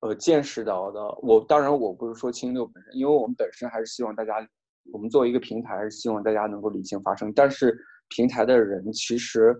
[0.00, 4.46] 呃，见识到的，我当然我不是说清六本身，因为我们本身还是希望大家，
[4.92, 7.32] 我们作为一个平台，还是希望大家能够理性发声。
[7.34, 7.74] 但是
[8.10, 9.58] 平台的人其实。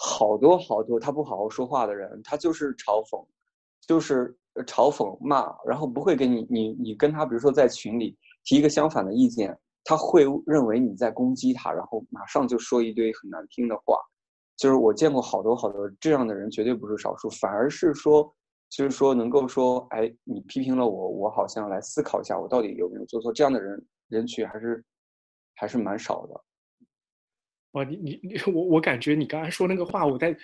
[0.00, 3.22] 好多好多，他不好好说话的人，他就是嘲讽，
[3.86, 4.32] 就是
[4.66, 13.98] 嘲讽骂，然后不会跟你你你跟他，比如说在群里提一个相反的意见，他会认为你在攻击他，然后马上就说一堆很难听的话。
[14.56, 18.28] 就是我见过好多好多这样的人，绝对不是少数，反而是说，
[18.68, 23.32] 就是说能够说，哎，你批评了我，我好像来思考一下，我到底有没有做错。
[23.32, 24.84] 这样的人人群还是
[25.54, 26.44] 还是蛮少的。
[27.72, 30.36] 哇，你你你，我我感觉你刚才说那个话，我在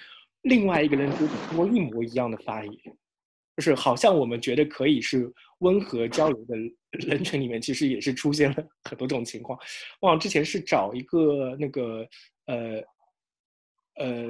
[0.43, 2.75] 另外一个人嘴里听过一模一样的发言，
[3.57, 6.57] 就是好像我们觉得可以是温和交流的
[6.91, 9.59] 人群里面，其实也是出现了很多这种情况。
[10.01, 12.07] 忘了之前是找一个那个
[12.47, 12.83] 呃。
[13.97, 14.29] 呃，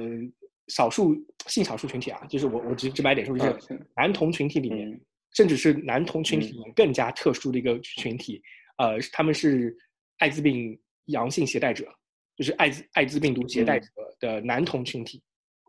[0.67, 1.15] 少数
[1.47, 5.01] 性少数群体啊，就是我我直直白点说，就是男同群体里面，
[5.31, 8.39] 甚至是男同群体里面更加特殊的一个群体，
[8.77, 9.75] 呃，他们是
[10.19, 11.91] 艾滋病阳性携带者，
[12.35, 13.87] 就是艾滋艾滋病毒携带者
[14.19, 15.21] 的男同群体，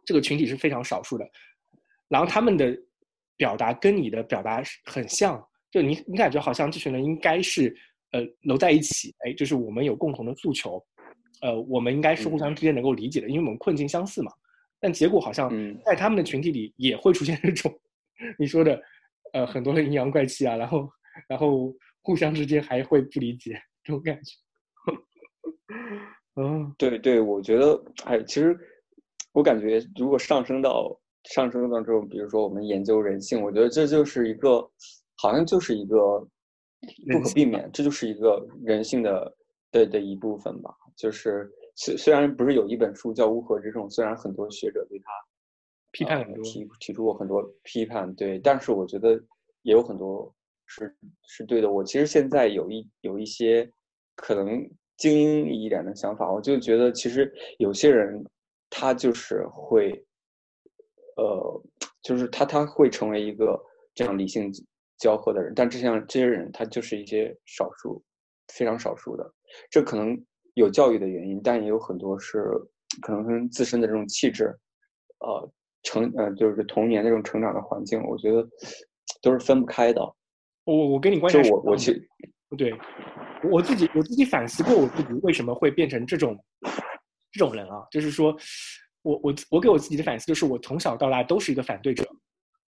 [0.05, 1.29] 这个群体是非常少数的，
[2.09, 2.77] 然后他们的
[3.37, 7.77] 表达跟你的表达很像，就你你感觉好像这群人应该是
[8.13, 10.85] 呃搂在一起，哎，就是我们有共同的诉求。
[11.43, 14.33] 呃，我们应该是互相之间能够理解的，因为我们困境相似嘛。
[14.81, 15.51] 但结果好像
[15.85, 17.71] 在他们的群体里也会出现这种
[18.39, 18.83] 你说的，
[19.35, 20.91] 呃，很多的阴阳怪气啊，然后
[21.29, 23.53] 然后互相之间还会不理解
[23.85, 24.35] 这种感觉。
[26.37, 28.59] 嗯，对对，我觉得，哎，其实
[29.33, 34.61] 我感觉，如果上升到上升到这种，比如说我们研究人性，我觉得这就是一个，
[35.17, 36.21] 好像就是一个
[37.11, 39.37] 不可避免，这就是一个人性的。
[39.73, 45.07] 的的一部分吧，就是虽虽然不是有一本书叫《乌合之众》，虽然很多学者对他
[45.91, 49.21] 批判很多，提提出过很多批判，对，但是我觉得
[49.63, 50.33] 也有很多
[50.67, 50.97] 是
[51.27, 51.71] 是对的。
[51.71, 53.69] 我其实现在有一有一些
[54.15, 54.67] 可能
[54.97, 58.25] 精英一点的想法，我就觉得其实有些人
[58.71, 59.93] 他就是会，
[61.17, 61.63] 呃，
[62.03, 63.61] 就是他他会成为一个
[63.95, 64.51] 这样理性
[64.99, 68.03] 交合的人，但这像这些人他就是一些少数。
[68.55, 69.29] 非常少数的，
[69.69, 70.17] 这可能
[70.55, 72.45] 有教育的原因，但也有很多是
[73.03, 74.57] 可能跟自身的这种气质，
[75.19, 75.51] 呃，
[75.83, 78.49] 成呃就是童年那种成长的环境，我觉得
[79.21, 80.01] 都是分不开的。
[80.63, 81.93] 我我跟你关系，我我其
[82.49, 82.73] 不对，
[83.51, 86.37] 我自己我自己反思过我自己为什么会变成这种
[87.33, 88.37] 这种人啊，就是说
[89.03, 92.05] 我我我给我自己的反思就是我从小到大都是一个反对者，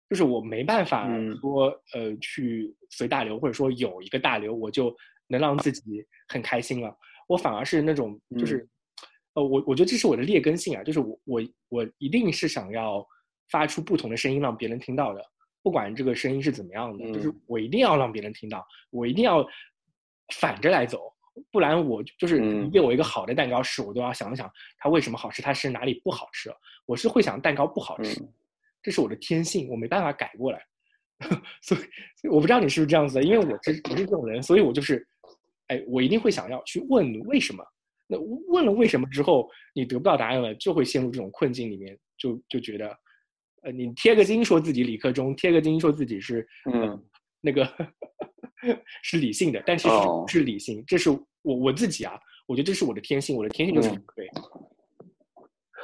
[0.10, 1.08] 就是我没办法
[1.40, 4.96] 说呃去随大流，或者说有一个大流我就。
[5.32, 6.94] 能让自己很开心了，
[7.26, 8.68] 我反而是那种就是，
[9.34, 13.02] 呃，我我觉得这是我的劣根性啊，就是我我我一定是想要
[13.50, 15.24] 发出不同的声音让别人听到的，
[15.64, 19.42] 不管这个声音是怎么样的，就是我一定要让别人听到，我一定要
[20.32, 21.14] 反着来走，
[21.52, 26.52] 不然我就是你给我一个好的蛋糕吃，我都要想想它为什么好吃，它是哪里不好吃，
[26.86, 28.22] 我是会想蛋糕不好吃，
[28.82, 30.64] 这是我的天性，我没办法改过来，
[31.62, 35.08] 所以我不知道你是不是这样子的，因为我是不是这种人，所以我就是。
[35.68, 37.64] 哎，我一定会想要去问为什么。
[38.06, 42.94] 那问了为什么之后，你得不到答案了，就会陷入这种困境里面，就就觉得，
[43.62, 47.02] 呃，你贴个金说自己理科中，贴个金说自己是嗯
[47.40, 47.64] 那个
[49.02, 50.84] 是理性的，但其实不是理性。
[50.86, 51.10] 这是
[51.42, 54.30] 我我自己啊，我觉得这是我的天性，我的天性就是对。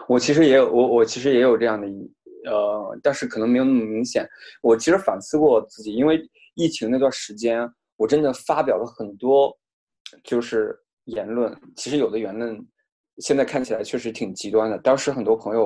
[0.08, 2.12] 我其实也有我我其实也有这样的一
[2.46, 4.28] 呃，但是可能没有那么明显。
[4.62, 6.22] 我其实反思过自己，因为
[6.56, 9.58] 疫情那段时间，我真的发表了很多。
[10.24, 10.74] 就是
[11.04, 12.58] 言论，其实有的言论
[13.18, 14.78] 现在看起来确实挺极端的。
[14.78, 15.66] 当时很多朋友，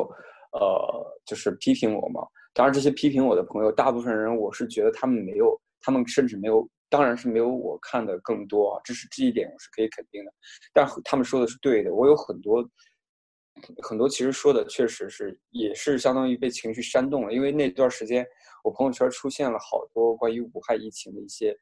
[0.54, 2.22] 呃，就是批评我嘛。
[2.52, 8.82] 当然，这些批评我的朋友，大部分人我是觉得他们没有，他们甚至没有，当然是没有我看的更多啊。
[8.84, 10.32] 这是这一点我是可以肯定的。
[10.72, 11.92] 但他们说的是对的。
[11.92, 12.64] 我有很多
[13.82, 17.34] 很多，其实说的确实是也是相当于被情绪煽动了。
[17.34, 18.24] 因为那段时间，
[18.64, 21.58] 我朋友圈出现了好多关于武汉疫情的一些。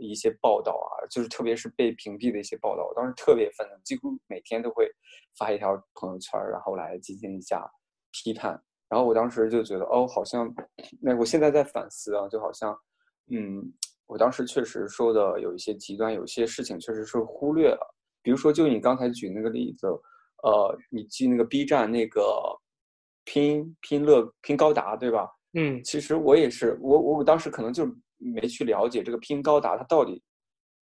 [0.00, 4.88] 一些报道啊，就是特别是被屏蔽的一些报道，我当时特别愤怒，几乎每天都会
[5.36, 7.68] 发一条朋友圈，然后来进行一下
[8.12, 8.52] 批判。
[8.88, 10.54] 然后我当时就觉得，哦，好像
[11.02, 12.72] 那我现在在反思啊，就好像，
[13.32, 13.60] 嗯，
[14.08, 17.94] 我当时确实说的有一些极端，有些事情确实是忽略了。
[18.20, 19.86] 比如说，就你刚才举那个例子，
[20.42, 22.22] 呃，你记那个 B 站那个
[23.24, 25.30] 拼拼乐拼高达，对吧？
[25.52, 27.88] 嗯，其实我也是，我我当时可能就。
[28.20, 30.20] 没去了解这个拼高达，它到底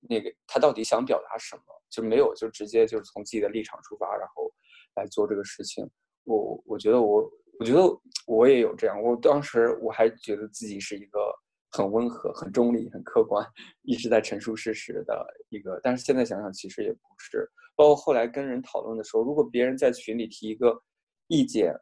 [0.09, 4.51] 那个他到底想表达什么，就没有就直接就是从自己的立场出发，然后
[4.95, 5.87] 来做这个事情。
[6.25, 7.83] 我我觉得我我觉得
[8.27, 11.31] 我也有这样，我当时我还觉得自己是一个
[11.77, 13.47] 很温和、很中立、很客观，
[13.83, 15.79] 一直在陈述事实的一个。
[15.83, 17.47] 但是现在想想，其实也不是。
[17.75, 20.83] 包括后来跟人讨论的时候，如果别人在群里提一个
[21.27, 21.75] 意见。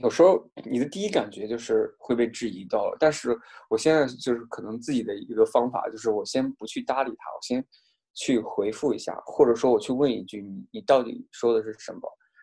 [0.00, 3.36] 有时候你的第一感觉就是会被质疑到，但是
[3.68, 7.66] 我现在就是可能自己的一个方法就是我先不去搭理他，我先
[8.14, 12.00] 去回复一下，或者说我去问一句你你到底说的是什么？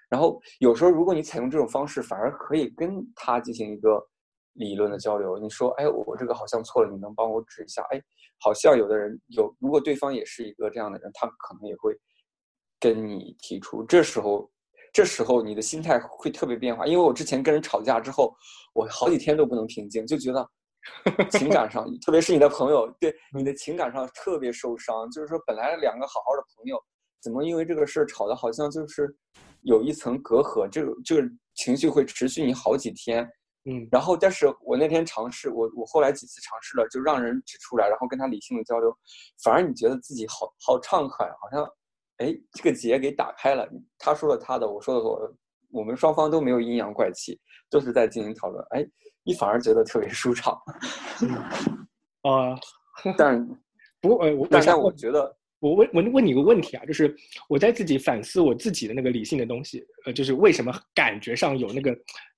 [0.10, 4.06] 然后有时候如果你采用这种方式，反而可以跟他进行一个
[4.56, 5.40] 理论的交流。
[5.40, 7.82] 你说，哎，我这个好像错了，你能帮我指一下？
[7.92, 8.02] 哎，
[8.40, 11.96] 好像有的人有，如果对方也是一个这样的人，他可能也会
[12.80, 13.84] 跟你提出。
[13.86, 14.52] 这时候，
[14.92, 16.86] 这时候你的心态会特别变化。
[16.86, 18.36] 因为我之前跟人吵架之后，
[18.74, 20.46] 我好几天都不能平静，就觉得。
[21.32, 25.10] 情感上，特别是你的朋友，对你的情感上特别受伤。
[25.10, 26.80] 就是说，本来两个好好的朋友，
[27.24, 29.12] 怎么因为这个事吵得好像就是
[29.64, 30.70] 有一层隔阂？
[30.70, 33.28] 这个这个情绪会持续你好几天。
[33.66, 38.96] 嗯，然后，但是我那天尝试，我我后来几次尝试了，就让人指出来，然后跟他理性的交流，
[39.44, 41.68] 反而你觉得自己好好畅快，好像
[42.18, 43.68] 哎，这个结给打开了。
[43.98, 45.36] 他说了他的，我说了我，
[45.72, 47.40] 我们双方都没有阴阳怪气，
[47.70, 48.66] 都是在进行讨论。
[48.72, 48.86] 哎。
[49.28, 50.54] 你反而觉得特别舒畅，
[52.22, 52.54] 啊，
[53.18, 53.44] 但
[54.00, 57.12] 不过呃，我但我觉得我问问问你个问题啊，就是
[57.50, 61.92] 我在自己反思我自己的那个理性的东西，呃，就是为什么感觉上有那个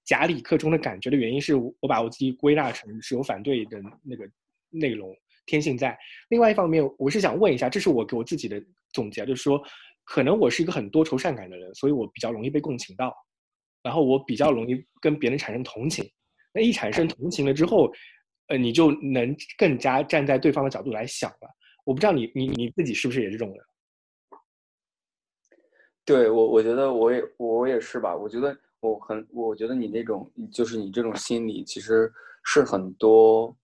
[0.08, 4.28] 假理克中的感觉的原因是我把我自己归纳成是有反对的那个
[4.70, 5.14] 内容
[5.46, 5.96] 天性在。
[6.30, 8.60] 另外一方面，我是想问一下，这是我给我自己的
[8.94, 9.62] 总结，就是说，
[10.06, 13.14] 可能我是一个很多愁善感的人，所以我比较容易被共情到，
[13.84, 16.10] 然后我比较容易跟别人产生同情。
[16.54, 17.92] 那一产生同情了之后，
[18.48, 21.50] 呃，你就能更加站在对方的角度来想了。
[21.84, 23.66] 我不知道你你你自己是不是也是这种人？
[26.06, 28.16] 对我，我觉得我也我也是吧。
[28.16, 28.58] 我觉得
[28.88, 32.12] 我很，我觉得你那种就是你这种心理，其实
[32.44, 33.56] 是很多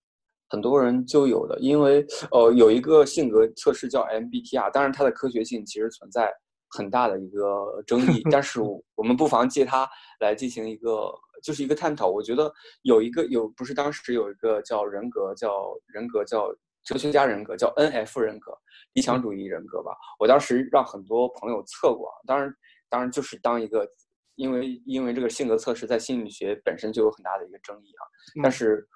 [0.48, 1.58] 很多人就有的。
[1.60, 6.32] 因为呃，有一个性格测试叫 MBTI，当然它的科学性其实存在
[6.70, 9.88] 很大的一个争议， 但是我们不妨借它
[10.20, 11.12] 来进行一个。
[11.42, 12.50] 就是一个探讨，我觉得
[12.84, 16.50] 有一个有不是当时有一个叫人格叫人格叫
[16.82, 18.50] 哲学家人格叫 N F 人格
[18.94, 19.90] 理想主义人格吧。
[20.18, 22.50] 我当时让很多朋友测过，当然
[22.88, 23.86] 当然就是当一个，
[24.36, 28.02] 因为因为这个性格测试在心理学本身就有很大的一个争议啊。
[28.42, 28.86] 但是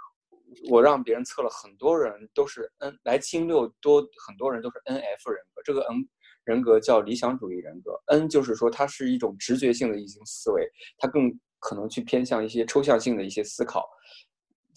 [0.70, 6.08] 我让别人测了很多人都是 N 来清六多很多人都是 N F 人格，这个 N
[6.44, 11.38] 人格叫理想主义人格，N 就是说它是一种直觉性的一种思维，它更。
[11.60, 13.84] 可能去偏向一些抽象性的一些思考，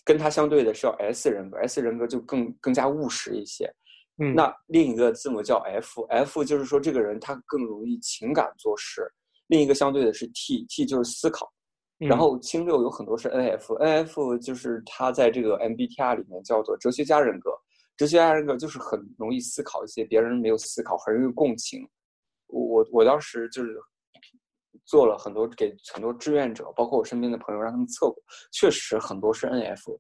[0.04, 3.72] 跟它相对的是要 S 人格，S 人格就更更加务实一些。
[4.18, 9.08] 嗯，那另一个字母叫 F，F 就是说这个人他更容易情感做事。
[9.52, 11.52] 另一个相对的是 T，T 就是思考。
[12.00, 17.52] 然后清六有很多是 NF，NF 就是它在这个 MBTI 里面叫做哲学家人格，
[17.98, 21.88] 哲学家人格就是很容易思考一些别人没有思考，很容易共情。
[22.48, 23.78] 我我当时就是。
[24.86, 28.18] 做了很多给很多志愿者，包括我身边的朋友，让他们测过，
[28.52, 29.98] 确实很多是 N F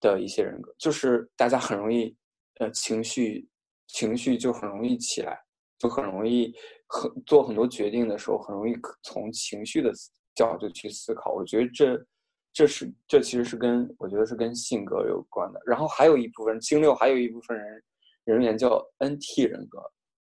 [0.00, 2.14] 的一些人格，就是大家很容易，
[2.58, 3.48] 呃，情绪
[3.86, 5.40] 情绪就很容易起来，
[5.78, 6.54] 就很容易
[6.88, 9.92] 很做很多决定的时候，很容易从情绪的
[10.34, 11.32] 角度去思考。
[11.32, 12.06] 我觉得这
[12.52, 15.60] 这是这其实是跟我觉得是跟性格有关的。
[15.64, 17.82] 然后还有一部分金六，还有一部分人
[18.24, 19.78] 人员叫 N T 人格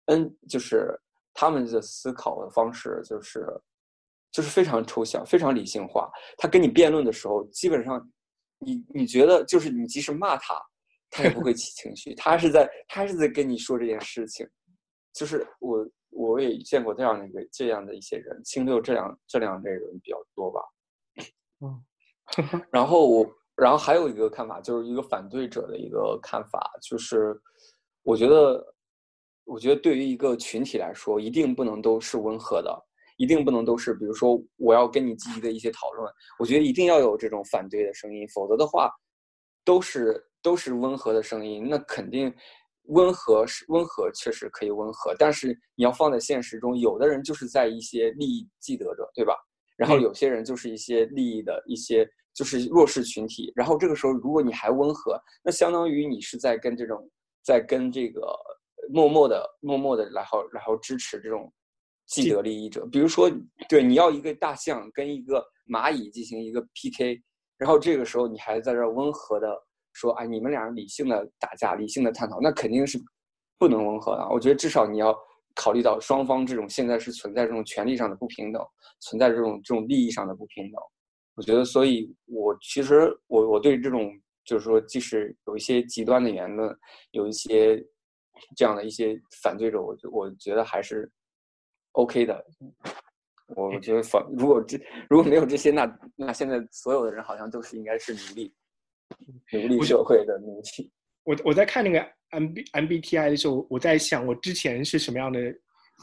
[0.06, 0.98] ，N 就是
[1.34, 3.46] 他们的思考的方式就是。
[4.32, 6.10] 就是非常抽象，非常理性化。
[6.36, 8.06] 他跟你辩论的时候，基本上，
[8.58, 10.60] 你你觉得就是你即使骂他，
[11.08, 12.14] 他也不会起情绪。
[12.16, 14.46] 他是在他是在跟你说这件事情。
[15.14, 20.60] 就是我我也见过这样的一个这样的一些人，清六这样这样类人比较多吧。
[21.60, 21.84] 嗯，
[22.72, 27.38] 然后我然后还有一个看法，就是一个反对者的一个看法，就是
[28.02, 28.74] 我觉得
[29.44, 32.82] 我觉得对于一个群体来说，一定不能都是温和的。
[33.18, 38.90] 一定不能都是，比如说我要跟你积极的一些讨论，我觉得一定要有这种反对的声音，否则的话，
[39.64, 42.30] 都是都是温和的声音，那肯定
[42.88, 49.34] 温和是温和，确实可以温和，但是你要放在现实中，有的人就是在一些利益既得者，对吧？
[49.76, 57.10] 然后有些人就是一些利益的一些就是弱势群体，然后这个时候如果你还温和，那相当于你是在跟这种
[57.42, 58.20] 在跟这个
[58.88, 61.52] 默默的默默的然后然后支持这种。
[62.08, 63.28] 既得利益者，比如说，
[63.68, 67.20] 对，你要一个大象跟一个蚂蚁进行一个 PK，
[67.58, 69.48] 然后这个时候你还在这温和的
[69.96, 72.96] 说，哎，你们俩理性的打架，理性的探讨，那肯定是
[73.58, 74.28] 不能温和的。
[74.30, 75.16] 我觉得至少你要
[75.54, 78.62] 考虑到双方这种现在是存在这种权利上的不平等，
[79.00, 80.80] 存在这种这种利益上的不平等。
[81.34, 84.12] 我觉得，所以我其实我我对这种
[84.44, 86.76] 就是说，即使有一些极端的言论，
[87.10, 87.84] 有一些
[88.56, 91.10] 这样的一些反对者，我我觉得还是。
[91.98, 92.44] OK 的，
[93.56, 94.78] 我觉得反如果这
[95.08, 98.54] 如果没有这些，那那现在所有的人好像都是应该是奴隶，
[99.52, 100.90] 奴隶社会的奴隶。
[101.24, 102.00] 我我在看那个
[102.30, 105.40] M B M B T I 的时候，我在想我之前是什么样的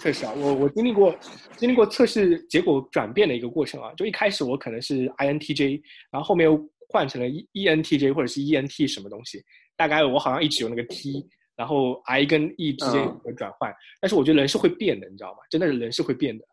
[0.02, 0.34] 测试啊？
[0.36, 1.16] 我我经历过
[1.56, 3.94] 经历过测试结果转变的一个过程啊。
[3.96, 5.82] 就一开始我可能是 I N T J，
[6.12, 6.60] 然后后面又
[6.90, 9.44] 换成了 E E N T J 或者是 E N T 什么东西。
[9.76, 11.26] 大概我好像一直有那个 T，
[11.56, 13.74] 然后 I 跟 E 之间有转换。
[14.02, 15.40] 但是我觉得人是会变的，你知道吗？
[15.50, 16.46] 真的是人是会变的。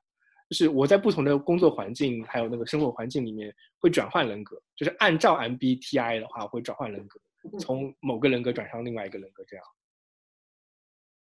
[0.51, 7.20] 就是我在不同的工作环境还有那个生活环境里面会转换人格，就是按照 MBTI 的话会转换人格，
[7.60, 9.64] 从某个人格转向另外一个人格这样。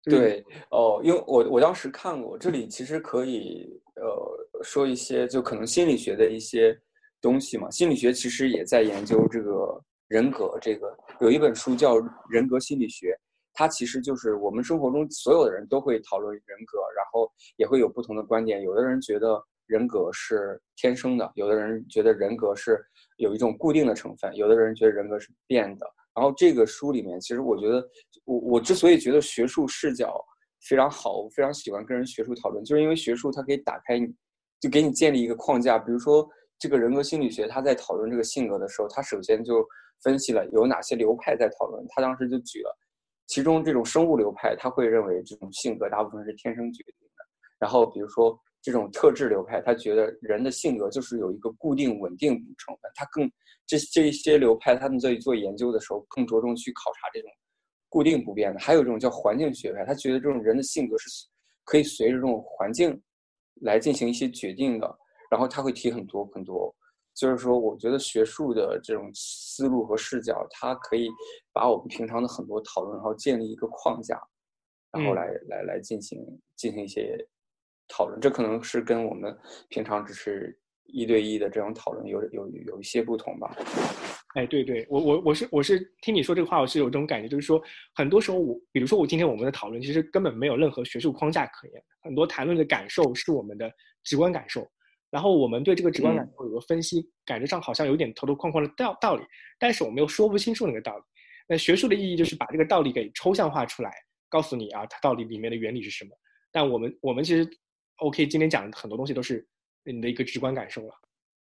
[0.04, 6.80] 对哦，因为我我当时看过，这里其实可以呃说一些就可能心理学的一些
[7.20, 7.68] 东西嘛。
[7.72, 11.96] 心理学其实也在研究这个人格，这个有一本书叫
[12.30, 13.08] 《人格心理学》。
[13.58, 17.26] 它其实就是我们生活中所有的人都会讨论人格，然后
[17.56, 18.60] 也会有不同的观点。
[18.60, 22.78] 有的人觉得人格是天生的，有的人觉得人格是
[23.16, 25.86] 有一种固定的成分，有的人觉得人格是变的。
[26.14, 27.82] 然后这个书里面，其实我觉得，
[28.24, 30.22] 我我之所以觉得学术视角
[30.68, 33.98] 非常好，我非常喜欢跟人学术讨论，就是因为学术它可以打开，
[34.60, 35.78] 就给你建立一个框架。
[35.78, 36.28] 比如说
[36.58, 39.66] 这个人格心理学，他在讨论这个性格的时候，他首先就
[40.02, 41.82] 分析了有哪些流派在讨论。
[41.88, 42.78] 他当时就举了。
[43.26, 47.24] 其中这种生物流派，他会认为这种性格大部分是天生决定的。
[47.58, 52.90] 然后比如说这种特质流派，他觉得人的性格就是有一个固定稳定成分。
[52.94, 53.30] 他更
[53.66, 57.30] 这这一些流派，他们在做研究的时候更着重去考察这种
[57.88, 58.60] 固定不变的。
[58.60, 61.08] 还有一种叫环境学派，他觉得这种人的性格是
[61.64, 63.00] 可以随着这种环境
[63.62, 64.98] 来进行一些决定的。
[65.28, 66.72] 然后他会提很多很多。
[67.16, 71.08] 就是说，我觉得学术的这种思路和视角，它可以
[71.50, 74.20] 把我们平常的很多讨论，然后建立一个框架，
[74.92, 76.20] 然后来来来进行
[76.56, 77.16] 进行一些
[77.88, 78.20] 讨论。
[78.20, 79.34] 这可能是跟我们
[79.70, 83.56] 平常只是一对一的这种讨论有有有一些不同吧。
[84.34, 87.58] 哎，对对，我我我是我是听你说这个话，我是有这种感觉，就是说，
[87.94, 93.72] 很多时候我，比如说我今天我们的讨论，其实根本没有任何学术框架可言，很多谈论的感受是我们的
[94.04, 94.70] 直观感受。
[95.10, 99.22] 然后我们对这个直观感受有个分析，感觉上好像有点头头框框的道道理，
[99.58, 101.04] 但是我们又说不清楚那个道理。
[101.48, 103.92] 那学术的意义就是把这个道理给抽象化出来，
[104.28, 106.10] 告诉你啊，它到底里面的原理是什么。
[106.50, 107.48] 但我们我们其实
[107.98, 109.46] ，OK，今天讲的很多东西都是
[109.84, 110.94] 你的一个直观感受了，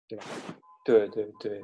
[0.07, 0.25] 对吧？
[0.85, 1.61] 对对对，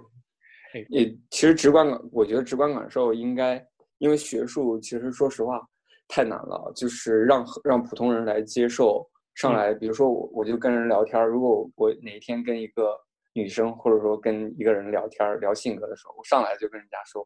[0.90, 3.66] 也其实直观感，我觉得直观感受应该，
[4.00, 5.66] 因为学术其实说实话
[6.10, 9.10] 太难了，就是让让普通人来接受。
[9.38, 13.00] 上来，比如说我我就跟人聊天如果我哪一天跟一个
[13.34, 17.24] 女生，或者说跟一个人聊天聊性格的时候，我上来就跟人家说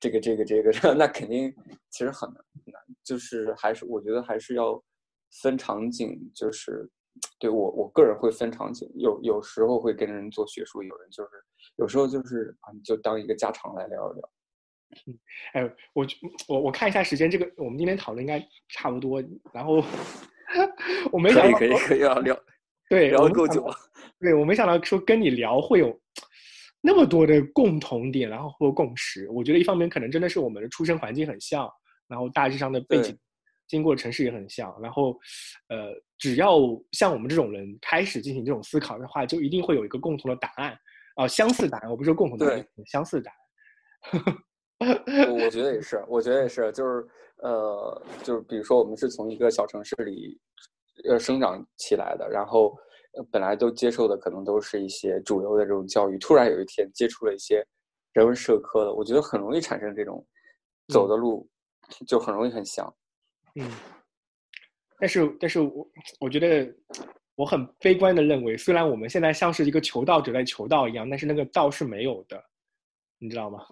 [0.00, 1.52] 这个这个这个， 那肯定
[1.90, 2.28] 其实很
[2.64, 4.80] 难，就是还是我觉得还是要
[5.42, 6.88] 分场景，就是
[7.40, 11.30] 对我我个人会分场景，有有时候会跟人做学术，有人就是
[11.74, 14.30] 有时候就是啊，就当一个家常来聊一聊。
[15.08, 15.18] 嗯，
[15.54, 16.06] 哎，我
[16.46, 19.20] 我我看一下时间，这个我们今天讨论应该差不多，
[19.52, 19.82] 然后。
[21.12, 22.38] 我没想到可以可以可以要聊，
[22.88, 23.74] 对，聊够久了。
[24.20, 25.96] 对我没想到说跟你聊会有
[26.80, 29.28] 那么多的共同点，然后或共识。
[29.30, 31.68] 我觉得一方面可能真的是我们的出生环境很像，
[32.08, 33.16] 然后大致上的背景、
[33.68, 34.74] 经过城市也很像。
[34.80, 35.12] 然后，
[35.68, 36.58] 呃，只要
[36.92, 40.76] 像我们这种人开始进行这种思考的话，就一定会有一个共同的答案
[41.16, 41.90] 啊，相似答案。
[41.90, 44.34] 我不是说共同答案，相似答案。
[45.44, 47.06] 我觉得也是，我觉得也是，就是
[47.38, 50.40] 呃，就是比如说我们是从一个小城市里
[51.04, 52.76] 呃生长起来的，然后
[53.30, 57.64] 本来都接受的可能都是一些主流的这种教育，突然有一天接触了一些
[58.12, 60.24] 人文社科的，我觉得很容易产生这种
[60.88, 61.48] 走的路
[62.06, 62.92] 就很容易很像。
[63.54, 63.70] 嗯，
[64.98, 66.72] 但是但是我我觉得
[67.34, 72.42] 我很悲观的认为，虽然我们现在像是一个求道者在求道一样，但是那个道是没有的，
[73.18, 73.64] 你知道吗？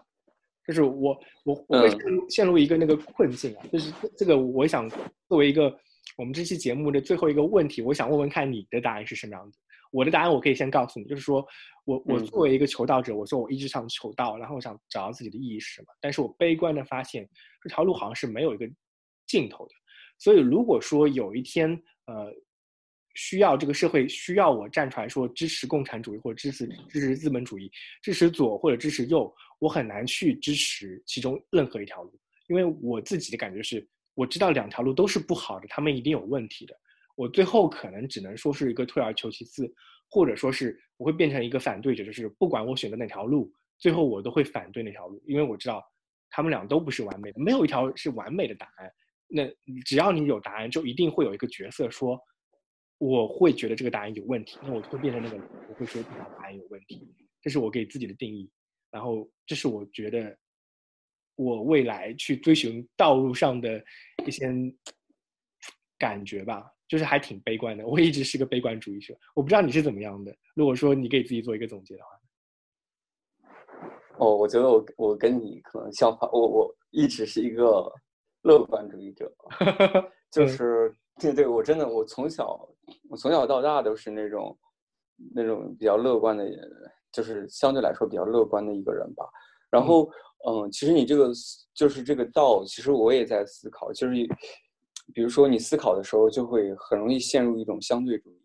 [0.66, 4.90] 就是我我我会陷入陷入一个那个困境啊，就是这个我想
[5.28, 5.70] 作为一个
[6.16, 9.58] 我们这期节目的最后一个问题，我想问问看你的答案是什么样子。
[9.92, 11.46] 我的答案我可以先告诉你，就是说
[11.84, 17.28] 我我作为一个求道者，我说我一直想求道，然后我想找到自己的意义是什么，但是我悲观的发现
[17.62, 18.68] 这条路好像是没有一个
[19.26, 19.74] 尽头的。
[20.18, 21.70] 所以如果说有一天
[22.06, 22.32] 呃
[23.14, 27.70] 需要这个社会需要我站出来说支持共产主义或者支持支持资本主义，
[28.02, 29.32] 支持左或者支持右。
[29.58, 32.12] 我很难去支持其中任何一条路，
[32.48, 36.74] 因为我自己的感觉是，我知道两条路都是不好的，他们一定有问题的。
[37.14, 39.72] 我最后可能只能说是一个退而求其次，
[40.10, 45.84] 或者说是我会变成一个反对者，就是不管我选择哪条路，最后我都会反对那条路，因为我知道
[46.30, 48.90] 他们俩都不是完美的，没有一条是完美的答案。
[49.28, 49.46] 那
[49.84, 52.18] 只要你有答案，就一定会有一个角色说，
[52.98, 55.36] 我会觉得这个答案有问题，那我就会变成那个，
[55.68, 57.06] 我会说这条答案有问题，
[57.42, 58.50] 这是我给自己的定义。
[58.90, 60.34] 然后，这是我觉得
[61.36, 63.82] 我未来去追寻道路上的
[64.26, 64.46] 一些
[65.98, 67.86] 感觉吧，就是还挺悲观的。
[67.86, 70.34] 我一直是个悲观主义者，我不知道你是怎么样的。
[70.54, 73.48] 如果说你给自己做一个总结的话，
[74.18, 77.92] 哦，我觉得我我跟你可能相反，我我一直是一个
[78.42, 79.30] 乐观主义者，
[80.32, 82.66] 就是对对，我真的我从小
[83.10, 84.58] 我从小到大都是那种
[85.34, 86.70] 那种比较乐观的人，
[87.12, 89.26] 就是相对来说比较乐观的一个人吧。
[89.70, 90.10] 然后，
[90.48, 91.30] 嗯，其实你这个
[91.74, 94.14] 就是这个道，其实我也在思考，就是
[95.14, 98.40] 比如说你思考的时候，就会很容易陷入一种相对主义，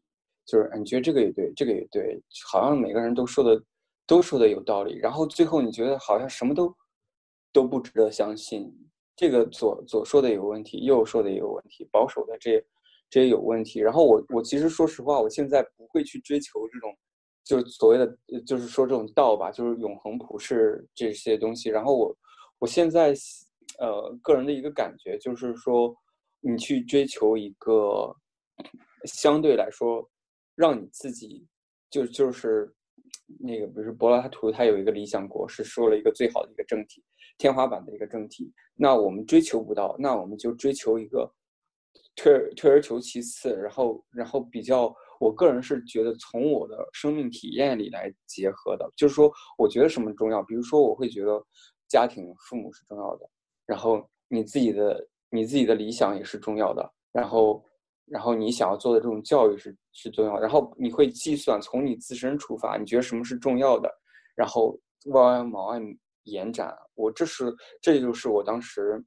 [0.46, 3.62] 就是你觉得这个也对，这个也对，好像每个人都说的。
[4.08, 6.76] 都说的有道理，然后最后你觉得好像什么都
[7.54, 8.70] 都不值得相信，
[9.16, 12.62] 这个左左说的有问题，右说的也有问题，保守的这
[13.10, 13.80] 这也有问题。
[13.80, 16.94] 然后我我其实说实话，我现在不会去追求这种，
[17.44, 21.70] 就是所谓的就是说这种道吧，就是永恒普世这些东西。
[21.70, 22.18] 然后我
[22.60, 23.14] 我现在
[23.80, 25.96] 呃个人的一个感觉就是说，
[26.40, 28.16] 你去追求一个
[29.06, 30.10] 相对来说
[30.56, 31.48] 让你自己
[31.90, 32.74] 就就是。
[33.40, 37.02] 那个比如说柏拉图，他有一个理想国，是说了一个最好的一个政体，
[37.38, 38.52] 天花板的一个政体。
[38.76, 41.34] 那我们追求不到，那我们就追求一个
[42.14, 44.94] 退而退而求其次，然后然后比较。
[45.22, 50.42] 我个人是觉得从我的生命体验里来结合的，就是说，我觉得什么重要？
[50.44, 51.42] 比如说，我会觉得
[51.88, 53.30] 家庭、父母是重要的，
[53.66, 57.64] 然后你自己的你自己的理想也是重要的，然后。
[58.08, 63.90] 然后你想要做的这种教育是是重要，然后你会计算从你自身出发，你觉得什么是重要的，
[64.36, 66.76] 然后往外往外延展。
[66.96, 69.02] 我这是这就是我当时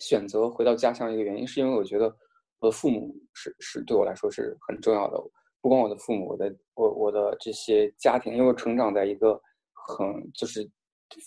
[0.00, 2.12] 选择回到家乡一个原因，是因为我觉得
[2.66, 5.16] 我的父母是是对我来说是很重要的，
[5.60, 9.40] 不光我的父母，我的我我的这些家庭，因为我成长在一个
[9.72, 10.68] 很就是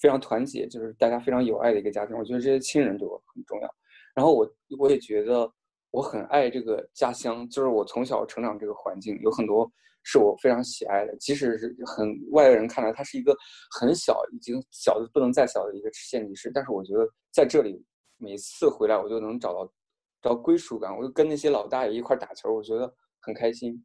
[0.01, 3.75] 非常团结，就是大家非常有爱的一个家庭，我觉得这些亲人对我很重要。
[4.13, 5.49] 然后我我也觉得。
[5.91, 9.67] 我很爱这个家乡，就是我从小成长这个环境，有很多
[10.03, 11.17] 是我非常喜爱的。
[11.17, 13.35] 即使是很外人看来，它是一个
[13.71, 17.83] 很小、已经小的不能再小的一个县级市，但是我觉得在这里，
[18.17, 19.67] 每次回来我就能找到
[20.21, 20.95] 找归属感。
[20.95, 23.83] 我就跟那些老大爷一块打球，我觉得很开心。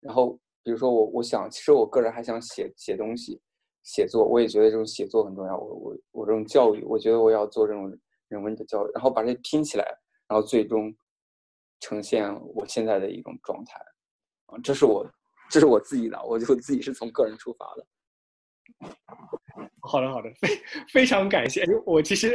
[0.00, 3.40] 然后，比如说我，我想，其实我个人还想写写东西，
[3.82, 5.56] 写作，我也觉得这种写作很重要。
[5.56, 7.90] 我我我这种教育，我觉得我要做这种
[8.28, 9.84] 人文的教育，然后把这拼起来，
[10.28, 10.94] 然后最终。
[11.80, 13.78] 呈现我现在的一种状态，
[14.46, 15.06] 啊，这是我，
[15.50, 17.86] 这是我自己的，我就自己是从个人出发的。
[19.82, 20.48] 好的，好的，非
[20.90, 21.62] 非常感谢。
[21.84, 22.34] 我其实，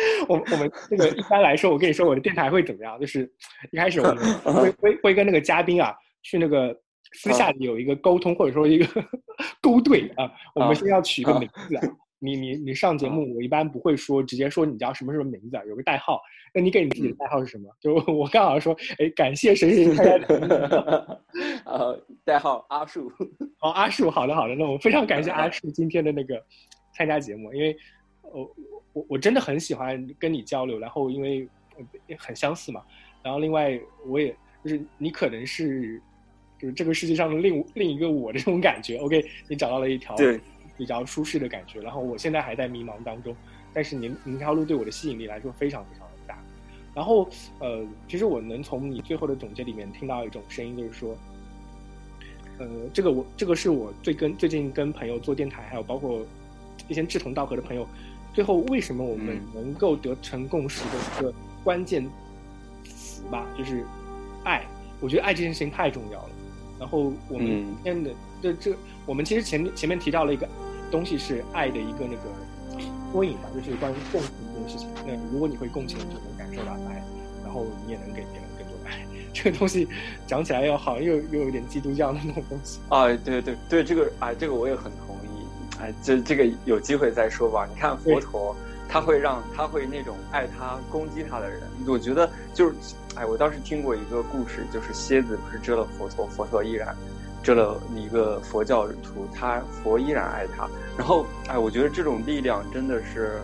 [0.28, 2.98] 我我们那个一般来说，我跟你说我的电台会怎么样？
[3.00, 3.30] 就是
[3.72, 4.16] 一开始我们
[4.54, 6.76] 会会会跟那个嘉宾啊，去那个
[7.12, 8.86] 私下里有一个沟通，或者说一个
[9.62, 11.82] 勾兑啊，我们先要取一个名字啊。
[12.20, 16.20] 你你你上节目，我一般不会说直接说你叫什么什么名字啊，有个代号。
[16.52, 17.72] 那你给你自己的代号是什么？
[17.80, 20.20] 就我刚好说，哎，感谢谁谁谁。
[21.64, 23.12] 呃， 代号阿树。
[23.60, 24.56] 哦，阿树，好的好的。
[24.56, 26.42] 那我非常感谢阿树今天的那个
[26.92, 27.76] 参加节目，因为
[28.32, 28.54] 我
[28.92, 31.48] 我我真的很喜欢跟你交流，然后因为
[32.18, 32.82] 很相似嘛。
[33.22, 34.34] 然后另外我也
[34.64, 36.00] 就是你可能是
[36.58, 38.96] 就是这个世界上的另另一个我的这种感觉。
[38.98, 40.16] OK，你找到了一条。
[40.16, 40.40] 对。
[40.76, 43.34] 比较舒适的感觉，然后我现在还在迷茫当中，
[43.74, 46.38] 但是您您条路对我的吸引力来说非常非常的大，
[46.94, 47.28] 然后
[47.58, 51.18] 呃，其实我能从你最后的总结里面听到一种声音，就是说，
[52.60, 56.24] 呃，这个我这个是我最跟最近跟朋友做电台，还有包括
[56.86, 57.84] 一些志同道合的朋友，
[58.32, 61.34] 最后为什么我们能够得成共识的一个
[61.64, 62.08] 关键
[62.84, 63.84] 词吧，就是
[64.44, 64.64] 爱，
[65.00, 66.30] 我觉得爱这件事情太重要了，
[66.78, 68.10] 然后我们今天的
[68.40, 68.76] 这这，
[69.06, 70.48] 我们其实前面前面提到了一个。
[70.90, 72.22] 东西是爱的一个那个
[73.12, 74.88] 缩影吧，就是关于共情这件事情。
[75.06, 77.04] 那如果你会共情，就能感受到爱，
[77.44, 79.06] 然后你也能给别人更多的爱。
[79.34, 79.86] 这个东西
[80.26, 82.80] 讲起来又好，又又有点基督教的那种东西。
[82.88, 84.90] 啊，对对对，这个哎，这个我也很。
[85.80, 87.66] 哎，这这个有机会再说吧。
[87.72, 88.54] 你看佛陀，
[88.88, 91.62] 他会让他会那种爱他攻击他的人。
[91.86, 92.74] 我觉得就是
[93.14, 96.94] 哎，我当时听过一个故事，就是蝎子不是蛰了佛陀，佛陀依然。
[97.40, 100.68] 蛰了一个佛教徒，他佛依然爱他。
[100.98, 103.40] 然后，哎，我觉得这种力量真的是，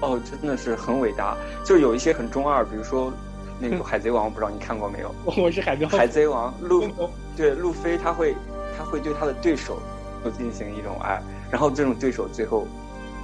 [0.00, 1.36] 哦，真的是很伟大。
[1.64, 3.12] 就有一些很中二，比如说
[3.58, 5.12] 那个海贼王，我不知道你看过没有？
[5.36, 6.88] 我是海贼海贼王路，
[7.36, 8.36] 对路飞，他会
[8.78, 9.91] 他会对他的对手都
[10.30, 11.20] 进行一种爱，
[11.50, 12.66] 然后这种对手最后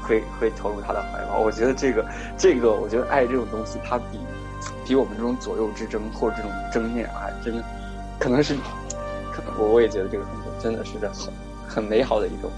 [0.03, 1.41] 会会投入他的怀抱。
[1.41, 2.05] 我觉得这个
[2.37, 4.19] 这个，我觉得爱这种东西，它比
[4.85, 7.65] 比我们这种左右之争或者这种争念啊，真的
[8.19, 8.57] 可能是。
[9.31, 11.33] 可能我我也觉得这个很真的是很
[11.69, 12.51] 很美好的一种。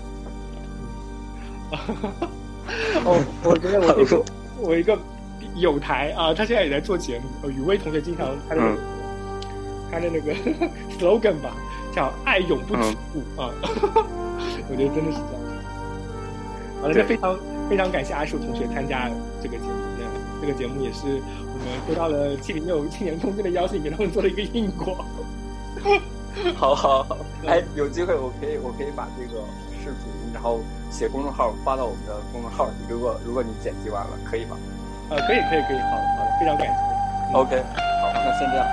[3.05, 4.25] 哦，我觉得我一个
[4.57, 4.99] 我一个
[5.57, 7.51] 有台啊，他现在也在做节目。
[7.51, 8.63] 雨薇同学经常他的
[9.91, 10.33] 他的那个
[10.99, 11.55] slogan 吧，
[11.93, 13.51] 叫“爱永不止步”啊。
[14.69, 15.41] 我觉得真的是这样。
[16.81, 17.39] 好了，那非常
[17.69, 19.11] 非常感谢阿树同学参加
[19.43, 19.71] 这个节目。
[20.41, 21.21] 这个节目也是
[21.53, 25.05] 我们收到了七零六青年空间的邀请，给他们做了一个硬广。
[26.57, 29.43] 好好好，哎，有机会我可以我可以把这个
[29.85, 30.61] 视频，然后
[30.91, 32.73] 写公众号发到我们的公众号里。
[32.89, 34.57] 如果如果你剪辑完了，可以吗？
[35.11, 37.37] 呃，可以可以可以，好的好的，非常感谢。
[37.37, 37.63] OK，
[38.01, 38.67] 好，那先这样。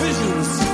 [0.00, 0.69] visions.